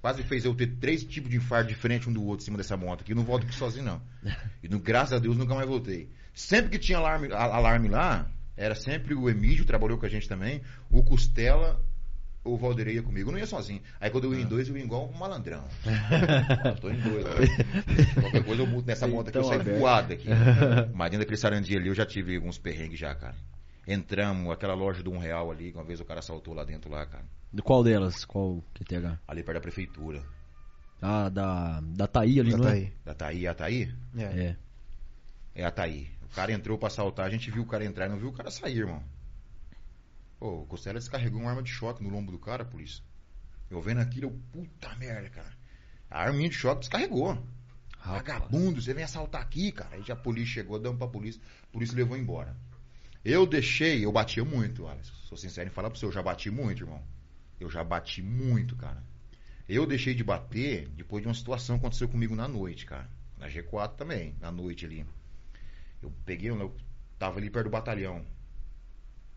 [0.00, 2.76] Quase fez eu ter três tipos de infarto diferentes um do outro em cima dessa
[2.76, 3.12] moto aqui.
[3.12, 4.02] Eu não volto aqui sozinho, não.
[4.62, 6.08] E no- graças a Deus nunca mais voltei.
[6.32, 10.62] Sempre que tinha alarme, alarme lá, era sempre o Emílio, trabalhou com a gente também,
[10.88, 11.84] o Costela,
[12.44, 13.28] o Valderei ia comigo.
[13.28, 13.82] Eu não ia sozinho.
[14.00, 15.64] Aí quando eu ia em dois, eu ia igual um malandrão.
[16.80, 17.24] Tô em dois.
[17.26, 18.20] ó.
[18.20, 19.78] Qualquer coisa eu mudo nessa moto aqui, eu Então, saio aberto.
[19.80, 20.28] voado aqui.
[20.94, 23.34] Mas dentro daquele sarandia ali eu já tive alguns perrengues já, cara.
[23.90, 26.90] Entramos, aquela loja do um real ali, que uma vez o cara assaltou lá dentro
[26.90, 27.24] lá, cara.
[27.50, 28.22] De qual delas?
[28.22, 29.18] Qual QTH?
[29.26, 30.22] Ali perto da prefeitura.
[31.00, 32.92] Ah, da, da Taí ali, Já não tá é?
[33.02, 33.94] Da Taí, a Taí?
[34.14, 34.22] É.
[34.22, 34.56] É.
[35.54, 36.10] É a Taí.
[36.22, 38.32] O cara entrou pra assaltar, a gente viu o cara entrar e não viu o
[38.32, 39.02] cara sair, irmão.
[40.38, 43.02] Pô, o Costela descarregou uma arma de choque no lombo do cara, polícia.
[43.70, 45.56] Eu vendo aquilo, eu, puta merda, cara.
[46.10, 47.42] A arminha de choque descarregou.
[48.04, 49.96] Vagabundo, você vem assaltar aqui, cara.
[49.96, 52.54] Aí já a polícia chegou, damos pra polícia, a polícia levou embora.
[53.24, 55.12] Eu deixei, eu batia muito, Alisson.
[55.24, 57.02] Sou sincero em falar pra você, eu já bati muito, irmão.
[57.60, 59.02] Eu já bati muito, cara.
[59.68, 63.08] Eu deixei de bater depois de uma situação que aconteceu comigo na noite, cara.
[63.36, 65.04] Na G4 também, na noite ali.
[66.00, 66.76] Eu peguei, eu
[67.18, 68.24] tava ali perto do batalhão.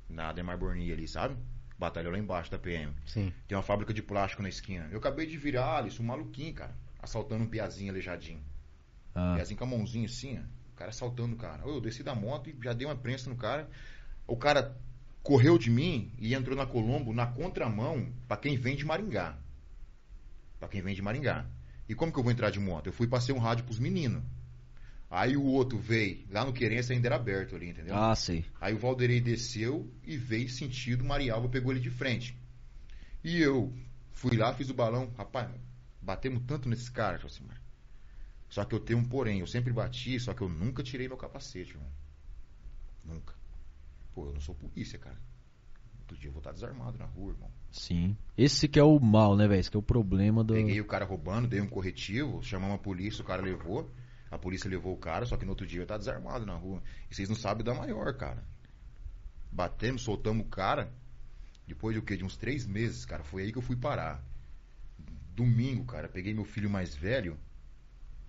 [0.07, 1.36] Na Ademar Borni ali, sabe?
[1.77, 2.93] Batalhão lá embaixo da PM.
[3.05, 3.34] Sim.
[3.47, 4.88] Tem uma fábrica de plástico na esquina.
[4.91, 6.75] Eu acabei de virar, Alisson, um maluquinho, cara.
[7.01, 8.41] Assaltando um piazinho aleijadinho.
[9.15, 10.61] Ah, Piazinho com a mãozinha assim, ó.
[10.82, 11.61] O cara assaltando o cara.
[11.63, 13.69] Eu desci da moto e já dei uma prensa no cara.
[14.25, 14.75] O cara
[15.21, 19.38] correu de mim e entrou na Colombo na contramão pra quem vem de Maringá.
[20.59, 21.45] Pra quem vem de Maringá.
[21.88, 22.88] E como que eu vou entrar de moto?
[22.88, 24.23] Eu fui passei um rádio pros meninos.
[25.07, 27.93] Aí o outro veio, lá no Querência ainda era aberto ali, entendeu?
[27.95, 28.43] Ah, sei.
[28.59, 32.36] Aí o Valderei desceu e veio sentido, Marialva pegou ele de frente.
[33.23, 33.71] E eu
[34.13, 35.11] fui lá, fiz o balão.
[35.15, 35.47] Rapaz,
[36.01, 37.61] batemos tanto nesse cara, Josimar.
[38.52, 41.16] Só que eu tenho um porém, eu sempre bati, só que eu nunca tirei meu
[41.16, 41.89] capacete, irmão.
[43.02, 43.34] Nunca.
[44.14, 45.18] Pô, eu não sou polícia, cara.
[46.02, 47.49] Outro dia eu vou estar desarmado na rua, irmão.
[47.72, 48.18] Sim.
[48.38, 49.62] Esse que é o mal, né, velho?
[49.62, 50.54] Esse que é o problema do.
[50.54, 53.89] Peguei o cara roubando, dei um corretivo, chamamos a polícia, o cara levou.
[54.30, 56.84] A polícia levou o cara, só que no outro dia eu tava desarmado na rua.
[57.10, 58.43] E vocês não sabem da maior, cara.
[59.49, 60.91] Batemos, soltamos o cara.
[61.66, 62.18] Depois de o quê?
[62.18, 63.24] De uns três meses, cara.
[63.24, 64.22] Foi aí que eu fui parar.
[65.34, 67.39] Domingo, cara, peguei meu filho mais velho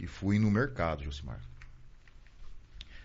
[0.02, 1.40] e fui no mercado, Josimar.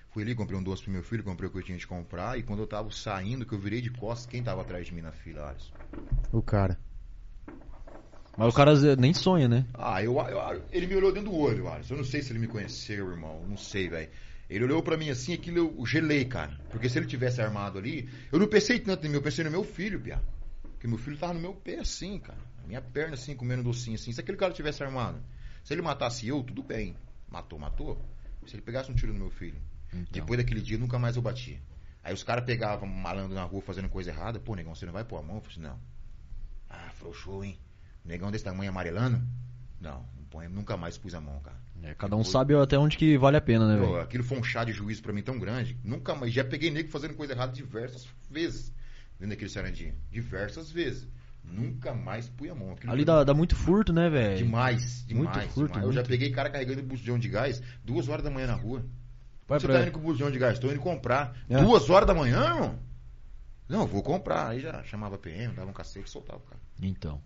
[0.09, 2.37] Fui ali, comprei um doce pro meu filho, comprei o que eu tinha de comprar.
[2.37, 5.01] E quando eu tava saindo, que eu virei de costas, quem tava atrás de mim
[5.01, 5.71] na fila, Alisson?
[6.31, 6.77] O cara.
[8.35, 9.65] Mas o cara nem sonha, né?
[9.73, 11.93] Ah, eu, eu- ele me olhou dentro do olho, Alisson.
[11.93, 13.45] Eu não sei se ele me conheceu, irmão.
[13.47, 14.09] Não sei, velho.
[14.49, 16.59] Ele olhou pra mim assim, aquilo eu gelei, cara.
[16.69, 19.51] Porque se ele tivesse armado ali, eu não pensei tanto em mim, eu pensei no
[19.51, 20.23] meu filho, Pia.
[20.73, 22.39] Porque meu filho tava no meu pé assim, cara.
[22.65, 24.11] Minha perna assim, comendo docinho assim.
[24.11, 25.21] Se aquele cara tivesse armado,
[25.67, 26.95] se ele matasse eu, tudo bem.
[27.29, 28.01] Matou, matou.
[28.45, 29.61] Se ele pegasse um tiro no meu filho.
[29.89, 30.05] Então.
[30.09, 31.61] Depois daquele dia, nunca mais eu bati.
[32.01, 34.39] Aí os caras pegavam malandro na rua fazendo coisa errada.
[34.39, 35.35] Pô, negão, você não vai pôr a mão?
[35.35, 35.77] Eu falei assim, não.
[36.69, 37.59] Ah, frouxou, hein?
[38.05, 39.21] Negão desse tamanho amarelando?
[39.81, 41.57] Não, não põe, nunca mais pus a mão, cara.
[41.83, 43.99] É, cada um sabe até onde que vale a pena, né, velho?
[43.99, 45.77] aquilo foi um chá de juízo pra mim tão grande.
[45.83, 46.31] Nunca mais.
[46.31, 48.73] Já peguei nego fazendo coisa errada diversas vezes.
[49.19, 49.95] Dentro daquele sarandinho.
[50.09, 51.09] Diversas vezes.
[51.51, 52.71] Nunca mais pus a mão.
[52.71, 54.37] Aquilo Ali dá, dá muito furto, né, velho?
[54.37, 55.85] Demais, Muito demais, furto, demais.
[55.85, 56.09] Eu já muito.
[56.09, 58.85] peguei cara carregando bujão de gás duas horas da manhã na rua.
[59.47, 60.59] Vai Você tá indo com o bujão de gás?
[60.59, 61.33] Tô indo comprar.
[61.49, 61.61] É.
[61.61, 62.79] Duas horas da manhã, irmão?
[63.69, 64.49] Não, eu vou comprar.
[64.49, 66.61] Aí já chamava a PM, dava um cacete e soltava o cara.
[66.81, 67.21] Então.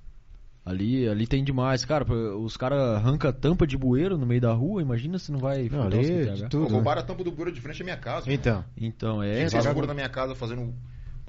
[0.64, 1.84] Ali, ali tem demais.
[1.84, 2.06] Cara,
[2.38, 5.84] os caras arrancam tampa de bueiro no meio da rua, imagina se não vai Não,
[5.84, 6.66] ali Pô, tudo.
[6.66, 6.70] né?
[6.72, 8.32] roubaram a tampa do bueiro de frente à minha casa.
[8.32, 8.64] Então.
[8.78, 9.48] Então, é.
[9.50, 9.74] Vocês cara.
[9.74, 10.72] foram na minha casa fazendo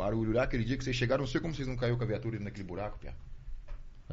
[0.03, 1.23] barulho lá aquele dia que vocês chegaram.
[1.23, 3.15] Não sei como vocês não caiu com a viatura naquele buraco, Pia.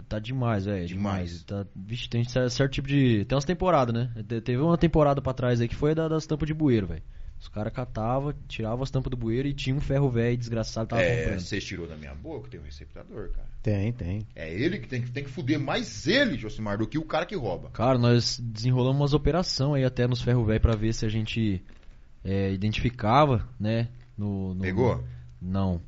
[0.07, 0.87] Tá demais, velho.
[0.87, 1.43] Demais.
[1.43, 1.43] Demais.
[1.43, 3.25] Tá, vixe, tem cer- certo tipo de.
[3.25, 4.23] Tem umas temporadas, né?
[4.25, 7.03] Te- Teve uma temporada pra trás aí que foi da- das tampas de bueiro, velho.
[7.37, 10.89] Os caras catavam, tiravam as tampas do bueiro e tinha um ferro velho desgraçado que
[10.91, 11.39] tava É, comprando.
[11.39, 13.47] vocês tirou da minha boca, tem um receptador, cara.
[13.63, 14.27] Tem, tem.
[14.35, 17.25] É ele que tem, que tem que fuder mais ele, Josimar, do que o cara
[17.25, 17.69] que rouba.
[17.71, 21.61] Cara, nós desenrolamos umas operações aí até nos ferro velho pra ver se a gente
[22.23, 23.87] é, identificava, né?
[24.17, 25.01] No, no- Pegou?
[25.41, 25.81] Não.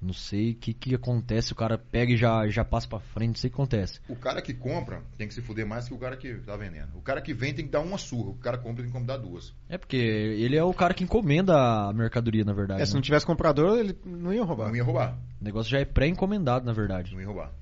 [0.00, 3.28] Não sei o que, que acontece, o cara pega e já, já passa pra frente,
[3.28, 4.00] não sei o que acontece.
[4.08, 6.96] O cara que compra tem que se fuder mais que o cara que tá vendendo.
[6.96, 9.16] O cara que vem tem que dar uma surra, o cara compra tem que dar
[9.16, 9.52] duas.
[9.68, 12.80] É porque ele é o cara que encomenda a mercadoria, na verdade.
[12.80, 12.96] É, se né?
[12.96, 14.68] não tivesse comprador, ele não ia roubar.
[14.68, 15.18] Não ia roubar.
[15.40, 17.12] O negócio já é pré-encomendado, na verdade.
[17.12, 17.52] Não ia roubar.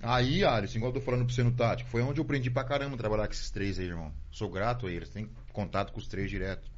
[0.00, 2.62] Aí, Alisson, igual eu tô falando pro você no tático, foi onde eu aprendi pra
[2.62, 4.12] caramba trabalhar com esses três aí, irmão.
[4.30, 6.70] Sou grato a eles, tenho contato com os três direto.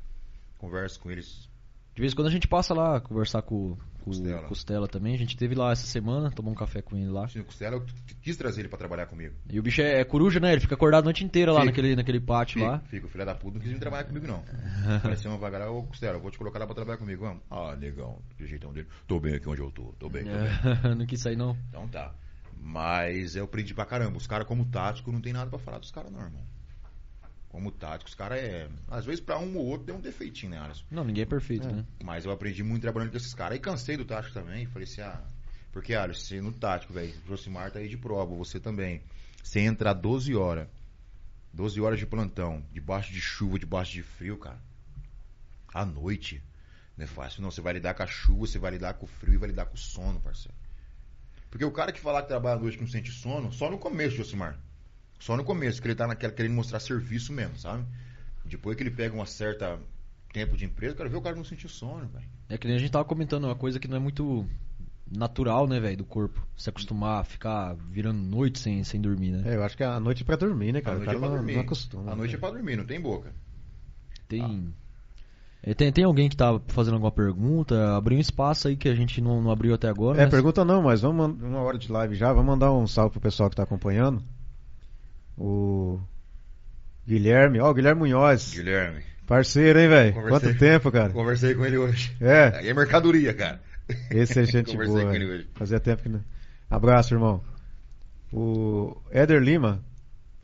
[0.57, 1.51] Converso com eles.
[1.97, 4.43] De vez em quando a gente passa lá conversar com, com Costela.
[4.43, 5.15] o Costela também.
[5.15, 7.25] A gente teve lá essa semana, tomou um café com ele lá.
[7.25, 7.87] O Costela, eu
[8.21, 9.35] quis trazer ele pra trabalhar comigo.
[9.51, 10.53] E o bicho é, é coruja, né?
[10.53, 11.71] Ele fica acordado a noite inteira lá Fica.
[11.71, 12.81] naquele, naquele pátio lá.
[12.81, 14.45] Fico, fico, filho da puta, não quis vir trabalhar comigo, não.
[14.97, 17.43] Apareceu uma vaga lá, ô Costela, eu vou te colocar lá pra trabalhar comigo, vamos.
[17.51, 18.89] Ah, legal, do jeitão dele.
[19.07, 20.91] Tô bem aqui onde eu tô, tô bem, tô bem.
[20.93, 21.57] É, não quis sair, não.
[21.71, 22.15] Então tá.
[22.61, 24.19] Mas eu aprendi pra caramba.
[24.19, 26.43] Os caras, como tático, não tem nada pra falar dos caras, não, irmão.
[27.57, 28.69] Como tático, os caras é.
[28.87, 30.85] Às vezes pra um ou outro tem um defeitinho, né, Alisson?
[30.91, 31.73] Não, ninguém é perfeito, É.
[31.73, 31.87] né?
[32.05, 33.57] Mas eu aprendi muito trabalhando com esses caras.
[33.57, 34.67] E cansei do tático também.
[34.67, 35.23] Falei assim, ah.
[35.73, 37.15] Porque, Alisson, você no tático, velho.
[37.27, 39.01] Josimar tá aí de prova, você também.
[39.43, 40.69] Você entra 12 horas.
[41.55, 42.63] 12 horas de plantão.
[42.71, 44.61] Debaixo de chuva, debaixo de frio, cara.
[45.73, 46.43] À noite.
[46.95, 47.51] Não é fácil, não.
[47.51, 49.65] Você vai lidar com a chuva, você vai lidar com o frio e vai lidar
[49.65, 50.55] com o sono, parceiro.
[51.51, 53.79] Porque o cara que falar que trabalha à noite que não sente sono, só no
[53.79, 54.59] começo, Josimar.
[55.19, 57.85] Só no começo, que ele tá naquela querendo mostrar serviço mesmo, sabe?
[58.45, 59.79] Depois que ele pega uma certa
[60.33, 62.27] tempo de empresa, eu quero ver o cara não sentir sono, velho.
[62.49, 64.47] É que nem a gente tava comentando, uma coisa que não é muito
[65.11, 66.47] natural, né, velho, do corpo.
[66.57, 69.53] Se acostumar a ficar virando noite sem, sem dormir, né?
[69.53, 70.97] É, eu acho que a noite é pra dormir, né, A cara?
[70.97, 71.55] O noite cara é pra não, dormir.
[71.55, 72.13] não acostuma.
[72.13, 72.41] A noite é né?
[72.41, 73.33] pra dormir, não tem boca.
[74.29, 74.75] Tem.
[75.63, 77.97] É, tem, tem alguém que tá fazendo alguma pergunta?
[77.97, 80.21] Abriu um espaço aí que a gente não, não abriu até agora.
[80.21, 80.31] É, né?
[80.31, 82.33] pergunta não, mas vamos mandar uma hora de live já.
[82.33, 84.23] Vamos mandar um salve pro pessoal que tá acompanhando.
[85.37, 86.01] O
[87.07, 88.53] Guilherme, ó, o Guilherme Munhoz.
[88.55, 90.13] Guilherme, Parceiro, hein, velho?
[90.15, 90.41] Conversei.
[90.49, 91.11] Quanto tempo, cara?
[91.13, 92.17] conversei com ele hoje.
[92.21, 93.61] É, Aí é mercadoria, cara.
[94.11, 95.07] esse é gente Conversei boa.
[95.07, 95.39] com ele velho.
[95.41, 95.49] hoje.
[95.55, 96.23] Fazia tempo que não.
[96.71, 97.43] Abraço, irmão.
[98.33, 99.85] O Éder Lima.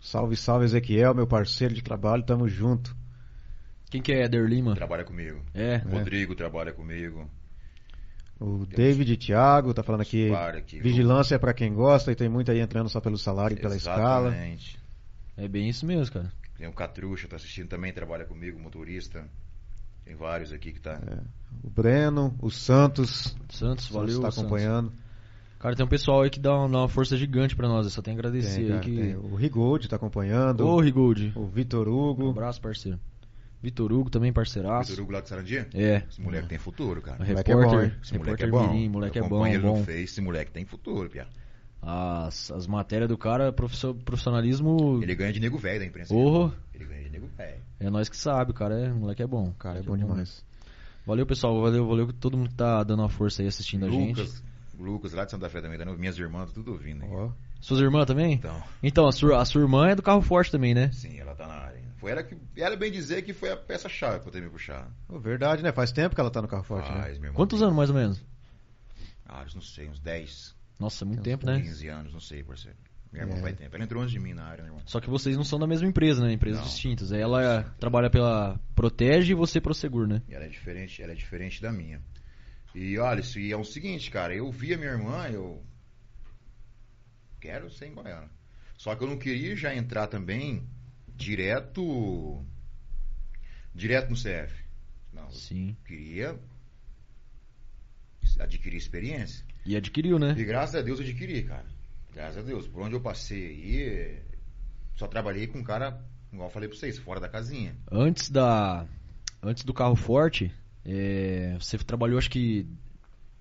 [0.00, 2.96] Salve, salve, Ezequiel, meu parceiro de trabalho, tamo junto.
[3.88, 4.74] Quem que é Eder Lima?
[4.74, 5.40] Trabalha comigo.
[5.54, 5.76] É.
[5.76, 7.30] Rodrigo trabalha comigo.
[8.40, 10.28] O David Thiago tá falando aqui.
[10.28, 10.80] Para aqui.
[10.80, 13.76] Vigilância é pra quem gosta e tem muita aí entrando só pelo salário e pela
[13.76, 14.28] escala.
[14.30, 14.81] Exatamente.
[15.42, 16.32] É bem isso mesmo, cara.
[16.56, 19.24] Tem o Catrucha, tá assistindo também, trabalha comigo, motorista.
[20.04, 21.00] Tem vários aqui que tá.
[21.06, 21.18] É.
[21.62, 23.36] O Breno, o Santos.
[23.50, 24.16] Santos, valeu.
[24.16, 24.38] Está Santos.
[24.38, 24.92] acompanhando.
[25.58, 27.86] Cara, tem um pessoal aí que dá uma, dá uma força gigante pra nós.
[27.86, 28.96] Eu só tenho a agradecer Tem, aí cara, que.
[28.96, 30.66] tem O Rigold tá acompanhando.
[30.66, 31.32] Ô, Rigold.
[31.36, 32.30] O Vitor Um Hugo.
[32.30, 32.98] abraço, parceiro.
[33.62, 34.90] Vitor Hugo também, parceiraço.
[34.90, 35.68] Vitor Hugo lá de Sarandia?
[35.72, 36.02] É.
[36.10, 37.22] Esse moleque tem futuro, cara.
[37.22, 37.96] O Moleque é bom, repórter, hein?
[38.02, 38.74] Esse moleque repórter é bom.
[38.74, 39.78] Mirim, moleque Eu é bom, ele bom.
[39.78, 41.28] no Face, esse moleque tem futuro, Pia.
[41.84, 45.00] As, as matérias do cara, profissio- profissionalismo.
[45.02, 46.14] Ele ganha de nego velho da imprensa.
[46.14, 46.54] Porra.
[46.72, 47.60] Ele ganha de nego velho.
[47.80, 49.48] É nós que sabe, o cara é, o moleque é bom.
[49.48, 50.44] O cara é Moleque bom demais.
[51.04, 51.60] Valeu, pessoal.
[51.60, 54.20] Valeu, valeu todo mundo que tá dando uma força aí assistindo a gente.
[54.20, 54.44] Lucas,
[54.78, 57.04] Lucas lá de Santa Fé também, tá, minhas irmãs, tudo ouvindo.
[57.10, 57.32] Ó.
[57.60, 58.34] Suas irmãs também?
[58.34, 60.90] Então, Então, a sua, a sua irmã é do carro forte também, né?
[60.92, 61.78] sim, ela tá na área.
[61.78, 61.92] ainda.
[61.96, 62.36] Foi ela que.
[62.56, 64.88] Ela bem dizer que foi a peça-chave pra eu ter me puxado.
[65.08, 65.72] Ô, Verdade, né?
[65.72, 67.00] Faz tempo que ela tá no carro forte, né?
[67.02, 67.34] Faz, meu irmão.
[67.34, 68.24] Quantos anos mais ou menos?
[69.28, 71.60] Ah, eu não sei, uns 10, Nossa, muito tempo, né?
[71.60, 72.76] 15 anos, não sei, parceiro.
[73.12, 73.40] Minha irmã É.
[73.40, 73.76] faz tempo.
[73.76, 74.82] Ela entrou antes de mim na área, né, irmão?
[74.84, 76.32] Só que vocês não são da mesma empresa, né?
[76.32, 76.66] Empresas Não.
[76.66, 77.12] distintas.
[77.12, 80.22] Aí ela trabalha pela Protege e você Prosegur, né?
[80.28, 82.02] E ela é diferente, ela é diferente da minha.
[82.74, 85.62] E olha, isso é o seguinte, cara, eu vi a minha irmã, eu
[87.38, 88.30] quero ser igual a ela.
[88.76, 90.66] Só que eu não queria já entrar também
[91.14, 92.44] direto
[93.72, 94.64] direto no CF.
[95.12, 95.76] Não, eu Sim.
[95.86, 96.36] queria
[98.40, 99.44] adquirir experiência.
[99.64, 100.34] E adquiriu, né?
[100.36, 101.64] E graças a Deus eu adquiri, cara.
[102.14, 102.66] Graças a Deus.
[102.66, 104.18] Por onde eu passei aí,
[104.96, 106.00] só trabalhei com um cara,
[106.32, 107.74] igual eu falei pra vocês, fora da casinha.
[107.90, 108.86] Antes da.
[109.42, 110.52] Antes do carro forte,
[110.84, 112.66] é, você trabalhou acho que.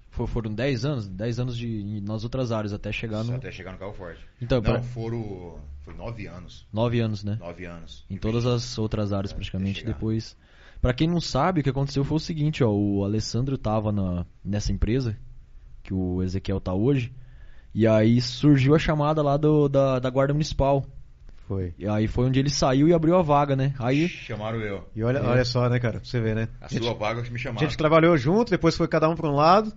[0.10, 1.08] fo- Foram 10 anos?
[1.08, 3.36] 10 anos de, nas outras áreas até chegar no.
[3.36, 4.26] até chegar no carro forte.
[4.42, 5.60] Então, Não, pra- foram.
[5.82, 6.68] Foi nove anos.
[6.72, 7.38] 9 anos, né?
[7.40, 8.06] Nove anos.
[8.10, 10.38] Em todas as outras áreas É, praticamente depois.
[10.80, 14.26] Pra quem não sabe, o que aconteceu foi o seguinte, ó, o Alessandro tava na,
[14.46, 15.18] nessa empresa
[15.92, 17.12] que o Ezequiel tá hoje,
[17.76, 20.86] e aí surgiu a chamada lá do, da, da Guarda Municipal.
[21.48, 21.74] Foi.
[21.78, 23.74] E aí foi onde ele saiu e abriu a vaga, né?
[23.78, 24.88] Aí Chamaram eu.
[24.96, 25.22] E olha, É.
[25.22, 26.00] olha só, né, cara?
[26.00, 26.48] Pra você ver, né?
[26.62, 27.68] A gente, sua vaga que me a chamaram.
[27.68, 29.74] gente trabalhou junto, depois foi cada um pra um lado.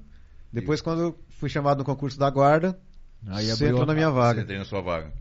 [0.52, 2.78] Depois, quando fui chamado no concurso da guarda,
[3.26, 3.86] aí você abriu entrou a...
[3.86, 4.42] na minha Você vaga.
[4.42, 5.12] entrei na sua vaga.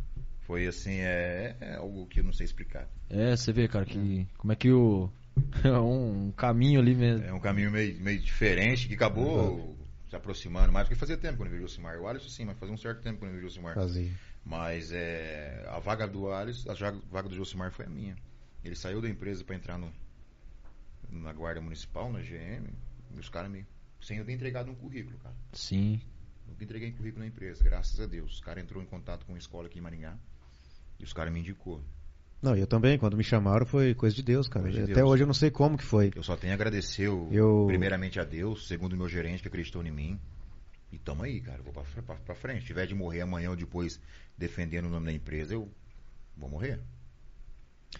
[0.41, 2.87] Foi assim, é, é algo que eu não sei explicar.
[3.09, 5.09] É, você vê, cara, que como é que o
[5.63, 7.25] é um caminho ali mesmo.
[7.25, 9.75] É um caminho meio, meio diferente que acabou
[10.13, 11.99] se aproximando mais, porque fazia tempo quando eu vi o Josimar.
[11.99, 13.73] O Alisson sim, mas fazia um certo tempo quando eu vi o Josimar.
[13.73, 14.11] Fazia.
[14.45, 18.15] Mas é, a vaga do Alisson, a vaga do Josimar foi a minha.
[18.63, 19.91] Ele saiu da empresa para entrar no,
[21.09, 22.69] na guarda municipal, na GM,
[23.15, 23.65] e os caras me.
[23.99, 25.35] Sem eu ter entregado um currículo, cara.
[25.53, 26.01] Sim.
[26.47, 28.33] Nunca entreguei currículo na empresa, graças a Deus.
[28.33, 30.17] Os caras entrou em contato com uma escola aqui em Maringá
[30.99, 31.83] e os caras me indicou.
[32.43, 34.69] Não, eu também, quando me chamaram, foi coisa de Deus, cara.
[34.69, 35.09] De Até Deus.
[35.09, 36.11] hoje eu não sei como que foi.
[36.13, 39.47] Eu só tenho a agradecer, o- Eu- primeiramente a Deus, segundo o meu gerente que
[39.47, 40.19] acreditou em mim.
[40.91, 41.61] E tamo aí, cara.
[41.63, 42.59] Vou pra, pra, pra frente.
[42.61, 43.97] Se tiver de morrer amanhã ou depois
[44.37, 45.69] defendendo o nome da empresa, eu
[46.35, 46.81] vou morrer.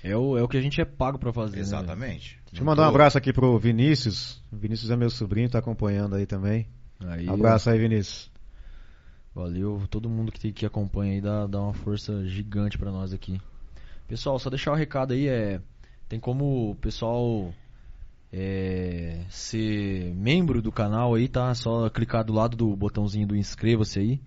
[0.03, 1.61] É o, é o que a gente é pago pra fazer, né?
[1.61, 2.37] Exatamente.
[2.51, 4.43] Deixa eu mandar um abraço aqui pro Vinícius.
[4.51, 6.67] O Vinícius é meu sobrinho, tá acompanhando aí também.
[6.99, 8.29] Aí, Abraço aí, Vinícius.
[9.33, 13.39] Valeu, todo mundo que, que acompanha aí dá, dá uma força gigante pra nós aqui.
[14.13, 15.59] Pessoal, só deixar o recado aí, é.
[16.07, 17.51] Tem como o pessoal
[18.31, 21.51] é, ser membro do canal aí, tá?
[21.55, 24.21] Só clicar do lado do botãozinho do inscreva-se aí.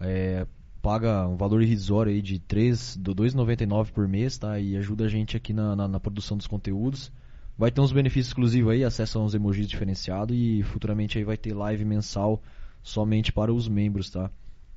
[0.00, 0.44] É,
[0.82, 4.58] paga um valor irrisório aí de 3, do 2,99 por mês, tá?
[4.58, 7.12] E ajuda a gente aqui na, na, na produção dos conteúdos.
[7.56, 11.36] Vai ter uns benefícios exclusivos aí, acesso a uns emojis diferenciados e futuramente aí vai
[11.36, 12.42] ter live mensal
[12.82, 14.28] somente para os membros, tá?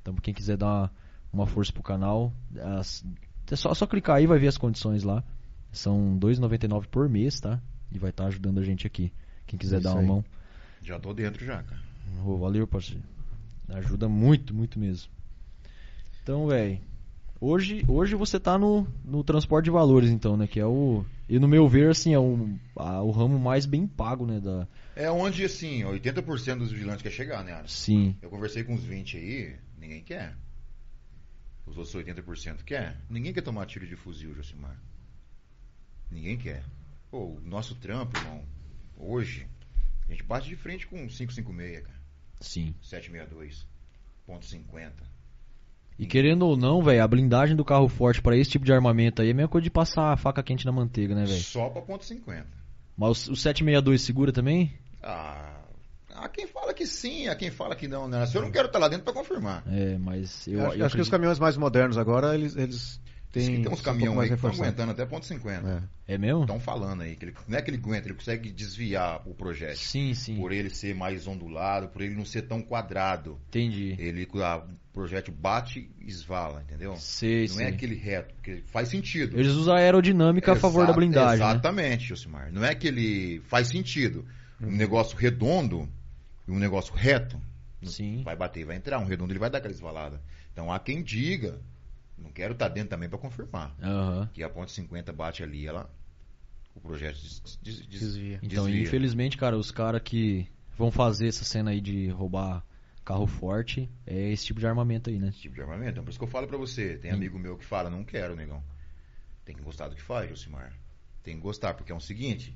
[0.02, 0.92] Então quem quiser dar
[1.32, 2.32] uma força pro canal,
[2.78, 3.04] as-
[3.54, 5.22] é só, só clicar aí vai ver as condições lá.
[5.72, 7.60] São R$ 2,99 por mês, tá?
[7.92, 9.12] E vai estar ajudando a gente aqui.
[9.46, 10.06] Quem quiser Isso dar uma aí.
[10.06, 10.24] mão.
[10.82, 11.80] Já tô dentro já, cara.
[12.24, 13.02] Ô, valeu, parceiro.
[13.68, 15.10] Ajuda muito, muito mesmo.
[16.22, 16.78] Então, velho.
[17.40, 20.46] Hoje, hoje você tá no, no transporte de valores, então, né?
[20.46, 21.04] Que é o.
[21.28, 24.40] E no meu ver, assim, é o, a- o ramo mais bem pago, né?
[24.40, 28.16] Da, É onde, assim, 80% dos vigilantes quer chegar, né, sim.
[28.22, 30.34] Eu conversei com uns 20 aí, ninguém quer.
[31.66, 32.96] Os outros 80% quer.
[33.10, 34.80] Ninguém quer tomar tiro de fuzil, Josimar.
[36.10, 36.64] Ninguém quer.
[37.10, 38.44] Pô, o nosso trampo, irmão,
[38.96, 39.46] hoje,
[40.08, 42.00] a gente bate de frente com 556, cara.
[42.40, 42.74] Sim.
[42.80, 43.66] 762.
[44.24, 45.16] Ponto 50.
[45.98, 49.22] E querendo ou não, velho, a blindagem do carro forte pra esse tipo de armamento
[49.22, 51.40] aí é a mesma coisa de passar a faca quente na manteiga, né, velho?
[51.40, 52.46] Só pra ponto 50.
[52.96, 54.74] Mas o, o 762 segura também?
[55.02, 55.65] Ah,
[56.18, 58.28] há quem fala que sim, há quem fala que não, né?
[58.34, 59.62] Eu não quero estar lá dentro pra confirmar.
[59.70, 62.56] É, mas eu, Eu, eu acho, acho que os acredito- caminhões mais modernos agora, eles,
[62.56, 63.00] eles
[63.32, 65.90] que Tem, uns um caminhão pouco aí que estão aguentando até ponto 50.
[66.08, 66.14] É.
[66.14, 66.42] É mesmo?
[66.42, 69.76] Estão falando aí, que ele, não é que ele aguenta, ele consegue desviar o projeto.
[69.76, 70.36] Sim, sim.
[70.36, 73.38] Por ele ser mais ondulado, por ele não ser tão quadrado.
[73.48, 73.94] Entendi.
[73.98, 76.96] Ele, a- o projeto bate e esvala, entendeu?
[76.96, 77.66] Sei, não sei.
[77.66, 79.38] é aquele reto, porque faz sentido.
[79.38, 81.50] Eles usam a aerodinâmica a favor da blindagem, né?
[81.52, 82.50] Exatamente, Josimar.
[82.50, 84.24] Não é que ele faz sentido.
[84.62, 85.86] Um negócio redondo
[86.46, 87.40] e um negócio reto
[87.84, 88.22] Sim.
[88.22, 88.98] vai bater, vai entrar.
[88.98, 90.20] Um redondo ele vai dar aquela esvalada.
[90.52, 91.60] Então há quem diga,
[92.16, 94.28] não quero estar dentro também para confirmar, Aham.
[94.32, 95.90] que a ponte 50 bate ali, ela
[96.74, 98.38] o projeto des- des- des- Desvia.
[98.42, 98.82] Então, desvia.
[98.82, 100.46] infelizmente, cara, os caras que
[100.76, 102.62] vão fazer essa cena aí de roubar
[103.04, 105.28] carro forte é esse tipo de armamento aí, né?
[105.28, 105.92] Esse tipo de armamento.
[105.92, 106.98] Então, por isso que eu falo pra você.
[106.98, 107.14] Tem Hum.
[107.14, 108.62] amigo meu que fala, não quero, negão.
[109.44, 110.72] Tem que gostar do que faz, Josimar.
[111.22, 112.54] Tem que gostar, porque é o seguinte.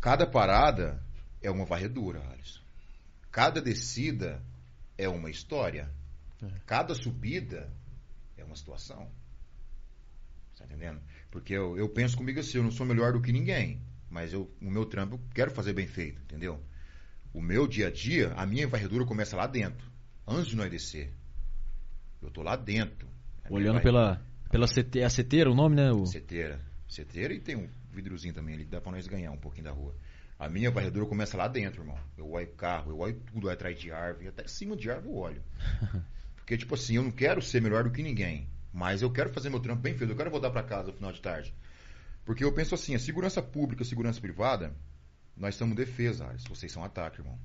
[0.00, 1.02] Cada parada
[1.42, 2.60] é uma varredura, Alisson.
[3.30, 4.42] Cada descida
[4.98, 5.90] é uma história.
[6.42, 6.46] É.
[6.66, 7.70] Cada subida
[8.36, 9.08] é uma situação.
[10.58, 11.00] Tá entendendo?
[11.30, 13.80] Porque eu, eu penso comigo assim, eu não sou melhor do que ninguém.
[14.10, 16.60] Mas eu, o meu trampo eu quero fazer bem feito, entendeu?
[17.32, 19.88] O meu dia a dia, a minha varredura começa lá dentro.
[20.26, 21.12] Antes de nós descer.
[22.20, 23.08] Eu tô lá dentro.
[23.48, 25.92] Minha Olhando pela, pela CT, é a CT o nome, né?
[25.92, 26.04] O...
[26.06, 26.60] Seteira.
[26.88, 29.72] Seteira e tem um vidrozinho também ali que dá pra nós ganhar um pouquinho da
[29.72, 29.94] rua.
[30.40, 31.98] A minha varredura começa lá dentro, irmão.
[32.16, 35.42] Eu olho carro, eu olho tudo atrás de árvore, até cima de árvore eu olho.
[36.34, 38.48] Porque, tipo assim, eu não quero ser melhor do que ninguém.
[38.72, 40.10] Mas eu quero fazer meu trampo bem feito.
[40.10, 41.54] Eu quero voltar pra casa no final de tarde.
[42.24, 44.74] Porque eu penso assim, a segurança pública, a segurança privada,
[45.36, 46.44] nós somos defesa, Ares.
[46.44, 47.38] Vocês são ataque, irmão.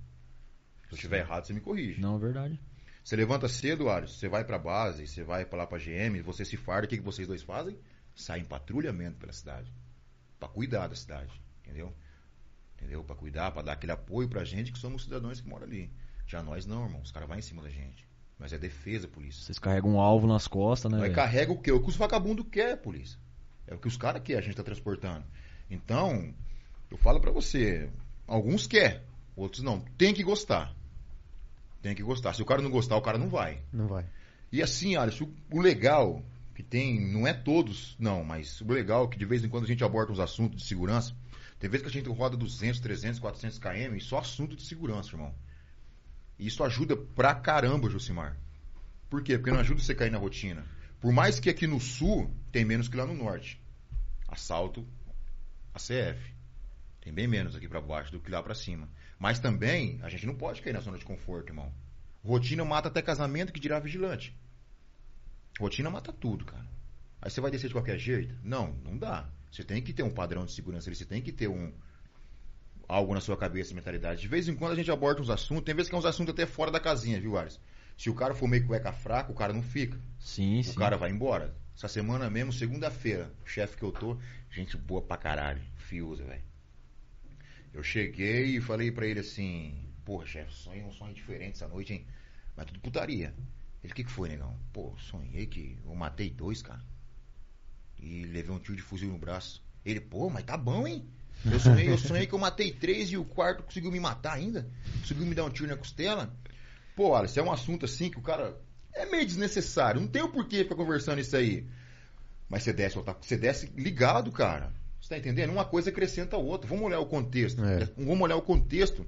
[0.88, 2.00] Se eu estiver errado, você me corrige.
[2.00, 2.58] Não, é verdade.
[3.04, 6.46] Você levanta cedo, Ares, você vai pra base, você vai pra lá pra GM, você
[6.46, 7.78] se farda, o que, que vocês dois fazem?
[8.16, 9.70] Saem em patrulhamento pela cidade.
[10.40, 11.94] Pra cuidar da cidade, entendeu?
[12.76, 13.04] Entendeu?
[13.04, 15.92] Pra cuidar, pra dar aquele apoio pra gente que somos cidadãos que moram ali.
[16.28, 17.02] Já nós não, irmão.
[17.02, 18.08] Os caras vão em cima da gente.
[18.38, 19.44] Mas é defesa, polícia.
[19.44, 20.98] Vocês carregam um alvo nas costas, né?
[20.98, 21.16] Nós velho?
[21.16, 21.72] carrega o quê?
[21.72, 23.18] O que os vagabundos querem, polícia.
[23.68, 25.26] É o que os caras querem, a gente tá transportando.
[25.70, 26.34] Então,
[26.92, 27.90] eu falo pra você,
[28.28, 29.04] alguns quer,
[29.36, 29.80] outros não.
[29.98, 30.76] Tem que gostar.
[31.82, 32.34] Tem que gostar.
[32.34, 33.62] Se o cara não gostar, o cara não vai.
[33.72, 34.06] Não vai.
[34.52, 36.22] E assim, Alisson, o legal
[36.54, 39.66] que tem, não é todos, não, mas o legal é que de vez em quando
[39.66, 41.14] a gente aborda uns assuntos de segurança.
[41.60, 45.10] Tem vezes que a gente roda 200, 300, 400 km e só assunto de segurança,
[45.10, 45.34] irmão.
[46.38, 48.38] E isso ajuda pra caramba, Josimar.
[49.10, 49.38] Por quê?
[49.38, 50.66] Porque não ajuda você a cair na rotina.
[51.00, 53.62] Por mais que aqui no sul tem menos que lá no norte.
[54.28, 54.86] Assalto
[55.74, 56.34] a CF.
[57.02, 58.90] Tem bem menos aqui pra baixo do que lá pra cima.
[59.20, 61.72] Mas também a gente não pode cair na zona de conforto, irmão.
[62.24, 64.36] Rotina mata até casamento que dirá vigilante.
[65.60, 66.66] Rotina mata tudo, cara.
[67.22, 68.36] Aí você vai descer de qualquer jeito?
[68.44, 69.30] Não, não dá.
[69.56, 71.72] Você tem que ter um padrão de segurança ali, você tem que ter um
[72.90, 74.20] algo na sua cabeça, mentalidade.
[74.20, 76.34] De vez em quando a gente aborda uns assuntos, tem vezes que é uns assuntos
[76.34, 77.58] até fora da casinha, viu, Ares?
[77.98, 79.98] Se o cara for meio cueca fraca, o cara não fica.
[80.20, 80.76] Sim, O sim.
[80.76, 81.56] cara vai embora.
[81.74, 84.18] Essa semana mesmo, segunda-feira, o chefe que eu tô,
[84.52, 86.44] gente boa pra caralho, fiusa, velho.
[87.74, 89.74] Eu cheguei e falei pra ele assim,
[90.04, 92.06] porra, chefe, sonhei um sonho diferente essa noite, hein?
[92.58, 93.34] Mas tudo putaria.
[93.82, 94.54] Ele, o que, que foi, negão?
[94.74, 96.82] Pô, sonhei que eu matei dois, cara.
[98.06, 99.64] E levei um tiro de fuzil no braço.
[99.84, 101.04] Ele, pô, mas tá bom, hein?
[101.44, 104.68] Eu sonhei, eu sonhei que eu matei três e o quarto conseguiu me matar ainda.
[105.02, 106.32] Conseguiu me dar um tiro na costela.
[106.96, 108.56] Pô, isso é um assunto assim que o cara.
[108.94, 110.00] É meio desnecessário.
[110.00, 111.66] Não tem o porquê ficar conversando isso aí.
[112.48, 114.72] Mas você desce, você desce ligado, cara.
[115.02, 115.52] Você tá entendendo?
[115.52, 116.68] Uma coisa acrescenta a outra.
[116.70, 117.64] Vamos olhar o contexto.
[117.64, 117.90] É.
[117.98, 119.06] Vamos olhar o contexto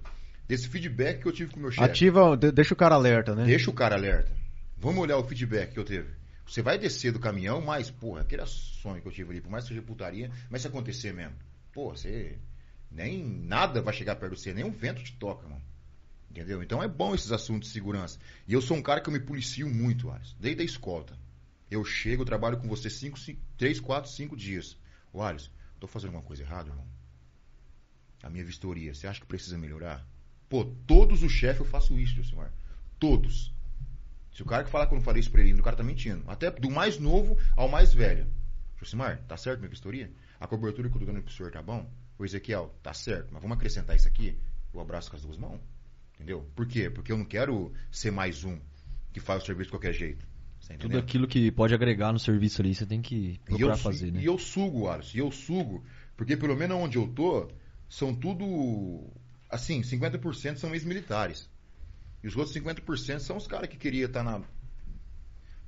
[0.48, 1.84] desse feedback que eu tive com o meu chefe.
[1.90, 3.46] Ativa, de- deixa o cara alerta, né?
[3.46, 4.32] Deixa o cara alerta.
[4.78, 6.10] Vamos olhar o feedback que eu teve.
[6.48, 9.66] Você vai descer do caminhão, mas, porra, aquele sonho que eu tive ali, por mais
[9.66, 11.36] que seja putaria, mas se acontecer mesmo,
[11.74, 12.40] pô, você.
[12.90, 15.62] Nem nada vai chegar perto de você, nem um vento te toca, mano.
[16.32, 16.64] Entendeu?
[16.64, 18.18] Então é bom esses assuntos de segurança.
[18.48, 21.20] E eu sou um cara que eu me policio muito, Alisson, desde a escolta.
[21.70, 22.88] Eu chego, trabalho com você
[23.58, 24.78] 3, 4, 5 dias.
[25.12, 25.52] Ô, Alisson,
[25.82, 26.88] tô fazendo alguma coisa errada, irmão?
[28.24, 30.08] A minha vistoria, você acha que precisa melhorar?
[30.48, 32.54] Pô, todos os chefes eu faço isso, senhor.
[32.98, 33.54] Todos.
[34.38, 35.82] Se o cara que falar que eu não falei isso pra ele, o cara tá
[35.82, 36.24] mentindo.
[36.28, 38.28] Até do mais novo ao mais velho.
[38.80, 40.12] Josimar, tá certo minha vistoria?
[40.40, 41.90] A cobertura que eu tô dando pro senhor tá bom?
[42.20, 44.38] O Ezequiel, tá certo, mas vamos acrescentar isso aqui?
[44.72, 45.60] Eu abraço com as duas mãos.
[46.14, 46.48] Entendeu?
[46.56, 46.88] Por quê?
[46.88, 48.60] Porque eu não quero ser mais um
[49.12, 50.24] que faz o serviço de qualquer jeito.
[50.78, 54.12] Tudo aquilo que pode agregar no serviço ali, você tem que eu, procurar su- fazer,
[54.12, 54.22] né?
[54.22, 55.84] e eu sugo, Alisson, e eu sugo,
[56.16, 57.50] porque pelo menos onde eu tô,
[57.90, 59.10] são tudo,
[59.50, 61.50] assim, 50% são ex-militares.
[62.28, 64.42] E os outros 50% são os caras que queriam estar na,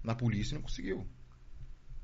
[0.04, 1.08] na polícia e não conseguiu.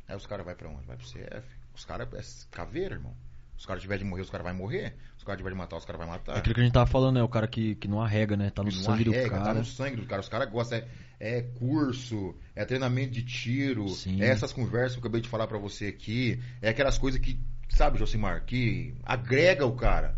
[0.07, 0.85] Aí os caras vão pra onde?
[0.85, 1.45] Vai pro CF.
[1.75, 3.13] Os caras é caveira, irmão.
[3.57, 4.95] Os caras tiverem de morrer, os caras vão morrer.
[5.17, 6.37] Os caras tiverem de matar, os caras vão matar.
[6.37, 7.23] É aquilo que a gente tava falando, né?
[7.23, 8.49] O cara que, que não arrega, né?
[8.49, 9.43] Tá no Não sangue arrega, do cara.
[9.43, 10.21] Tá no sangue do cara.
[10.21, 10.77] Os caras gostam.
[10.77, 10.87] É,
[11.19, 14.21] é curso, é treinamento de tiro, Sim.
[14.21, 16.41] é essas conversas que eu acabei de falar pra você aqui.
[16.61, 17.37] É aquelas coisas que,
[17.67, 20.17] sabe, Josimar, que agrega o cara.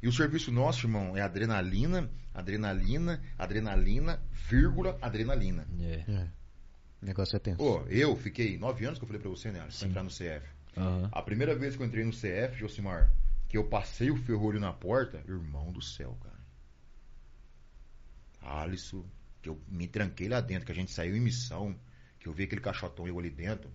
[0.00, 5.66] E o serviço nosso, irmão, é adrenalina, adrenalina, adrenalina, vírgula, adrenalina.
[5.80, 6.04] É.
[6.10, 6.28] É.
[7.02, 7.58] O negócio é tenso.
[7.58, 10.10] Pô, eu fiquei nove anos que eu falei pra você, né, Alisson, pra entrar no
[10.10, 10.48] CF.
[10.76, 11.08] Aham.
[11.12, 13.12] A primeira vez que eu entrei no CF, Josimar,
[13.48, 16.40] que eu passei o ferrolho na porta, irmão do céu, cara.
[18.40, 19.04] Alisson,
[19.40, 21.76] que eu me tranquei lá dentro, que a gente saiu em missão,
[22.18, 23.70] que eu vi aquele caixotão eu ali dentro.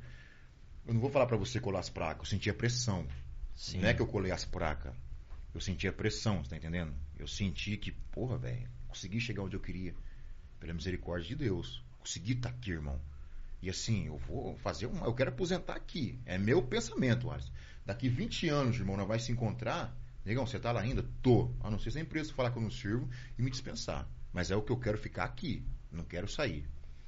[0.85, 3.05] Eu não vou falar pra você colar as placas, eu sentia pressão.
[3.55, 3.81] Sim.
[3.81, 4.93] Não é que eu colei as placas.
[5.53, 6.93] Eu sentia pressão, você tá entendendo?
[7.17, 9.95] Eu senti que, porra, velho, consegui chegar onde eu queria.
[10.59, 11.83] Pela misericórdia de Deus.
[11.99, 12.99] Consegui estar aqui, irmão.
[13.61, 15.05] E assim, eu vou fazer uma.
[15.05, 16.19] Eu quero aposentar aqui.
[16.25, 17.51] É meu pensamento, Alisson.
[17.85, 19.95] Daqui 20 anos, irmão, nós vai se encontrar.
[20.23, 21.03] Negão, você tá lá ainda?
[21.21, 21.51] Tô.
[21.61, 24.07] A não ser se a empresa falar que eu não sirvo e me dispensar.
[24.33, 25.65] Mas é o que eu quero ficar aqui.
[25.91, 26.67] Não quero sair.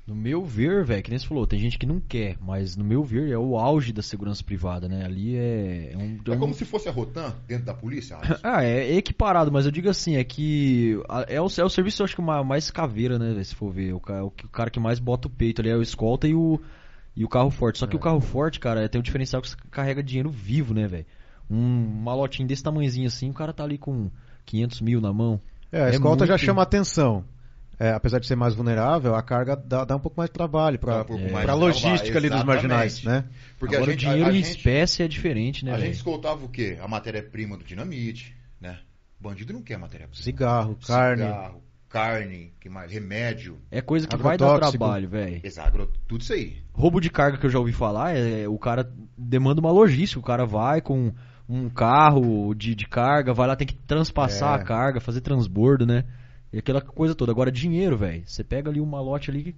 [0.10, 2.84] No meu ver, velho, que nem você falou, tem gente que não quer, mas no
[2.84, 5.06] meu ver é o auge da segurança privada, né?
[5.06, 6.20] Ali é, é um.
[6.26, 8.18] É um- como se fosse a Rotan dentro da polícia.
[8.44, 12.06] Ah, é equiparado, mas eu digo assim, é que é o, é o serviço, eu
[12.06, 13.94] acho que ma- mais caveira, né, se for ver.
[13.94, 16.60] O, o, o cara que mais bota o peito ali é o escolta e o,
[17.16, 17.78] e o carro forte.
[17.78, 18.00] Só que É.
[18.00, 21.06] o carro forte, cara, tem um diferencial que você carrega dinheiro vivo, né, velho?
[21.50, 24.10] Um malotinho desse tamanhozinho assim, o cara tá ali com
[24.46, 25.40] 500 mil na mão.
[25.72, 27.24] É, a É escolta já muito- chama atenção.
[27.80, 30.78] É, apesar de ser mais vulnerável, a carga dá, dá um pouco mais de trabalho
[30.78, 31.50] para um É.
[31.50, 33.24] a logística ali dos marginais, né?
[33.58, 35.76] Porque Agora a gente, o dinheiro a, a em gente, espécie é diferente, né, a
[35.76, 35.94] gente velho?
[35.96, 36.78] escoltava o quê?
[36.82, 38.80] A matéria-prima do dinamite, né?
[39.18, 40.22] Bandido não quer matéria-prima.
[40.22, 41.24] Cigarro, carne.
[41.24, 42.92] Cigarro, carne, que mais?
[42.92, 45.40] Remédio, É coisa que vai dar trabalho, velho.
[45.42, 46.58] exagro, tudo isso aí.
[46.74, 50.20] Roubo de carga que eu já ouvi falar, é, o cara demanda uma logística.
[50.20, 51.14] O cara vai com
[51.48, 54.62] um carro de, de carga, vai lá, tem que transpassar É.
[54.62, 56.04] a carga, fazer transbordo, né?
[56.52, 57.32] E aquela coisa toda.
[57.32, 58.24] Agora, dinheiro, velho.
[58.26, 59.56] Você pega ali um malote ali,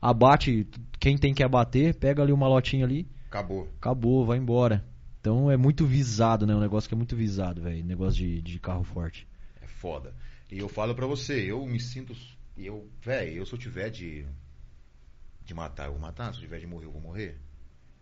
[0.00, 0.66] abate
[0.98, 3.68] quem tem que abater, pega ali um malotinho ali, Acabou.
[3.78, 4.84] acabou, vai embora.
[5.20, 6.54] Então é muito visado, né?
[6.54, 7.84] Um negócio que é muito visado, velho.
[7.84, 9.26] Negócio de, de carro forte.
[9.60, 10.14] É foda.
[10.50, 12.16] E eu falo pra você, eu me sinto.
[12.56, 14.24] Eu, velho, eu se eu tiver de.
[15.44, 16.32] De matar, eu vou matar.
[16.32, 17.36] Se eu tiver de morrer, eu vou morrer.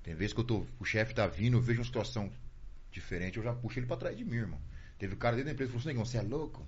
[0.03, 0.67] Tem vezes que eu tô.
[0.79, 2.31] O chefe tá vindo, eu vejo uma situação
[2.91, 4.61] diferente, eu já puxo ele pra trás de mim, irmão.
[4.99, 6.67] Teve um cara dentro da empresa que falou assim, negão, você é louco?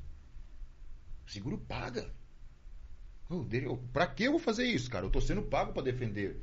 [1.26, 2.08] O seguro paga.
[3.92, 5.04] Pra que eu vou fazer isso, cara?
[5.04, 6.40] Eu tô sendo pago pra defender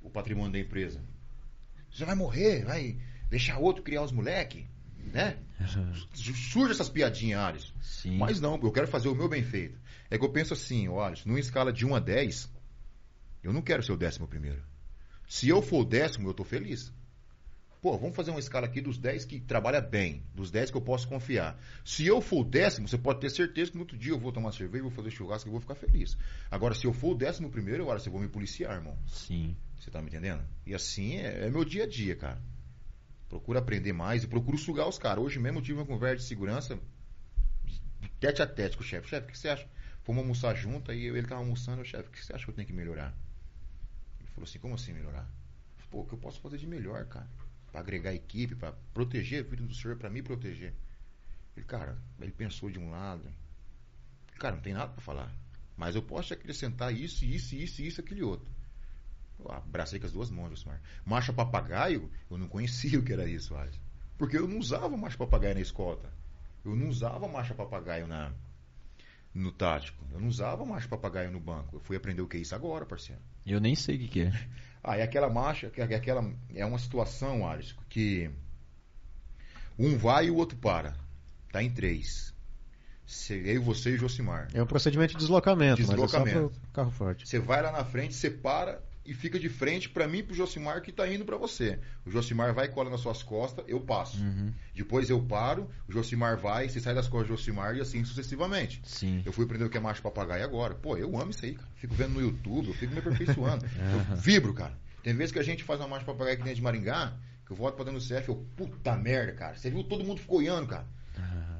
[0.00, 1.02] o patrimônio da empresa.
[1.90, 4.68] Você vai morrer, vai deixar outro criar os moleque,
[5.12, 5.38] né?
[6.14, 7.74] Surge essas piadinhas, Alisson.
[7.80, 8.16] Sim.
[8.16, 9.80] Mas não, eu quero fazer o meu bem feito.
[10.08, 12.52] É que eu penso assim, ó, Alisson, numa escala de 1 a 10,
[13.42, 14.62] eu não quero ser o décimo primeiro.
[15.26, 16.92] Se eu for o décimo, eu tô feliz.
[17.80, 20.80] Pô, vamos fazer uma escala aqui dos 10 que trabalha bem, dos 10 que eu
[20.80, 21.56] posso confiar.
[21.84, 24.32] Se eu for o décimo, você pode ter certeza que no outro dia eu vou
[24.32, 26.16] tomar cerveja, vou fazer churrasco e vou ficar feliz.
[26.50, 28.98] Agora, se eu for o décimo primeiro, Alisson, eu vou me policiar, irmão.
[29.06, 29.56] Sim.
[29.78, 30.42] Você tá me entendendo?
[30.66, 32.42] E assim é, é meu dia a dia, cara.
[33.28, 35.22] Procuro aprender mais e procuro sugar os caras.
[35.22, 36.78] Hoje mesmo eu tive uma conversa de segurança
[38.20, 39.08] tete a tete com o chefe.
[39.08, 39.68] Chefe, o que você acha?
[40.02, 42.66] Fomos almoçar junto, aí ele tava almoçando, chefe, o que você acha que eu tenho
[42.66, 43.14] que melhorar?
[44.18, 45.28] Ele falou assim, como assim melhorar?
[45.90, 47.28] Pô, o que eu posso fazer de melhor, cara?
[47.70, 50.74] Pra agregar equipe, pra proteger a vida do senhor, pra me proteger.
[51.56, 53.22] Ele, cara, ele pensou de um lado.
[54.38, 55.32] Cara, não tem nada pra falar.
[55.76, 58.48] Mas eu posso te acrescentar isso, isso, isso, isso, aquele outro.
[59.38, 60.80] Eu abracei com as duas mãos, Josmar.
[61.04, 63.80] Marcha papagaio, eu não conhecia o que era isso, Alisson.
[64.16, 66.12] Porque eu não usava marcha papagaio na escolta.
[66.64, 68.32] Eu não usava marcha papagaio na,
[69.32, 70.04] no tático.
[70.12, 71.76] Eu não usava marcha papagaio no banco.
[71.76, 73.22] Eu fui aprender o que é isso agora, parceiro.
[73.46, 74.32] Eu nem sei o que, que é.
[74.82, 78.30] Ah, é aquela marcha, é aquela é uma situação, Alisson, que
[79.78, 80.94] um vai e o outro para.
[81.52, 82.34] Tá em três.
[83.30, 84.48] Eu, você e o Josimar.
[84.52, 86.52] É um procedimento de deslocamento, mas é Deslocamento.
[86.54, 87.26] só carro forte.
[87.26, 90.34] Você vai lá na frente, você para e fica de frente pra mim e pro
[90.34, 91.78] Josimar que tá indo pra você.
[92.04, 94.22] O Josimar vai e cola nas suas costas, eu passo.
[94.22, 94.52] Uhum.
[94.74, 98.82] Depois eu paro, o Josimar vai, você sai das costas do Josimar e assim sucessivamente.
[98.84, 99.22] Sim.
[99.24, 100.74] Eu fui aprender o que é macho papagaio agora.
[100.74, 101.70] Pô, eu amo isso aí, cara.
[101.76, 103.64] Fico vendo no YouTube, eu fico me aperfeiçoando.
[104.10, 104.78] eu vibro, cara.
[105.02, 107.16] Tem vezes que a gente faz uma macho papagaio aqui dentro de Maringá,
[107.46, 109.56] que eu volto pra dentro do CF, eu, puta merda, cara.
[109.56, 110.86] Você viu, todo mundo ficou olhando, cara.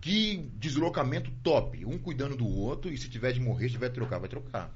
[0.03, 1.85] Que deslocamento top.
[1.87, 4.71] Um cuidando do outro, e se tiver de morrer, se tiver de trocar, vai trocar.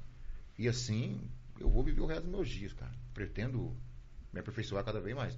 [0.58, 1.20] E assim,
[1.62, 2.92] eu vou viver o resto dos meus dias, cara.
[3.14, 3.76] Pretendo
[4.32, 5.36] me aperfeiçoar cada vez mais.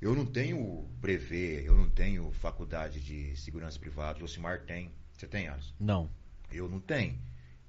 [0.00, 4.18] Eu não tenho brevet, eu não tenho faculdade de segurança privada.
[4.18, 4.92] O Josimar tem.
[5.12, 5.72] Você tem, Alisson?
[5.78, 6.10] Não.
[6.50, 7.18] Eu não tenho.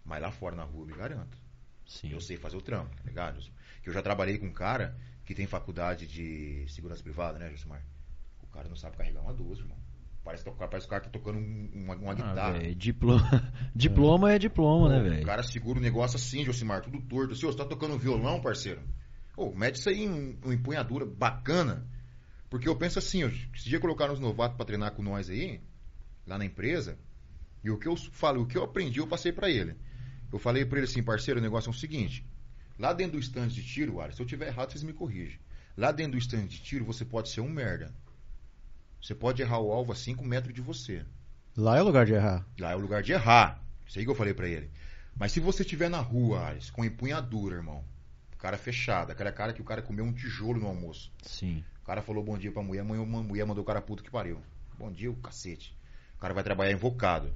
[0.03, 1.37] Mas lá fora na rua, eu me garanto.
[1.85, 2.11] Sim.
[2.11, 3.39] Eu sei fazer o trampo, tá ligado?
[3.81, 7.83] Que eu já trabalhei com um cara que tem faculdade de segurança privada, né, Josimar?
[8.41, 9.77] O cara não sabe carregar uma 12, irmão.
[10.25, 12.51] Parece, que o cara- parece o cara tá tocando um- uma, uma Ah, guitarra.
[12.53, 15.25] velho, diploma, diploma é diploma, né, O velho?
[15.25, 17.33] cara segura o negócio assim, Josimar, tudo torto.
[17.33, 18.81] Assim, ô, você tá tocando violão, parceiro?
[19.37, 21.87] Ô, mete isso aí em um- uma empunhadura bacana.
[22.49, 25.61] Porque eu penso assim, ó, esse dia colocaram os novatos pra treinar com nós aí,
[26.25, 26.97] lá na empresa,
[27.63, 29.75] e o que eu falo, o que eu aprendi, eu passei pra ele.
[30.33, 32.25] Eu falei pra ele assim, parceiro, o negócio é o seguinte.
[32.79, 35.39] Lá dentro do stand de tiro, Alisson, se eu tiver errado, vocês me corrigem.
[35.77, 37.93] Lá dentro do stand de tiro, você pode ser um merda.
[39.01, 41.03] Você pode errar o alvo a 5 metros de você.
[41.55, 42.45] Lá é o lugar de errar.
[42.59, 43.61] Lá é o lugar de errar.
[43.87, 44.69] Isso aí que eu falei pra ele.
[45.17, 47.83] Mas se você estiver na rua, Ares, com empunhadura, irmão,
[48.37, 51.11] cara fechada, aquela cara que o cara comeu um tijolo no almoço.
[51.23, 51.63] Sim.
[51.81, 54.03] O cara falou bom dia pra mulher, a mulher- a mulher mandou o cara puto
[54.03, 54.37] que pariu.
[54.77, 55.75] Bom dia, o cacete.
[56.15, 57.31] O cara vai trabalhar invocado.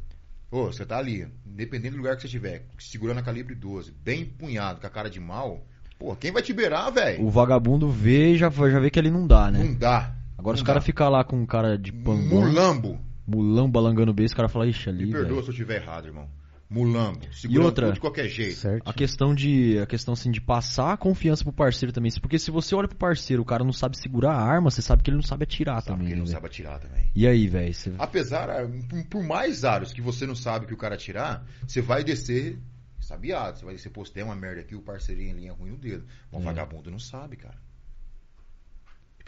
[0.52, 4.22] Ô, você tá ali, independente do lugar que você estiver, segurando a calibre 12, bem
[4.22, 5.64] empunhado, com a cara de mal,
[5.98, 7.24] pô, quem vai te beirar, velho?
[7.26, 9.64] O vagabundo vê e já, já vê que ele não dá, né?
[9.64, 10.16] Não dá.
[10.40, 13.00] Agora não os caras ficam lá com um cara de pangão, Mulambo.
[13.28, 15.42] mulão balangando o beijo, os caras falam, ixi, ali, Me perdoa velho.
[15.44, 16.28] se eu estiver errado, irmão.
[16.72, 17.22] Mulambo.
[17.34, 17.86] Segurando outra?
[17.88, 18.56] tudo de qualquer jeito.
[18.58, 18.88] Certo?
[18.88, 19.80] A questão de.
[19.80, 22.12] A questão assim de passar a confiança pro parceiro também.
[22.22, 25.02] Porque se você olha pro parceiro, o cara não sabe segurar a arma, você sabe
[25.02, 26.06] que ele não sabe atirar Sabe também.
[26.06, 26.36] que ele né, não velho?
[26.36, 27.10] sabe atirar também.
[27.16, 27.74] E aí, velho?
[27.74, 27.92] Você...
[27.98, 28.70] Apesar, ah,
[29.10, 32.60] por- mais aros que você não sabe que o cara atirar, você vai descer
[33.00, 33.58] sabiado.
[33.58, 35.78] Você vai descer, pô, se tem uma merda aqui, o parceirinho em linha ruim no
[35.78, 36.06] dedo.
[36.32, 36.46] Mas um É.
[36.46, 37.56] vagabundo não sabe, cara.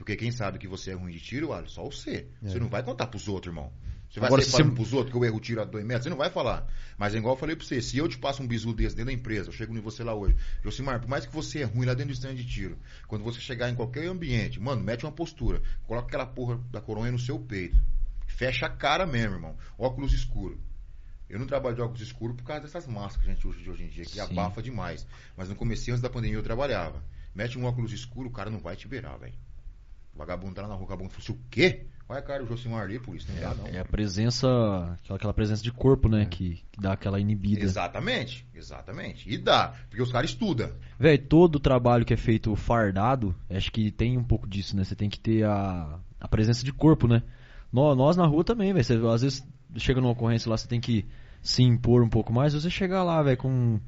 [0.01, 2.27] Porque quem sabe que você é ruim de tiro, olha, só você.
[2.41, 3.71] Você não vai contar pros outros, irmão.
[4.09, 5.63] Você vai Agora, sair se falando você- pros outros que eu erro o tiro a
[5.63, 6.67] dois metros, você não vai falar.
[6.97, 9.11] Mas é igual eu falei pra você, se eu te passo um bisu desse dentro
[9.11, 11.85] da empresa, eu chego em você lá hoje, Josimar, por mais que você é ruim
[11.85, 15.11] lá dentro do stand de tiro, quando você chegar em qualquer ambiente, mano, mete uma
[15.11, 17.77] postura, coloca aquela porra da coronha no seu peito.
[18.25, 19.55] Fecha a cara mesmo, irmão.
[19.77, 20.59] Óculos escuro.
[21.29, 23.69] Eu não trabalho de óculos escuros por causa dessas máscaras que a gente usa de
[23.69, 24.19] hoje em dia, que Sim.
[24.21, 25.05] abafa demais.
[25.37, 27.03] Mas no começo, antes da pandemia, eu trabalhava.
[27.35, 29.35] Mete um óculos escuro, o cara não vai te beirar, velho.
[30.15, 31.85] O vagabundo tá lá na rua, o vagabundo falou assim, o quê?
[32.09, 33.67] Olha a cara do Josimar ali, por isso não dá não.
[33.67, 34.97] É a presença.
[35.09, 36.25] Aquela, presença de corpo, né?
[36.25, 37.63] Que, que dá aquela inibida.
[37.63, 39.29] Exatamente, exatamente.
[39.31, 40.69] E dá, porque os caras estudam.
[40.99, 44.83] Velho, todo trabalho que é feito fardado, acho que tem um pouco disso, né?
[44.83, 47.23] Você tem que ter a, a presença de corpo, né?
[47.71, 49.09] Nó- Nós, na rua também, velho.
[49.09, 49.47] Às vezes
[49.77, 51.05] chega numa ocorrência lá, você tem que
[51.41, 52.53] se impor um pouco mais.
[52.53, 53.79] Você chegar lá, velho, com.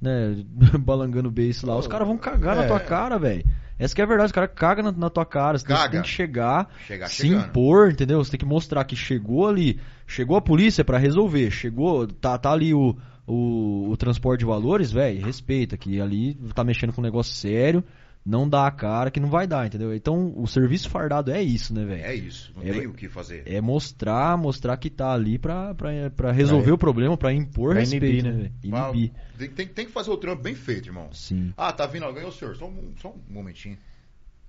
[0.00, 0.44] Né,
[0.80, 2.66] balangando o beijo lá, os caras vão cagar na É.
[2.66, 3.44] tua cara, velho.
[3.78, 5.56] Essa que é a verdade, os caras cagam na, na tua cara.
[5.58, 5.90] Você tem- Caga.
[5.92, 7.46] tem que chegar, Chegar se chegando.
[7.46, 8.22] impor, entendeu?
[8.22, 12.52] Você tem que mostrar que chegou ali, chegou a polícia pra resolver, chegou, tá, tá
[12.52, 12.94] ali o,
[13.26, 17.82] o, o transporte de valores, velho, respeita, que ali tá mexendo com um negócio sério,
[18.24, 19.94] não dá a cara que não vai dar, entendeu?
[19.94, 22.04] Então o serviço fardado é isso, né, velho?
[22.04, 23.42] É isso, não É, tem o que fazer.
[23.46, 27.70] É mostrar, mostrar que tá ali pra, pra, pra resolver Pra- o problema, pra impor
[27.72, 28.92] pra respeito, inibir, né, né?
[28.92, 29.10] velho?
[29.38, 31.12] Tem, tem- tem que fazer o trampo bem feito, irmão.
[31.12, 31.52] Sim.
[31.56, 33.78] Ah, tá vindo alguém, ô senhor, só um, só um momentinho.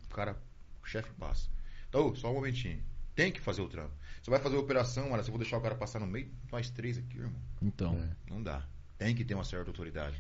[0.10, 0.36] O cara,
[0.84, 1.50] o chefe passa.
[1.90, 2.80] Então, só um momentinho.
[3.16, 3.92] Tem que fazer o trampo.
[4.22, 6.30] Você vai fazer a operação, olha, se eu vou deixar o cara passar no meio,
[6.52, 7.34] nós três aqui, irmão.
[7.62, 7.98] Então.
[8.30, 8.64] Não dá.
[8.98, 10.16] Tem que ter uma certa autoridade.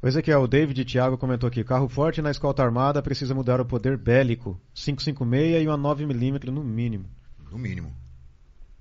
[0.00, 3.60] Pois aqui, ó, o David Thiago comentou aqui: carro forte na escolta armada precisa mudar
[3.60, 4.58] o poder bélico.
[4.74, 7.04] 556 e uma 9mm no mínimo.
[7.50, 7.92] No mínimo.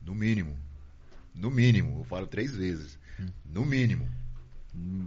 [0.01, 0.55] No mínimo.
[1.35, 1.99] No mínimo.
[1.99, 2.97] Eu falo três vezes.
[3.45, 4.07] No mínimo.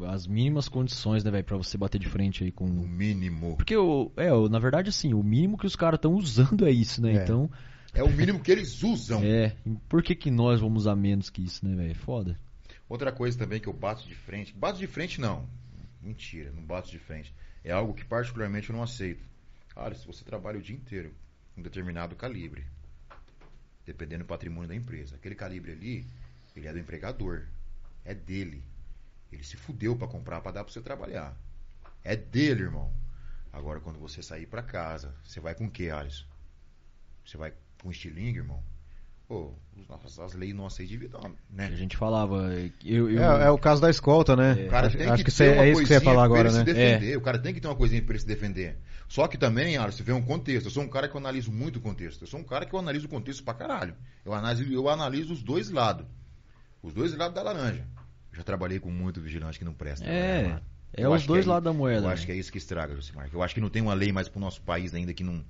[0.08, 2.66] As mínimas condições, né, velho, pra você bater de frente aí No com.
[2.66, 3.56] mínimo.
[3.56, 6.70] Porque, o, é, o- na verdade, assim, o mínimo que os caras estão usando é
[6.70, 7.12] isso, né?
[7.14, 7.22] É.
[7.22, 7.48] Então,
[7.94, 9.22] É o mínimo que eles usam.
[9.22, 9.54] é.
[9.88, 11.94] Por que, que nós vamos usar menos que isso, né, velho?
[11.94, 12.36] Foda.
[12.88, 14.52] Outra coisa também que eu bato de frente.
[14.54, 15.46] Bato de frente não.
[16.02, 17.34] Mentira, não bato de frente.
[17.62, 19.24] É algo que particularmente eu não aceito.
[19.76, 21.14] Olha, se você trabalha o dia inteiro
[21.56, 22.66] um determinado calibre,
[23.86, 26.06] dependendo do patrimônio da empresa, aquele calibre ali,
[26.56, 27.46] ele é do empregador.
[28.04, 28.62] É dele.
[29.30, 31.36] Ele se fudeu pra comprar pra dar pra você trabalhar.
[32.02, 32.92] É dele, irmão.
[33.52, 36.26] Agora, quando você sair pra casa, você vai com o que, Alisson?
[37.24, 38.62] Você vai com estilingue, irmão?
[39.32, 39.50] Pô,
[40.22, 41.68] as leis nossas aí deviam dar, né?
[41.68, 42.52] A gente falava.
[42.84, 44.66] Eu, eu, É, é o caso da escolta, né?
[44.66, 46.62] O cara acho tem acho que, que, é isso que você ia falar agora, né?
[46.62, 47.16] defender.
[47.16, 48.76] O cara tem que ter uma coisinha pra ele se defender.
[49.08, 50.66] Só que também, Alisson, vê um contexto.
[50.66, 52.24] Eu sou um cara que eu analiso muito o contexto.
[52.24, 53.94] Eu sou um cara que eu analiso o contexto pra caralho.
[54.22, 56.04] Eu analiso, eu analiso os dois lados.
[56.82, 57.86] Os dois lados da laranja.
[58.34, 60.04] Já trabalhei com muito vigilante que não presta.
[60.04, 60.60] É, né,
[60.92, 62.06] é os acho que dois é lados da moeda.
[62.06, 62.26] Eu acho né?
[62.26, 63.30] que é isso que estraga, Josimar.
[63.32, 65.42] Eu acho que não tem uma lei mais pro nosso país ainda que não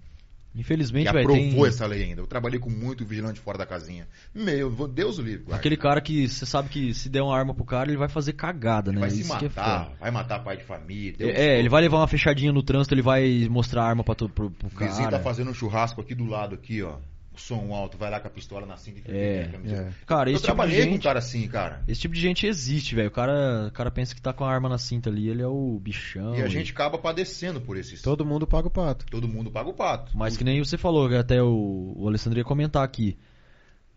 [0.55, 2.21] Infelizmente, velho, aprovou tem essa lei ainda.
[2.21, 4.07] Eu trabalhei com muito vigilante fora da casinha.
[4.35, 5.45] Meu, Deus o livre.
[5.45, 5.57] guarda.
[5.57, 8.35] aquele cara que você sabe que se der uma arma pro cara, ele vai fazer
[8.35, 9.01] cagada, né?
[9.01, 9.97] vai se Isso que é matar, foda.
[10.01, 11.15] vai matar pai de família.
[11.17, 14.15] Deus É, ele vai levar uma fechadinha no trânsito, ele vai mostrar a arma pra
[14.15, 15.19] pro, pro O vizinho cara.
[15.19, 16.97] tá fazendo um churrasco aqui do lado, aqui, ó.
[17.35, 19.53] O som alto, vai lá com a pistola na cinta e fica É, com a
[19.53, 19.83] camiseta.
[19.83, 19.93] é.
[20.07, 21.03] Cara, Eu esse tipo de trabalhei com um gente.
[21.03, 21.83] cara assim, cara.
[21.89, 23.09] Esse tipo de gente existe, velho.
[23.09, 25.47] O cara, o cara pensa que tá com a arma na cinta ali, ele é
[25.47, 26.35] o bichão.
[26.37, 28.03] E a gente acaba padecendo por esses.
[28.03, 29.07] Todo mundo paga o pato.
[29.11, 30.13] Todo mundo paga o pato.
[30.17, 33.17] Mas que nem você falou, que até o, o Alessandro ia comentar aqui.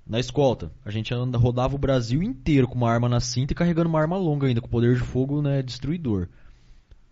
[0.07, 3.55] Na escolta, a gente anda, rodava o Brasil inteiro com uma arma na cinta e
[3.55, 6.27] carregando uma arma longa ainda, com poder de fogo né, destruidor.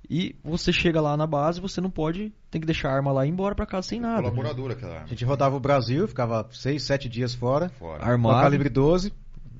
[0.09, 3.25] E você chega lá na base, você não pode, tem que deixar a arma lá
[3.25, 4.17] e ir embora pra casa sem nada.
[4.23, 4.29] né?
[4.29, 5.07] Colaboradora aquela A arma.
[5.07, 7.69] gente rodava o Brasil, ficava 6, 7 dias fora.
[7.79, 8.03] Fora.
[8.03, 8.37] Armado.
[8.37, 9.13] a calibre 12,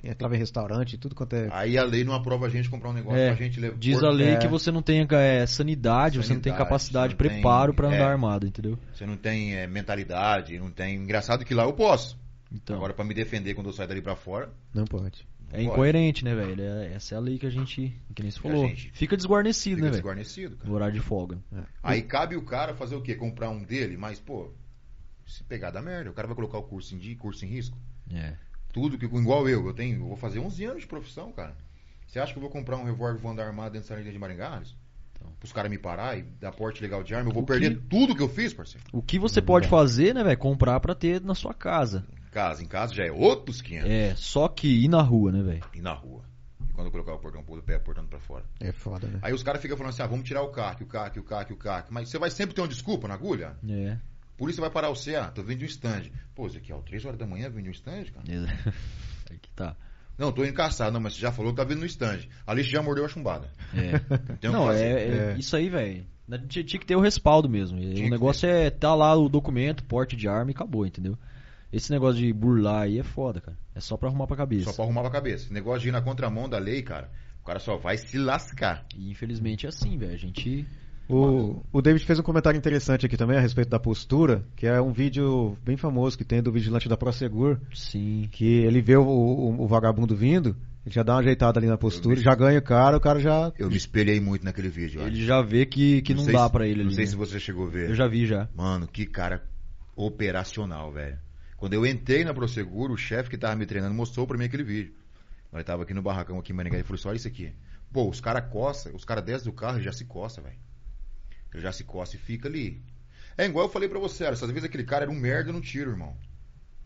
[0.03, 1.47] entrava em restaurante, tudo quanto é.
[1.51, 3.77] Aí a lei não aprova a gente comprar um negócio É, pra gente levar.
[3.77, 4.35] diz a lei É.
[4.37, 7.87] que você não tem é, sanidade, você não tem Sanidade, capacidade, não preparo tem- pra
[7.87, 8.03] andar é.
[8.11, 8.77] armado, entendeu?
[8.93, 10.95] Você não tem é, mentalidade, não tem.
[10.97, 12.21] Engraçado que lá eu posso.
[12.51, 14.49] Então, Agora, pra me defender quando eu sair dali pra fora.
[14.73, 15.25] Não pode.
[15.53, 16.61] É incoerente, né, velho?
[16.61, 19.75] É- essa é a lei que a gente, que nem a falou, gente fica desguarnecido,
[19.75, 20.01] Fica né, velho?
[20.01, 20.69] desguarnecido, cara.
[20.69, 21.37] No horário de folga.
[21.81, 23.15] Aí cabe o cara fazer o quê?
[23.15, 24.51] Comprar um dele, mas, pô,
[25.25, 27.77] se pegar da merda, o cara vai colocar o curso em dia, curso em risco.
[28.11, 28.33] É.
[28.71, 31.55] Tudo que, igual eu, eu tenho, eu vou fazer 11 anos de profissão, cara.
[32.07, 34.11] Você acha que eu vou comprar um revólver e vou andar armado dentro da linha
[34.11, 34.61] de Maringá?
[35.15, 35.31] Então.
[35.43, 37.81] Os caras me parar e dar porte legal de arma, eu vou O perder que-
[37.87, 38.85] tudo que eu fiz, parceiro.
[38.91, 40.37] O que você pode fazer, né, velho?
[40.37, 42.05] Comprar pra ter na sua casa.
[42.33, 43.87] Em casa, em casa já é outros 500.
[43.87, 45.63] É, só que ir na rua, né, velho?
[45.71, 46.23] E na rua.
[46.67, 48.43] E quando eu colocar o portão pôr do pé, portando pra fora.
[48.59, 49.19] É foda, né?
[49.21, 51.53] Aí os caras ficam falando assim, ah, vamos tirar o CAC, o CAC, o CAC,
[51.53, 51.93] o CAC.
[51.93, 53.55] Mas você vai sempre ter uma desculpa na agulha?
[53.69, 53.99] É.
[54.35, 56.09] Por isso vai parar o C, ah, tô vindo de um stand.
[56.33, 58.25] Pô, Ezequiel, 3 horas da manhã vindo de um stand, cara?
[59.29, 59.75] Aí que tá.
[60.17, 60.91] Não, tô caçar.
[60.91, 62.21] Não, mas você já falou que tá vindo no stand.
[62.47, 63.47] A lixa já mordeu a chumbada.
[63.75, 63.99] É.
[64.41, 65.35] Tem o que Não, é, é- É.
[65.37, 66.05] isso aí, velho.
[66.47, 67.79] Tinha, tinha que ter o respaldo mesmo.
[67.79, 71.17] Tinha o negócio é tá lá o documento, porte de arma e acabou, entendeu?
[71.73, 73.57] Esse negócio de burlar aí é foda, cara.
[73.73, 74.65] É só pra arrumar pra cabeça.
[74.65, 75.45] Só pra arrumar pra cabeça.
[75.45, 77.09] Esse negócio de ir na contramão da lei, cara,
[77.41, 78.85] o cara só vai se lascar.
[78.95, 80.13] E infelizmente é assim, velho.
[80.13, 80.65] A gente.
[81.09, 84.79] O, o David fez um comentário interessante aqui também a respeito da postura, que é
[84.81, 88.29] um vídeo bem famoso que tem do vigilante da Prosegur, Sim.
[88.31, 90.55] que ele vê o, o- o vagabundo vindo,
[90.85, 93.51] ele já dá uma ajeitada ali na postura, já ganha o cara, o cara já.
[93.59, 95.01] Eu me espelhei muito naquele vídeo.
[95.01, 96.95] Ele já vê que, que não, sei dá se- pra ele Não ali.
[96.95, 97.09] sei né?
[97.11, 97.89] se você chegou a ver.
[97.89, 98.47] Eu já vi já.
[98.55, 99.43] Mano, que cara
[99.97, 101.17] operacional, velho.
[101.63, 104.65] Quando eu entrei na Prosegur, o chefe que tava me treinando mostrou pra mim aquele
[104.65, 104.93] vídeo.
[105.49, 107.53] Nós tava aqui no barracão aqui em Maringá e falou assim, olha isso aqui.
[107.89, 110.57] Pô, os caras coça, os caras descem do carro e já se coça, velho.
[111.55, 112.83] Já se coça e fica ali.
[113.37, 115.91] É igual eu falei pra você, às vezes aquele cara era um merda no tiro,
[115.91, 116.17] irmão.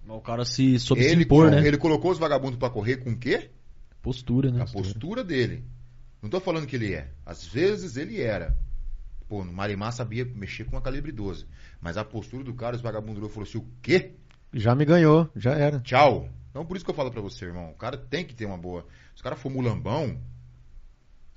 [0.06, 1.66] Mas o cara se soube se ele, impor, né?
[1.66, 3.50] ele colocou os vagabundos pra correr com o quê?
[4.04, 4.62] Postura, né?
[4.62, 5.64] A postura dele.
[6.22, 7.10] Não tô falando que ele é.
[7.26, 8.56] Às vezes ele era.
[9.28, 11.48] Pô, no Marimar sabia mexer com a calibre 12.
[11.82, 14.14] Mas a postura do cara, os vagabundos falou assim: o quê?
[14.58, 15.80] Já me ganhou, já era.
[15.82, 16.28] Tchau.
[16.50, 17.70] Então por isso que eu falo pra você, irmão.
[17.70, 18.86] O cara tem que ter uma boa.
[19.16, 20.20] Se o cara for mulambão,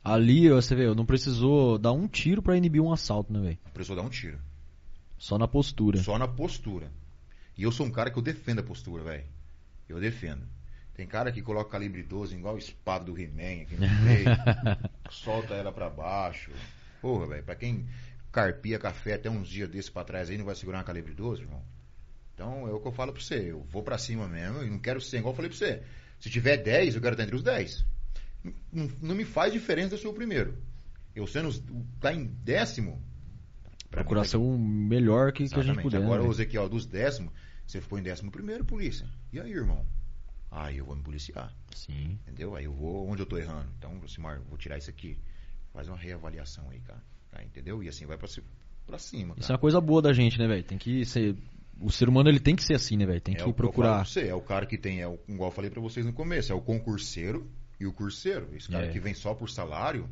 [0.02, 3.58] Ali, você vê, não precisou dar um tiro pra inibir um assalto, né, velho?
[3.66, 4.38] a pessoa dá um tiro.
[5.18, 5.98] Só na postura.
[6.02, 6.90] Só na postura.
[7.56, 9.24] E eu sou um cara que eu defendo a postura, velho.
[9.86, 10.46] Eu defendo.
[10.94, 15.54] Tem cara que coloca calibre 12 igual a espada do He-Man aqui no peito, solta
[15.54, 16.50] ela pra baixo.
[17.02, 17.86] Porra, velho, pra quem
[18.32, 21.42] carpia café até uns dias desses pra trás aí, não vai segurar uma calibre 12,
[21.42, 21.62] irmão?
[22.40, 23.50] Então é o que eu falo pra você.
[23.50, 25.82] Eu vou pra cima mesmo e não quero ser igual eu falei pra você.
[26.18, 27.84] Se tiver 10, eu quero estar entre os 10.
[28.72, 30.56] Não, não- me faz diferença eu ser o primeiro.
[31.14, 31.52] Eu sendo
[32.00, 33.02] tá em décimo.
[33.90, 36.00] Procurar tá ser o melhor que, que a gente puder.
[36.00, 36.32] né, Agora o velho?
[36.32, 37.30] Ezequiel dos décimos,
[37.66, 39.06] você ficou em décimo primeiro, polícia.
[39.30, 39.84] E aí, irmão?
[40.50, 42.18] Aí eu vou me policiar, Sim.
[42.22, 42.56] entendeu?
[42.56, 43.68] Aí eu vou onde eu tô errando.
[43.78, 45.18] Então, Simar, vou tirar isso aqui.
[45.74, 47.02] Faz uma reavaliação aí, cara.
[47.30, 47.82] Tá, entendeu?
[47.82, 48.28] E assim vai pra,
[48.86, 49.34] pra cima.
[49.36, 49.52] Isso é cara.
[49.54, 50.64] uma coisa boa da gente, né, velho?
[50.64, 51.36] Tem que ser.
[51.80, 53.20] O ser humano ele tem que ser assim, né, velho?
[53.20, 54.04] Tem É que falo procurar.
[54.04, 56.52] você, é o cara que tem, é o, igual eu falei pra vocês no começo,
[56.52, 58.48] é o concurseiro e o curseiro.
[58.54, 58.90] Esse cara É.
[58.90, 60.08] que vem só por salário,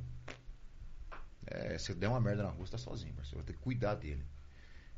[1.47, 3.36] é, se der uma merda na rua, você tá sozinho, parceiro.
[3.39, 4.24] Vai ter que cuidar dele.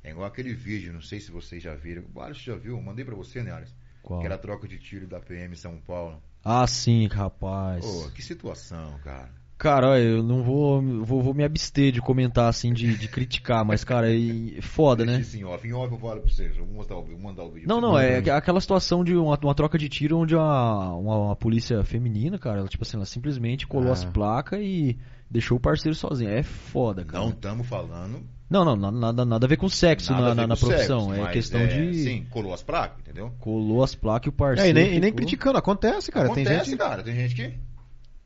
[0.02, 2.04] É igual aquele vídeo, não sei se vocês já viram.
[2.14, 3.74] O Alisson já viu, mandei pra você, né, Alisson?
[4.02, 4.20] Qual?
[4.20, 6.22] Que era a troca de tiro da PM São Paulo.
[6.42, 7.84] Ah, sim, rapaz.
[7.84, 9.30] Pô, que situação, cara.
[9.60, 13.62] Cara, olha, eu não vou, vou, vou me abster de comentar, assim, de, de criticar,
[13.62, 15.16] mas, cara, é foda, né?
[15.16, 15.68] Deixa isso em off.
[15.68, 16.56] Em off eu falo pra vocês.
[16.56, 17.68] Eu vou mostrar o vídeo, vou mandar o vídeo.
[17.68, 21.36] Não, não, é aquela situação de uma, uma troca de tiro onde uma, uma, uma
[21.36, 23.92] polícia feminina, cara, ela, tipo assim, ela simplesmente colou Ah.
[23.92, 24.96] as placas e
[25.30, 26.30] deixou o parceiro sozinho.
[26.30, 27.22] É foda, cara.
[27.22, 30.42] Não estamos falando Não, não, na- nada, nada a ver com sexo nada na, na,
[30.42, 31.08] com na profissão.
[31.10, 31.94] sexo, é questão é, de.
[32.02, 33.30] Sim, colou as placas, entendeu?
[33.38, 34.70] Colou as placas e o É, parceiro.
[34.70, 36.26] e nem, e nem ficou- criticando, acontece, cara.
[36.28, 36.76] Acontece, tem gente.
[36.78, 37.02] cara.
[37.02, 37.54] Tem gente que.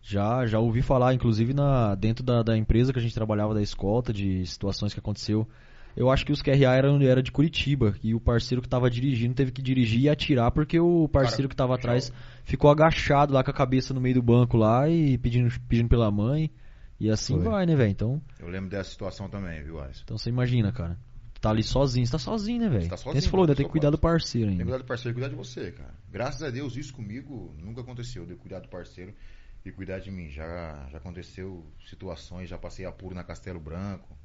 [0.06, 3.62] Já, já ouvi falar, inclusive, na, dentro da, da empresa que a gente trabalhava da
[3.62, 5.48] escolta, de situações que aconteceu.
[5.96, 9.32] Eu acho que os QRA eram era de Curitiba e o parceiro que estava dirigindo
[9.32, 12.12] teve que dirigir e atirar porque o parceiro Cara, que estava atrás
[12.42, 16.10] ficou agachado lá com a cabeça no meio do banco lá e pedindo, pedindo pela
[16.10, 16.50] mãe.
[17.00, 17.44] E assim Foi.
[17.44, 17.90] vai, né, velho?
[17.90, 20.02] Então, Eu lembro dessa situação também, viu, Alisson?
[20.04, 20.98] então você imagina, cara.
[21.40, 22.04] tá ali sozinho.
[22.04, 22.82] Você tá sozinho, né, velho?
[22.82, 24.72] Você tá Tem sozinho, Você falou, ainda tem que cuidar do parceiro Tem que ainda.
[24.72, 25.94] cuidar do parceiro e cuidar de você, cara.
[26.10, 29.14] Graças a Deus, isso comigo nunca aconteceu, de cuidar do parceiro
[29.64, 30.28] e cuidar de mim.
[30.30, 34.16] Já, já aconteceu situações, já passei apuro na Castelo Branco,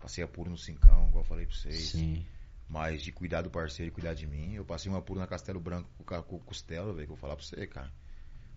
[0.00, 1.90] passei apuro no Cincão, igual eu falei pra vocês.
[1.90, 2.26] Sim.
[2.68, 5.60] Mas de cuidar do parceiro e cuidar de mim, eu passei um apuro na Castelo
[5.60, 7.92] Branco com o Costela, velho, que eu vou falar pra você, cara.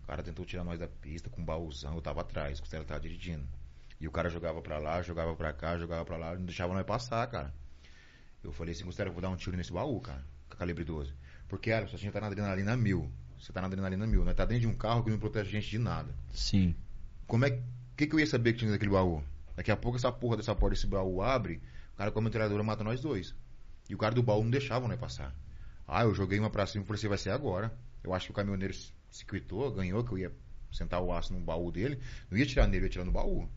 [0.04, 2.86] O cara tentou tirar nós da pista com um baúzão, eu tava atrás, o Costela
[2.86, 3.48] tava dirigindo.
[4.00, 6.86] E o cara jogava pra lá, jogava pra cá, jogava pra lá, não deixava nós
[6.86, 7.54] passar, cara.
[8.44, 10.84] Eu falei assim, Costela, eu vou dar um tiro nesse baú, cara, com a calibre
[10.84, 11.14] 12.
[11.48, 13.12] Porque, olha, a gente tá na adrenalina mil.
[13.46, 15.52] Você tá na adrenalina mil, nós tá dentro de um carro que não protege a
[15.52, 16.12] gente de nada.
[16.34, 16.74] Sim.
[17.28, 17.62] Como é
[17.96, 19.24] que, que eu ia saber que tinha naquele baú?
[19.56, 21.62] Daqui a pouco essa porra dessa porta desse baú abre,
[21.94, 23.36] o cara com a metralhadora mata nós dois.
[23.88, 25.32] E o cara do baú não deixava nós passar.
[25.88, 27.72] Ah, eu joguei uma pra cima e falei assim, vai ser agora.
[28.04, 30.32] Eu acho que o caminhoneiro se quitou, ganhou, que eu ia
[30.72, 32.00] sentar o aço no baú dele.
[32.32, 33.48] Não ia tirar nele, eu ia tirar no baú.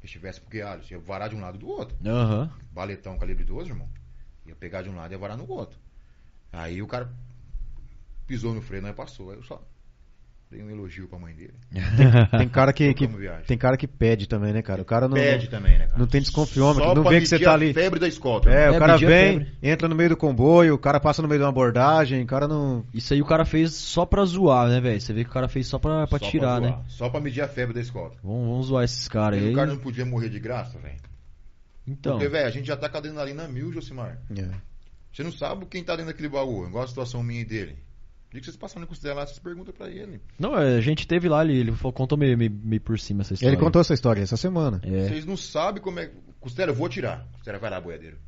[0.00, 1.96] Se tivesse, porque, ah, ia varar de um lado do outro.
[2.06, 2.52] Aham.
[2.70, 3.88] Baletão calibre 12, irmão.
[4.46, 5.76] Ia pegar de um lado e ia varar no outro.
[6.52, 7.12] Aí o cara
[8.26, 9.30] pisou no freio, nós passou.
[9.30, 9.62] Aí eu só
[10.50, 11.54] dei um elogio pra mãe dele.
[12.38, 13.08] Tem cara que, que-
[13.46, 14.82] tem cara que pede também, né, cara?
[14.82, 15.98] O cara não, Pede também, né, cara?
[15.98, 17.72] não tem desconfiômetro, Só não pra vê que você tá ali.
[17.72, 18.50] febre da escolta.
[18.50, 21.20] É, É, o cara medir a vem, entra no meio do comboio, o cara passa
[21.22, 22.84] no meio de uma abordagem, o cara não.
[22.94, 25.00] Isso aí o cara fez só pra zoar, né, velho?
[25.00, 26.78] Você vê que o cara fez só pra, pra Só tirar, zoar.
[26.78, 26.84] né?
[26.88, 28.16] Só pra medir a febre da escolta.
[28.22, 29.52] Vamos, vamos zoar esses caras E aí.
[29.52, 30.94] o cara não podia morrer de graça, velho.
[31.86, 34.18] Então, Porque, velho, a gente já tá com a adrenalina mil, Josimar.
[34.36, 34.48] É.
[35.12, 37.76] Você não sabe quem tá dentro daquele baú, igual a situação minha e dele.
[38.34, 40.20] O dia que vocês passaram com lá, vocês perguntam pra ele.
[40.36, 43.22] não, é, a gente teve lá, ele, ele falou- contou meio, meio, meio por cima
[43.22, 43.54] essa história.
[43.54, 44.80] Ele contou essa história essa semana.
[44.82, 45.06] É.
[45.06, 46.10] Vocês não sabem como é.
[46.40, 47.28] Costela, eu vou tirar.
[47.34, 48.18] Costela, vai lá, boiadeiro.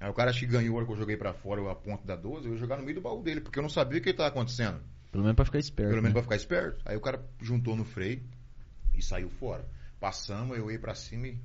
[0.00, 2.06] Aí o cara acho que ganhou a hora que eu joguei pra fora a ponta
[2.06, 4.02] da 12, eu ia jogar no meio do baú dele, porque eu não sabia o
[4.02, 4.80] que tava acontecendo.
[5.12, 5.90] Pelo menos pra ficar esperto.
[5.90, 6.12] Pelo menos né?
[6.14, 6.80] pra ficar esperto.
[6.86, 8.22] Aí o cara juntou no freio
[8.94, 9.68] e saiu fora.
[10.00, 11.38] Passamos, eu ia pra cima e.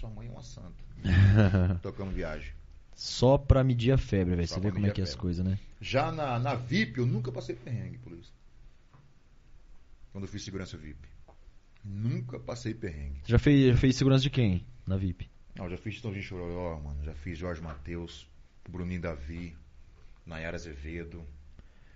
[0.00, 0.74] Sua mãe é uma santa.
[1.82, 2.52] Tocamos viagem.
[2.94, 4.46] Só pra medir a febre, velho.
[4.48, 5.22] Só Você pra vê como é medir que é a as febre.
[5.22, 5.58] coisas, né?
[5.80, 8.32] Já na, na VIP, eu nunca passei perrengue, por isso.
[10.12, 11.08] Quando eu fiz segurança VIP.
[11.84, 13.20] Nunca passei perrengue.
[13.26, 15.30] Já fez, já fez segurança de quem na VIP?
[15.56, 17.02] Não, já fiz Tãozinho Chororó, mano.
[17.04, 18.26] Já fiz Jorge Matheus,
[18.68, 19.56] Bruninho Davi,
[20.26, 21.22] Nayara Azevedo,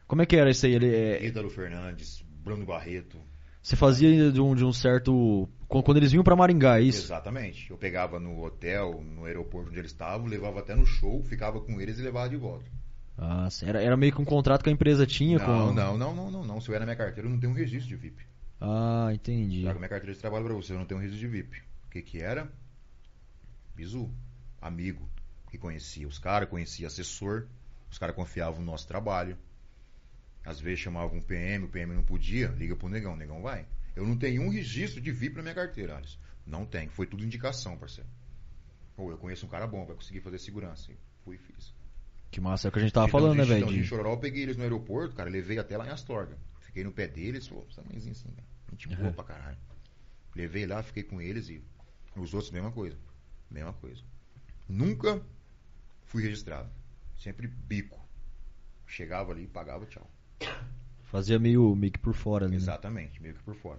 [0.06, 0.72] Como é que era isso aí?
[0.74, 3.18] Ele, é, Ítalo Fernandes, Bruno Barreto.
[3.62, 5.48] você fazia de um, de um certo.
[5.82, 7.06] Quando, eles vinham pra Maringá, é isso?
[7.06, 7.70] Exatamente.
[7.70, 11.80] Eu pegava no hotel, no aeroporto onde eles estavam, levava até no show, ficava com
[11.80, 12.64] eles e levava de volta.
[13.16, 15.72] Ah, era, era meio que um contrato que a empresa tinha Não, com.
[15.72, 16.60] não, não, não, não, não.
[16.60, 18.24] Se eu é na minha carteira, eu não tenho um registro de VIP.
[18.60, 19.62] Ah, entendi.
[19.62, 21.62] Traga minha carteira de trabalho pra você, eu não tenho um registro de VIP.
[21.86, 22.50] O que que era?
[23.76, 24.10] Bizu,
[24.60, 25.08] amigo,
[25.50, 27.46] que conhecia os caras, conhecia assessor,
[27.90, 29.36] os caras confiavam no nosso trabalho.
[30.44, 33.66] Às vezes chamavam um PM, o PM não podia, liga pro negão, o negão vai.
[33.94, 36.18] Eu não tenho um registro de VIP na minha carteira, Alisson.
[36.46, 38.08] Não tem, foi tudo indicação, parceiro.
[38.96, 40.92] Ou eu conheço um cara bom, vai conseguir fazer segurança.
[40.92, 41.72] E fui e fiz.
[42.30, 43.54] Que massa, é o que a gente tava falando, né, velho?
[43.60, 46.36] Chitãozinho de- Chororó, eu peguei eles no aeroporto, cara, levei até lá em Astorga.
[46.60, 49.12] Fiquei no pé deles, falou, essa mãezinha assim, cara, gente boa Uhum.
[49.12, 49.58] pra caralho.
[50.34, 51.62] Levei lá, fiquei com eles e
[52.16, 52.98] os outros, mesma coisa.
[53.48, 54.02] Mesma coisa.
[54.68, 55.22] Nunca
[56.06, 56.68] fui registrado.
[57.16, 58.02] Sempre bico.
[58.86, 60.10] Chegava ali, pagava, tchau.
[61.14, 62.56] Fazia meio, meio que por fora né?
[62.56, 63.78] Exatamente, meio que por fora.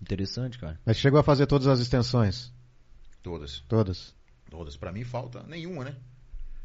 [0.00, 0.80] Interessante, cara.
[0.86, 2.50] Mas chegou a fazer todas as extensões?
[3.22, 3.60] Todas.
[3.68, 4.14] Todas?
[4.48, 4.74] Todas.
[4.78, 5.94] Pra mim falta nenhuma, né?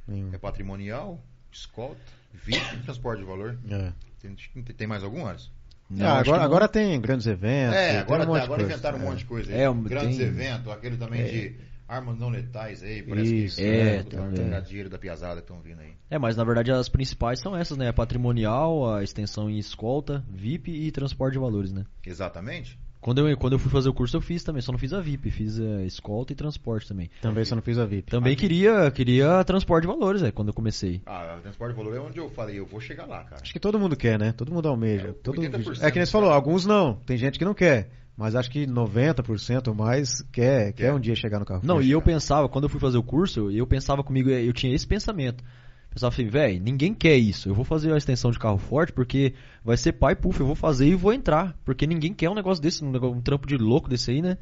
[0.08, 0.34] Nenhuma.
[0.34, 2.00] É patrimonial, escolta,
[2.34, 3.60] VIP transporte de valor.
[3.70, 3.92] É.
[4.22, 5.52] Tem, tem mais algumas?
[5.90, 6.46] Não, Ah, agora, não.
[6.46, 7.76] agora tem grandes eventos.
[7.76, 8.64] É, agora, um agora coisa.
[8.64, 9.60] inventaram um monte de coisa aí.
[9.60, 11.26] É, um- Grandes tem- eventos, aquele também É.
[11.30, 15.62] de armas não letais aí, parece Isso, que é, pegar dinheiro da piazada que estão
[15.62, 15.94] vindo aí.
[16.10, 17.90] É, mas na verdade as principais são essas, né?
[17.90, 21.86] A patrimonial, a extensão em escolta, VIP e transporte de valores, né?
[22.06, 22.78] Exatamente.
[23.06, 25.00] Quando eu, quando eu fui fazer o curso eu fiz também, só não fiz a
[25.00, 27.08] VIP, fiz a escolta e transporte também.
[27.22, 28.10] Também você não fiz a VIP.
[28.10, 31.04] Também queria, queria transporte de valores, é, quando eu comecei.
[31.06, 33.44] Ah, transporte de valor é onde eu falei, eu vou chegar lá, cara.
[33.44, 34.32] Acho que todo mundo quer, né?
[34.32, 35.10] Todo mundo almeja.
[35.10, 35.40] É, todo...
[35.40, 36.96] 80% É que nem você falou, alguns não.
[37.06, 37.92] Tem gente que não quer.
[38.18, 40.94] Mas acho que 90% ou mais quer, quer Quer.
[40.94, 41.62] um dia chegar no carro.
[41.66, 44.74] Não, e eu pensava, quando eu fui fazer o curso, eu, pensava comigo, eu tinha
[44.74, 45.44] esse pensamento.
[45.90, 47.50] Pensava assim, velho, ninguém quer isso.
[47.50, 49.34] Eu vou fazer a extensão de carro forte porque
[49.64, 51.58] vai ser pai, puf, eu vou fazer e vou entrar.
[51.66, 54.38] Porque ninguém quer um negócio desse, um, negócio- um trampo de louco desse aí, né?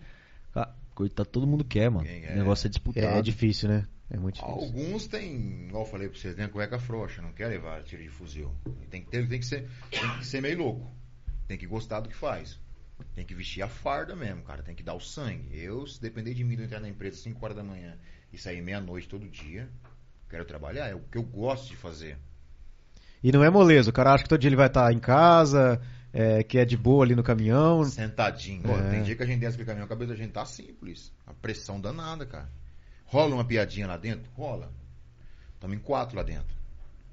[0.95, 2.05] Coitado, todo mundo quer, mano.
[2.05, 2.35] Ninguém O é.
[2.35, 3.07] negócio é disputado.
[3.07, 3.83] É, é difícil, né?
[4.11, 4.53] É muito difícil.
[4.55, 8.03] Alguns têm, igual eu falei pra vocês, tem a cueca frouxa, não quer levar tiro
[8.03, 8.51] de fuzil.
[8.91, 10.91] Tem que, ter, tem, que ser, tem que ser meio louco.
[11.47, 12.59] Tem que gostar do que faz.
[13.15, 14.63] Tem que vestir a farda mesmo, cara.
[14.63, 15.49] Tem que dar o sangue.
[15.51, 17.97] Eu, se depender de mim de eu entrar na empresa às 5 horas da manhã
[18.31, 19.69] e sair meia-noite todo dia,
[20.29, 20.87] quero trabalhar.
[20.87, 22.17] É o que eu gosto de fazer.
[23.23, 23.89] E não é moleza.
[23.89, 26.75] O cara acha que todo dia ele vai estar em casa, é, que é de
[26.75, 27.83] boa ali no caminhão.
[27.85, 28.63] Sentadinho.
[28.65, 28.89] Ó, É.
[28.89, 31.11] Tem dia que a gente desce aquele caminhão, a cabeça da gente tá simples.
[31.25, 32.49] A pressão danada, cara.
[33.05, 34.29] Rola uma piadinha lá dentro?
[34.33, 34.73] Rola.
[35.53, 36.53] Estamos em quatro lá dentro.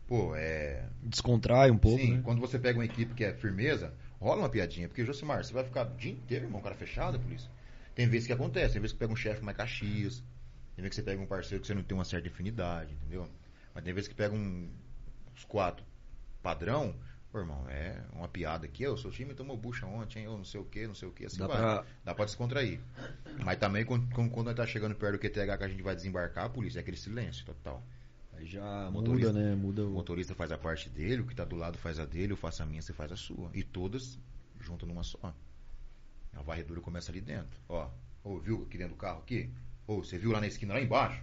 [0.09, 0.82] Pô, é.
[1.02, 2.20] Descontrai um pouco, Sim, né?
[2.24, 4.89] quando você pega uma equipe que é firmeza, rola uma piadinha.
[4.89, 7.51] Porque, Josimar, você vai ficar o dia inteiro, irmão, cara fechado isso.
[7.95, 10.23] Tem vezes que acontece, tem vezes que pega um chefe mais caxias,
[10.77, 13.29] tem vezes que você pega um parceiro que você não tem uma certa afinidade, entendeu?
[13.75, 14.71] Mas tem vezes que pega um,
[15.35, 15.85] uns quatro
[16.43, 16.95] padrão,
[17.31, 20.61] pô, irmão, é uma piada aqui, o seu time tomou bucha ontem, eu não sei
[20.61, 21.59] o que, não sei o que, assim Dá vai.
[21.59, 22.81] pra- Dá pra descontrair.
[23.45, 26.47] Mas também quando, quando, quando tá chegando perto do QTH que a gente vai desembarcar,
[26.47, 27.83] a polícia é aquele silêncio total.
[28.41, 29.55] Aí já muda, motorista- né?
[29.55, 29.93] Muda O o.
[29.93, 32.62] motorista faz a parte dele, o que tá do lado faz a dele, eu faço
[32.62, 33.51] a minha, você faz a sua.
[33.53, 34.19] E todas
[34.59, 35.35] juntam numa só.
[36.33, 37.59] A varredura começa ali dentro.
[37.69, 37.89] Ó,
[38.25, 39.51] ô, viu aqui dentro do carro aqui?
[39.87, 41.23] Ô, você viu lá na esquina lá embaixo?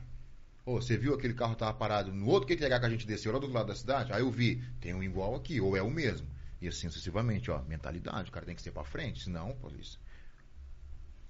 [0.65, 3.39] Ô, você viu aquele carro tava parado no outro QTH que a gente desceu lá
[3.39, 4.11] do outro lado da cidade?
[4.13, 6.27] Aí eu vi, tem um igual aqui, ou é o mesmo.
[6.61, 9.99] E assim sucessivamente, ó, mentalidade, o cara tem que ser pra frente, senão, polícia.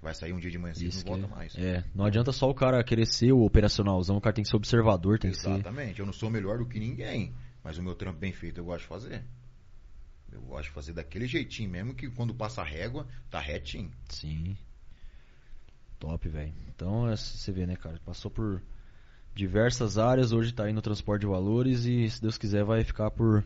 [0.00, 1.54] Vai sair um dia de manhã cedo e Isso não volta mais.
[1.56, 4.56] é, não adianta só o cara querer ser o operacionalzão, o cara tem que ser
[4.56, 5.50] observador, tem que ser.
[5.50, 5.98] Exatamente.
[5.98, 7.34] Eu não sou melhor do que ninguém,
[7.64, 9.24] mas o meu trampo bem feito eu gosto de fazer.
[10.30, 13.90] Eu gosto de fazer daquele jeitinho mesmo que quando passa a régua, tá retinho.
[14.08, 14.56] Sim.
[15.98, 16.52] Top, velho.
[16.68, 17.98] Então, é, você vê, né, cara?
[18.04, 18.62] Passou por
[19.34, 23.10] diversas áreas, hoje tá aí no transporte de valores e, se Deus quiser, vai ficar
[23.10, 23.44] por.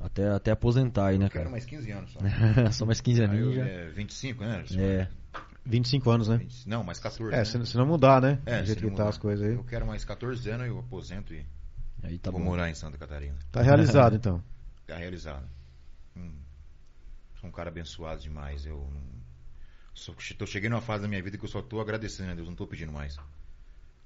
[0.00, 1.50] Até, até aposentar aí, né, eu quero cara?
[1.50, 2.20] mais 15 anos só.
[2.70, 3.66] Só mais 15 Aí aninhos eu- já.
[3.66, 4.64] é, 25, né?
[4.76, 5.08] É,
[5.68, 6.38] 25 anos, né?
[6.38, 7.34] 20 Não, mais 14.
[7.34, 7.44] É, né?
[7.44, 8.40] se, se não mudar, né?
[8.46, 9.10] É, Do se jeito que não tá mudar.
[9.10, 9.54] as coisas aí.
[9.54, 11.44] Eu quero mais 14 anos e eu aposento e
[12.02, 12.46] aí tá vou bom.
[12.46, 13.36] morar em Santa Catarina.
[13.52, 14.42] Tá realizado, então.
[14.86, 15.46] Tá realizado.
[16.16, 16.32] Hum.
[17.40, 18.64] Sou um cara abençoado demais.
[18.64, 19.02] Eu não...
[19.94, 22.48] só, tô, cheguei numa fase da minha vida que eu só tô agradecendo a Deus,
[22.48, 23.18] não tô pedindo mais.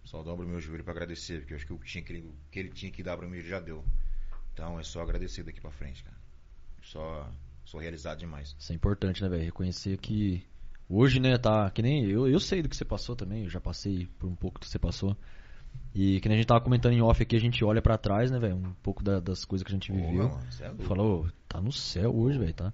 [0.05, 2.27] Só dobro meu joelho pra agradecer, porque eu acho que o que, tinha que, ele,
[2.27, 3.85] o que ele tinha que dar pra mim ele já deu.
[4.53, 6.17] Então é só agradecer daqui pra frente, cara.
[6.83, 7.31] Só
[7.65, 8.55] sou realizado demais.
[8.59, 9.45] Isso é importante, né, velho?
[9.45, 10.45] Reconhecer que
[10.95, 11.71] hoje, né, tá.
[11.71, 14.35] Que nem eu, eu sei do que você passou também, eu já passei por um
[14.35, 15.17] pouco do que você passou.
[15.95, 18.31] E que nem a gente tava comentando em off aqui, a gente olha pra trás,
[18.31, 18.57] né, velho?
[18.57, 20.31] Um pouco da- das coisas que a gente viveu.
[20.51, 20.71] cê é.
[20.85, 22.73] Falou, tá no céu hoje, velho, tá?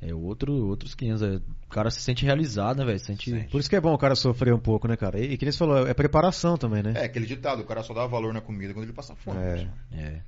[0.00, 1.22] É outro, outros 500.
[1.22, 2.98] É, o cara se sente realizado, né, velho?
[2.98, 3.30] Se Sente.
[3.30, 3.50] Sente.
[3.50, 5.18] Por isso que é bom o cara sofrer um pouco, né, cara?
[5.18, 6.92] E, e que nem você falou, é preparação também, né?
[6.96, 9.38] É, aquele ditado, o cara só dá valor na comida quando ele passa fome.
[9.38, 9.52] É.
[9.54, 9.74] pessoal.
[9.94, 10.22] É.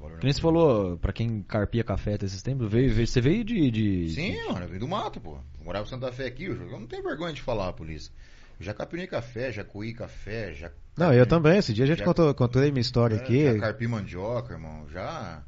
[0.00, 3.20] Dá Que nem você falou, pra quem carpia café até esses tempos, veio, veio- você
[3.20, 3.70] veio de.
[3.70, 5.38] de Sim, mano, eu vim do mato, pô.
[5.58, 8.12] Eu morava em Santa Fé aqui, eu não tenho vergonha de falar, polícia.
[8.60, 10.70] Eu já capinei café, já coí café, já.
[10.96, 11.58] Não, eu também.
[11.58, 13.44] Esse dia a gente Já- contou, contei minha história É, aqui.
[13.54, 14.86] Já carpi mandioca, irmão.
[14.90, 15.42] Já.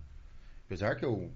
[0.67, 1.31] Apesar que eu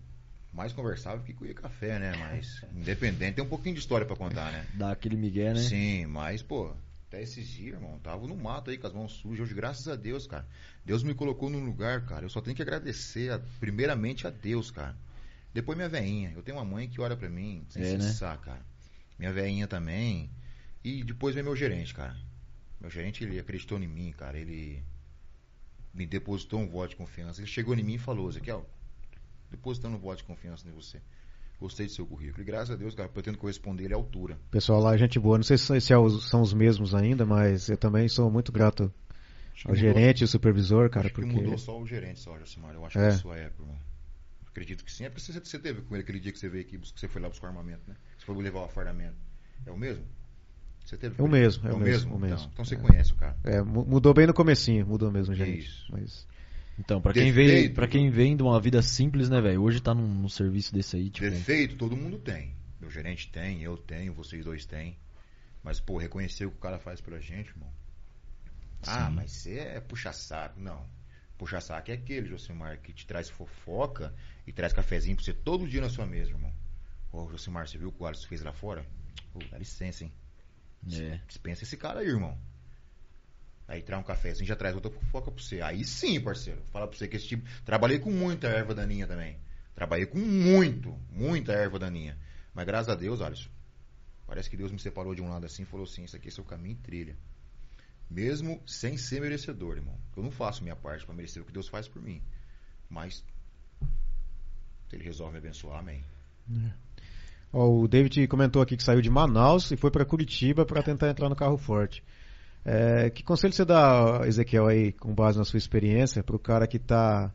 [0.52, 2.12] mais conversava que coía café, né?
[2.18, 4.64] Mas independente, tem um pouquinho de história pra contar, né?
[4.74, 5.60] Dar aquele migué, né?
[5.60, 6.72] Sim, mas, pô,
[7.09, 9.40] até esses dias, irmão, tava no mato aí com as mãos sujas.
[9.47, 10.47] Hoje, graças a Deus, cara.
[10.85, 12.24] Deus me colocou num lugar, cara.
[12.26, 14.94] Eu só tenho que agradecer, a- primeiramente, a Deus, cara.
[15.55, 16.32] Depois minha veinha.
[16.36, 18.36] Eu tenho uma mãe que olha pra mim sem É, né?
[18.44, 18.60] cara.
[19.18, 20.30] Minha veinha também.
[20.85, 22.14] E depois vem meu gerente, cara.
[22.78, 24.39] Meu gerente, ele acreditou em mim, cara.
[24.39, 24.82] Ele
[25.94, 27.40] me depositou um voto de confiança.
[27.40, 28.68] Ele chegou em mim e falou, Ezequiel,
[29.51, 31.01] depositando um voto de confiança em você.
[31.60, 32.40] Gostei do seu currículo.
[32.43, 34.39] E graças a Deus, cara, pretendo corresponder ele à altura.
[34.51, 35.36] Pessoal lá é gente boa.
[35.39, 35.80] Não sei se, é
[36.20, 38.85] são os mesmos ainda, mas eu também sou muito grato
[39.64, 41.35] ao mudou- gerente e ao supervisor, cara, acho que porque.
[41.36, 42.74] mudou só o gerente, só, Josimar.
[42.74, 43.01] Eu acho É.
[43.01, 43.78] que é a sua época, irmão.
[44.47, 45.05] Acredito que sim.
[45.05, 47.09] É porque você, você teve com ele aquele dia que você veio aqui, que você
[47.09, 47.97] foi lá buscar armamento, né?
[48.18, 49.16] Você foi levar o afardamento.
[49.66, 50.05] É o mesmo?
[50.85, 52.12] Você teve É o mesmo, é é o mesmo, mesmo.
[52.12, 52.51] o Então, mesmo.
[52.52, 52.78] então você É.
[52.78, 53.36] conhece o cara.
[53.44, 55.66] É, mu- mudou bem no comecinho, mudou mesmo, gerente.
[55.66, 55.86] Isso.
[55.90, 56.26] Mas
[56.78, 59.62] Então, pra quem, veio, pra quem vem de uma vida simples, né, velho?
[59.62, 61.28] Hoje tá num, num serviço desse aí, tipo.
[61.28, 62.55] Defeito todo mundo tem.
[62.80, 64.96] Meu gerente tem, eu tenho, vocês dois têm.
[65.62, 67.70] Mas, pô, reconhecer o que o cara faz pela gente, irmão.
[68.86, 69.14] Ah, Sim.
[69.16, 70.60] mas você é puxa-saco.
[70.60, 70.86] Não.
[71.36, 74.14] Puxa-saco é aquele, Josimar, que te traz fofoca
[74.46, 76.52] e traz cafezinho pra você todo dia na sua mesa, irmão.
[77.12, 78.86] Ô, Josimar, você viu o que o Alisson fez lá fora?
[79.32, 80.12] Pô, dá licença, hein?
[80.92, 81.20] É.
[81.26, 82.38] Dispensa esse cara aí, irmão.
[83.69, 85.61] Aí traz um cafezinho, já traz outra fofoca pra você.
[85.61, 86.62] Aí sim, parceiro.
[86.73, 87.47] Fala pra você que esse tipo.
[87.66, 89.36] Trabalhei com muita erva daninha também.
[89.74, 92.16] Trabalhei com muito, muita erva daninha.
[92.55, 93.51] Mas graças a Deus, Alisson.
[94.27, 96.31] Parece que Deus me separou de um lado assim e falou assim: Isso aqui é
[96.31, 97.16] seu caminho e trilha.
[98.11, 99.99] Mesmo sem ser merecedor, irmão.
[100.16, 102.23] Eu não faço minha parte pra merecer o que Deus faz por mim.
[102.89, 103.23] Mas.
[104.89, 106.03] Se ele resolve me abençoar, amém.
[107.53, 111.11] Ó, o David comentou aqui que saiu de Manaus e foi para Curitiba para tentar
[111.11, 112.03] entrar no carro forte.
[112.64, 116.66] É, que conselho você dá, Ezequiel, aí, com base na sua experiência, para o cara
[116.66, 117.32] que tá,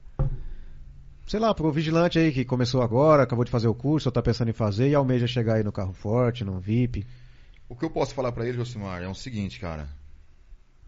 [1.26, 4.22] sei lá, pro vigilante aí que começou agora, acabou de fazer o curso, ou tá
[4.22, 7.06] pensando em fazer e almeja chegar aí no carro forte, no VIP?
[7.68, 9.88] O que eu posso falar pra ele, Josimar, é o seguinte, cara.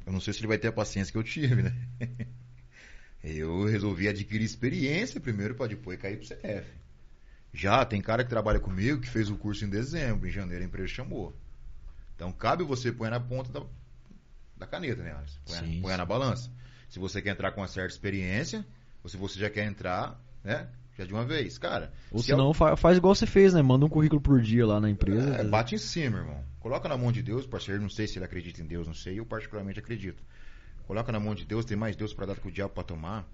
[0.05, 1.75] Eu não sei se ele vai ter a paciência que eu tive, né?
[3.23, 6.69] Eu resolvi adquirir experiência primeiro pra depois cair pro CF.
[7.51, 10.67] Já tem cara que trabalha comigo que fez o curso em dezembro, em janeiro a
[10.67, 11.33] empresa chamou.
[12.15, 13.65] Então cabe você pôr na ponta da,
[14.57, 15.39] da caneta, né, Alisson?
[15.45, 15.97] Põe, Sim, põe sim.
[15.97, 16.51] na balança.
[16.89, 18.65] Se você quer entrar com uma certa experiência,
[19.03, 20.67] ou se você já quer entrar, né,
[20.97, 21.57] já de uma vez.
[21.57, 23.61] Cara, Ou se senão fa- faz igual você fez, né?
[23.61, 25.35] Manda um currículo por dia lá na empresa.
[25.35, 26.43] É, bate em cima, irmão.
[26.59, 27.81] Coloca na mão de Deus, parceiro.
[27.81, 29.19] Não sei se ele acredita em Deus, não sei.
[29.19, 30.23] Eu particularmente acredito.
[30.87, 33.27] Coloca na mão de Deus, tem mais Deus pra dar que o diabo pra tomar.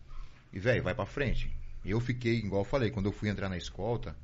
[0.52, 1.54] E, velho, vai pra frente.
[1.86, 4.16] Eu fiquei, igual eu falei, quando eu fui entrar na escolta,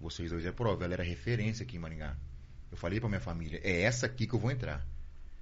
[0.00, 2.16] vocês dois é prova, ela era referência aqui em Maringá.
[2.70, 4.86] Eu falei pra minha família, é essa aqui que eu vou entrar.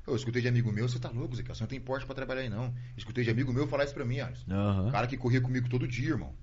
[0.07, 2.43] Eu escutei de amigo meu, você tá louco, Zé, você não tem porte pra trabalhar
[2.43, 2.75] aí não.
[2.97, 4.45] Escutei de amigo meu falar isso pra mim, Alisson.
[4.53, 4.91] Aham.
[4.91, 6.35] Cara que corria comigo todo dia, irmão.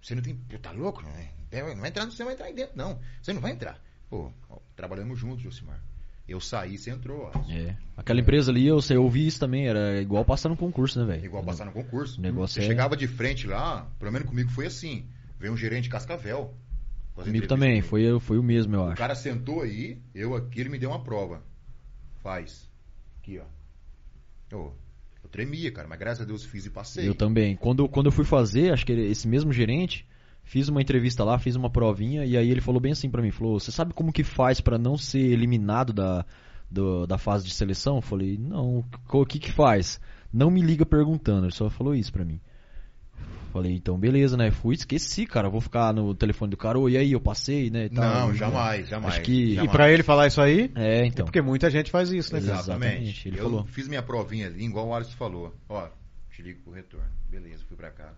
[0.00, 0.34] Você não tem.
[0.34, 1.02] Pô, tá louco?
[1.02, 1.30] Não, é?
[1.74, 2.98] não vai entrar, você vai entrar aí dentro, não.
[3.20, 3.78] Você não vai entrar.
[4.08, 5.82] Pô, ó, trabalhamos juntos, Josimar.
[6.26, 7.52] Eu saí, você entrou, ó.
[7.52, 7.76] É.
[7.96, 11.24] Aquela empresa ali, eu, eu ouvi isso também, era igual passar no concurso, né, velho?
[11.26, 12.18] Igual passar no concurso.
[12.18, 15.06] O negócio você é- chegava de frente lá, pelo menos comigo foi assim.
[15.38, 16.54] Veio um gerente de Cascavel.
[17.14, 18.96] Comigo também, foi, foi o mesmo, eu O acho.
[18.96, 21.42] cara sentou aí, eu aqui, ele me deu uma prova.
[22.22, 22.70] Faz.
[23.22, 23.44] Aqui, ó.
[24.50, 24.74] Eu,
[25.22, 27.08] eu tremia, cara, mas graças a Deus fiz e passei.
[27.08, 27.54] Eu também.
[27.54, 30.04] Quando, quando eu fui fazer, acho que esse mesmo gerente,
[30.42, 33.30] fiz uma entrevista lá, fiz uma provinha, e aí ele falou bem assim pra mim,
[33.30, 36.26] falou, você sabe como que faz pra não ser eliminado da,
[36.68, 37.96] do- da fase de seleção?
[37.96, 40.00] Eu falei, não, o que que faz?
[40.32, 42.40] Não me liga perguntando, ele só falou isso pra mim.
[43.52, 44.50] Falei, então beleza, né?
[44.50, 47.84] Fui, esqueci, cara, vou ficar no telefone do cara, oi, e aí, eu passei, né?
[47.84, 48.04] e tal.
[48.28, 49.14] Não, jamais, jamais.
[49.14, 49.70] Acho que- E jamais.
[49.72, 51.24] pra ele falar isso aí, É, é então.
[51.26, 52.38] porque muita gente faz isso, né?
[52.38, 52.62] Exatamente.
[52.94, 53.64] Exatamente, ele eu falou.
[53.66, 55.54] fiz minha provinha ali, igual o Alisson falou.
[55.68, 55.86] Ó,
[56.30, 57.06] te ligo pro retorno.
[57.30, 58.14] Beleza, fui pra cá.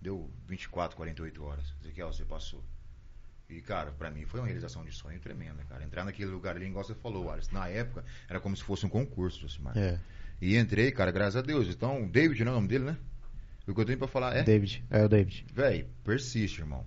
[0.00, 1.64] Deu 24, 48 horas.
[1.82, 2.64] Ezequiel, você passou.
[3.50, 5.84] E, cara, pra mim foi uma realização de sonho tremenda, cara.
[5.84, 7.52] Entrar naquele lugar ali, igual você falou, Alisson.
[7.52, 9.76] Na época, era como se fosse um concurso, Josimar.
[9.76, 9.98] É,
[10.40, 11.68] E entrei, cara, graças a Deus.
[11.68, 12.96] Então, David não é o nome dele, né?
[13.66, 14.42] O que eu tenho pra falar é...
[14.42, 14.84] David.
[14.90, 15.46] É o David.
[15.52, 16.86] Véi, persiste, irmão.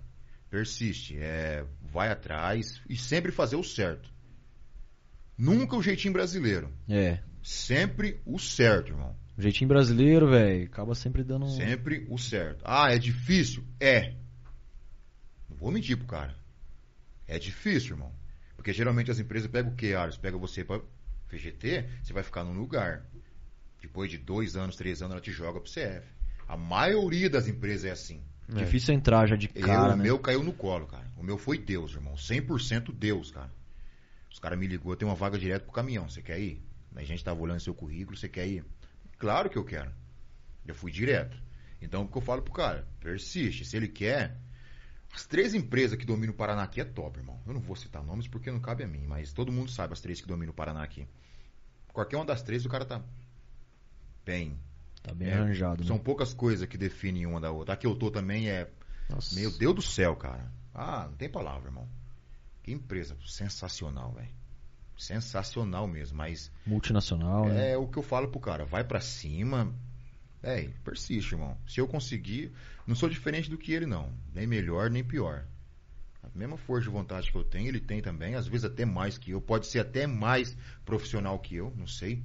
[0.50, 1.18] Persiste.
[1.18, 4.12] É, vai atrás e sempre fazer o certo.
[5.38, 6.72] Nunca o jeitinho brasileiro.
[6.90, 7.20] É.
[7.42, 9.16] Sempre o certo, irmão.
[9.38, 11.50] O jeitinho brasileiro, velho, acaba sempre dando.
[11.50, 12.62] Sempre o certo.
[12.64, 13.64] Ah, é difícil?
[13.80, 14.14] É.
[15.50, 16.36] Não vou mentir pro cara.
[17.28, 18.14] É difícil, irmão.
[18.56, 20.18] Porque geralmente as empresas pegam o que, Aros?
[20.18, 20.80] Pega você pra
[21.30, 23.06] VGT, você vai ficar num lugar.
[23.82, 26.08] Depois de dois anos, três anos, ela te joga pro CF.
[26.48, 28.22] A maioria das empresas é assim.
[28.48, 30.04] Difícil entrar já de Eu, cara, o né?
[30.04, 31.10] meu caiu no colo, cara.
[31.18, 32.14] O meu foi Deus, irmão.
[32.16, 33.52] 100% Deus, cara.
[34.30, 36.10] Os caras me ligou, tem uma vaga direto pro caminhão.
[36.10, 36.62] Você quer ir?
[36.96, 38.66] A gente tava olhando seu currículo, você quer ir?
[39.18, 39.92] Claro que eu quero.
[40.66, 41.38] Eu fui direto.
[41.82, 42.88] Então, o que eu falo pro cara?
[43.00, 43.66] Persiste.
[43.66, 44.38] Se ele quer...
[45.14, 47.40] As três empresas que dominam o Paraná aqui é top, irmão.
[47.46, 50.02] Eu não vou citar nomes porque não cabe a mim, mas todo mundo sabe as
[50.02, 51.08] três que dominam o Paraná aqui.
[51.90, 53.00] Qualquer uma das três, o cara tá
[54.26, 54.58] bem.
[55.04, 56.02] Tá bem É, arranjado, São né?
[56.04, 57.74] poucas coisas que definem uma da outra.
[57.74, 58.70] A que eu tô também é
[59.10, 59.36] Nossa.
[59.36, 60.50] meu Deus do céu, cara.
[60.74, 61.88] Ah, não tem palavra, irmão.
[62.64, 64.30] Que empresa sensacional, velho.
[64.98, 67.72] Sensacional mesmo, mas Multinacional, né?
[67.72, 69.74] é o que eu falo pro cara, vai pra cima.
[70.42, 71.58] É, persiste, irmão.
[71.68, 72.52] Se eu conseguir,
[72.88, 75.46] não sou diferente do que ele não, nem melhor nem pior.
[76.22, 79.18] A mesma força de vontade que eu tenho, ele tem também, às vezes até mais
[79.18, 80.56] que eu, pode ser até mais
[80.86, 82.24] profissional que eu, não sei.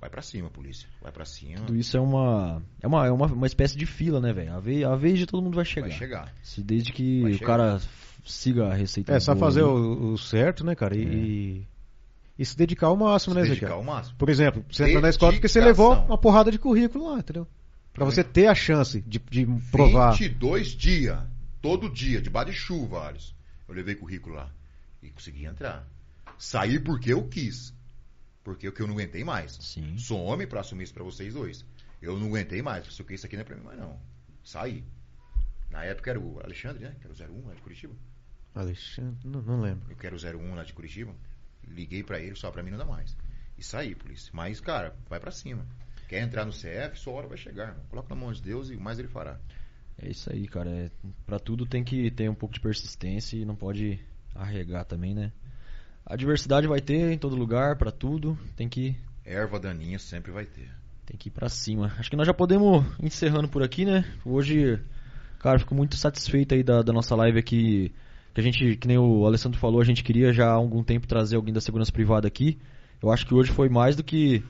[0.00, 0.88] Vai pra cima, polícia.
[1.02, 1.56] Vai pra cima.
[1.56, 2.62] Tudo isso é uma.
[2.80, 4.54] É uma, é uma, uma espécie de fila, né, velho?
[4.54, 5.88] A vez, a vez de todo mundo vai chegar.
[5.88, 6.34] Vai chegar.
[6.42, 7.46] Se desde que Vai o chegar.
[7.46, 7.80] cara
[8.24, 9.12] siga a receita.
[9.12, 9.68] É só boa fazer ali.
[9.70, 10.96] o, o certo, né, cara?
[10.96, 11.66] E, e-
[12.38, 13.68] e se dedicar ao máximo, né, Se Ezequiel?
[13.68, 14.16] dedicar ao máximo.
[14.16, 17.46] Por exemplo, você entra na escola porque você levou uma porrada de currículo lá, entendeu?
[17.92, 20.12] Pra você ter a chance de, de provar.
[20.12, 21.18] 22 dias,
[21.60, 23.34] todo dia, debaixo de chuva, Alisson.
[23.68, 24.48] Eu levei currículo lá
[25.02, 25.86] e consegui entrar.
[26.38, 27.74] Saí porque eu quis.
[28.42, 29.52] Porque eu que eu não aguentei mais.
[29.52, 29.96] Sim.
[29.98, 31.64] Sou homem pra assumir isso pra vocês dois.
[32.00, 32.86] Eu não aguentei mais.
[32.86, 34.00] Falei, "Ok, isso aqui não é pra mim mais não.
[34.42, 34.84] Saí.
[35.70, 36.96] Na época era o Alexandre, né?
[37.00, 37.94] Que era o 01 lá de Curitiba.
[38.54, 39.90] Alexandre, não, não lembro.
[39.90, 41.14] Eu quero o 01 lá de Curitiba.
[41.68, 43.16] Liguei pra ele, só pra mim não dá mais.
[43.56, 44.30] E saí, polícia.
[44.34, 45.64] Mas, cara, vai pra cima.
[46.08, 47.84] Quer entrar no CF, sua hora vai chegar, irmão.
[47.88, 49.38] Coloca na mão de Deus e o mais ele fará.
[49.96, 50.70] É isso aí, cara.
[50.70, 50.90] É,
[51.26, 54.00] pra tudo tem que ter um pouco de persistência e não pode
[54.34, 55.30] arregar também, né?
[56.10, 58.36] A diversidade vai ter em todo lugar, pra tudo.
[58.56, 60.68] Tem que, Erva daninha sempre vai ter.
[61.06, 61.92] tem que ir pra cima.
[62.00, 64.04] Acho que nós já podemos ir encerrando por aqui, né?
[64.24, 64.80] Hoje,
[65.38, 67.92] cara, fico muito satisfeito aí da, da nossa live aqui.
[68.34, 71.06] Que a gente, que nem o Alessandro falou, a gente queria já há algum tempo
[71.06, 72.58] trazer alguém da segurança privada aqui.
[73.00, 74.42] Eu acho que hoje foi mais do que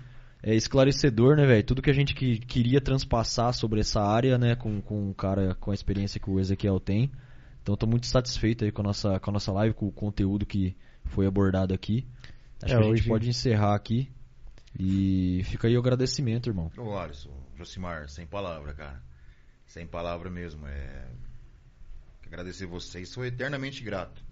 [0.43, 1.62] é, esclarecedor, né, velho?
[1.62, 5.55] Tudo que a gente que, queria transpassar sobre essa área, né, com, com um cara
[5.57, 7.11] com a experiência que o Ezequiel tem.
[7.62, 10.47] Então, tô muito satisfeito aí com a nossa, com a nossa live, com o conteúdo
[10.47, 10.74] que
[11.11, 12.07] foi abordado aqui.
[12.62, 14.11] Acho É, que a gente hoje- pode encerrar aqui.
[14.78, 16.70] E fica aí o agradecimento, irmão.
[16.77, 19.03] Ô Alisson, Josimar, sem palavra, cara.
[19.66, 20.66] Sem palavra mesmo.
[20.66, 21.09] É...
[22.27, 24.23] Agradecer vocês, sou eternamente grato.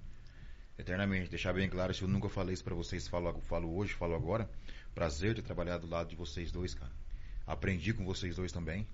[0.78, 1.28] Eternamente.
[1.30, 4.48] Deixar bem claro, se eu nunca falei isso pra vocês, falo, falo hoje, falo agora.
[4.94, 6.92] Prazer de trabalhar do lado de vocês dois, cara.
[7.46, 8.86] Aprendi com vocês dois também.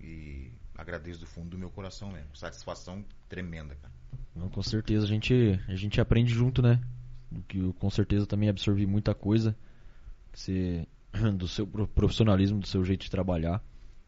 [0.00, 2.34] E agradeço do fundo do meu coração mesmo.
[2.34, 3.92] Satisfação tremenda, cara.
[4.34, 6.80] Não, com certeza a gente, a gente aprende junto, né?
[7.48, 9.56] Que eu com certeza também absorvi muita coisa.
[10.32, 10.86] Você,
[11.36, 13.62] do seu pro- profissionalismo, do seu jeito de trabalhar.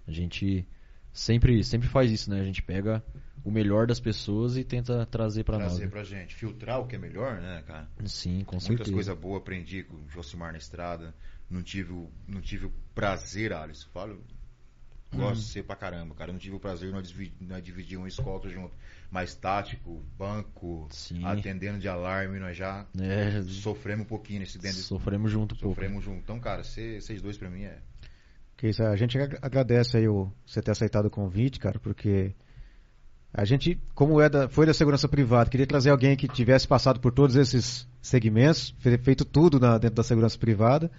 [0.06, 0.66] A gente
[1.12, 2.40] sempre, sempre faz isso, né?
[2.40, 3.02] A gente pega
[3.44, 5.68] o melhor das pessoas e tenta trazer pra nós.
[5.68, 5.90] Trazer né?
[5.90, 6.34] pra gente.
[6.34, 7.88] Filtrar o que é melhor, né, cara?
[8.06, 8.92] Sim, com Muitas certeza.
[8.92, 11.14] coisas boas aprendi com o Josimar na estrada.
[11.50, 13.88] Não tive, o- não tive o prazer, Alisson.
[13.92, 14.22] Falo,
[15.14, 16.32] gosto de ser pra caramba, cara.
[16.32, 18.74] Não tive o prazer, nós divi- nós dividimos uma escolta junto.
[19.10, 21.24] Mais tático, banco, Sim.
[21.24, 24.78] atendendo de alarme, nós já É, sofremos um pouquinho nesse dentro.
[24.78, 25.74] sofremos junto um pouco.
[25.74, 26.18] Sofremos junto.
[26.18, 27.78] Então, cara, cê- vocês dois pra mim é.
[28.56, 32.34] Que isso, a gente ag- agradece aí o, você ter aceitado o convite, cara, porque
[33.32, 37.00] a gente, como é da, foi da segurança privada, queria trazer alguém que tivesse passado
[37.00, 40.90] por todos esses segmentos, fe- feito tudo na- dentro da segurança privada,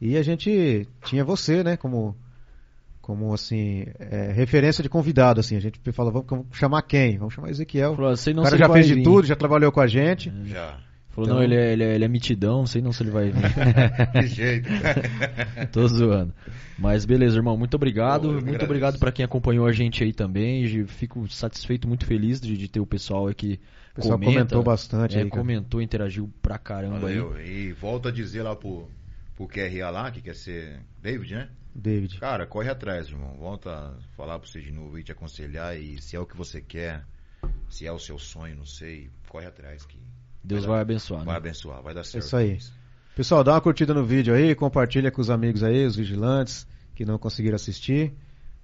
[0.00, 2.16] e a gente tinha você, né, como,
[3.04, 7.18] como assim, é, referência de convidado, assim, a gente falou, vamos, vamos chamar quem?
[7.18, 7.94] Vamos chamar Ezequiel.
[7.94, 9.02] Falou, sei não o cara já fez de vir.
[9.02, 10.32] tudo, já trabalhou com a gente.
[10.46, 10.78] Já.
[11.10, 13.30] Falou, Então- não, ele é, ele, é, ele é mitidão, sei não se ele vai
[13.30, 13.42] vir.
[14.22, 14.70] De jeito.
[15.70, 16.32] Tô zoando.
[16.78, 18.22] Mas beleza, irmão, muito obrigado.
[18.22, 18.64] Pô, que muito agradeço.
[18.64, 20.64] obrigado pra quem acompanhou a gente aí também.
[20.64, 23.60] E Fico satisfeito, muito feliz de, de ter o pessoal aqui.
[23.92, 25.42] O pessoal comenta, comentou bastante é, aí, cara.
[25.42, 27.18] comentou, interagiu pra caramba aí.
[27.18, 27.38] Valeu.
[27.38, 28.88] E volto a dizer lá pro,
[29.36, 31.48] pro QRA lá, que quer ser David, né?
[31.74, 32.18] David.
[32.20, 33.34] Cara, corre atrás, irmão.
[33.38, 35.76] Volta a falar pra você de novo e te aconselhar.
[35.76, 37.04] E se é o que você quer,
[37.68, 39.98] se é o seu sonho, não sei, corre atrás que
[40.42, 41.24] Deus vai vai abençoar.
[41.24, 41.38] vai Né?
[41.38, 42.24] abençoar, vai dar certo.
[42.24, 42.58] isso aí.
[43.16, 47.04] Pessoal, dá uma curtida no vídeo aí, compartilha com os amigos aí, os vigilantes que
[47.04, 48.12] não conseguiram assistir.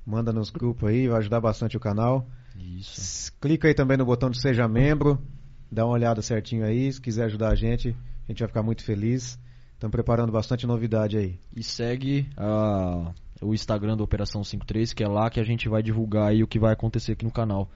[0.04, 2.26] Manda nos grupos aí, vai ajudar bastante o canal.
[2.56, 3.32] Isso.
[3.40, 5.20] Clica aí também no botão de Seja Membro,
[5.70, 6.92] dá uma olhada certinho aí.
[6.92, 7.96] Se quiser ajudar a gente,
[8.28, 9.38] a gente vai ficar muito feliz.
[9.80, 11.38] Estamos preparando bastante novidade aí.
[11.56, 15.82] E segue a- o Instagram da Operação 53, que é lá que a gente vai
[15.82, 17.66] divulgar aí o que vai acontecer aqui no canal.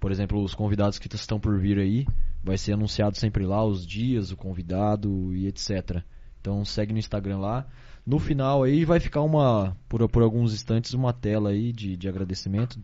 [0.00, 2.08] Por exemplo, os convidados que estão por vir aí,
[2.42, 6.02] vai ser anunciado sempre lá os dias, o convidado e etc.
[6.40, 7.64] Então segue no Instagram lá.
[8.04, 12.08] No final aí vai ficar uma, por, por alguns instantes, uma tela aí de, de
[12.08, 12.80] agradecimento.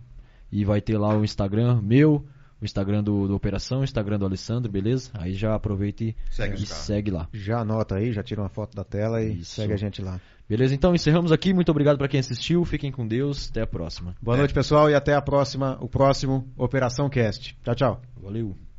[0.53, 2.25] E vai ter lá o Instagram meu,
[2.61, 5.11] o Instagram do, do Operação, o Instagram do Alessandro, beleza?
[5.15, 7.29] Aí já aproveita e, Segue e segue lá.
[7.33, 9.53] Já anota aí, já tira uma foto da tela e Isso.
[9.57, 10.21] segue a gente lá.
[10.49, 10.75] Beleza?
[10.75, 11.55] Então encerramos aqui.
[11.55, 12.65] Muito obrigado para quem assistiu.
[12.65, 13.49] Fiquem com Deus.
[13.51, 14.17] Até a próxima.
[14.21, 14.39] Boa É.
[14.39, 17.57] noite, pessoal, e até a próxima, o próximo Operação Cast.
[17.63, 18.03] Tchau, tchau.
[18.21, 18.70] Valeu.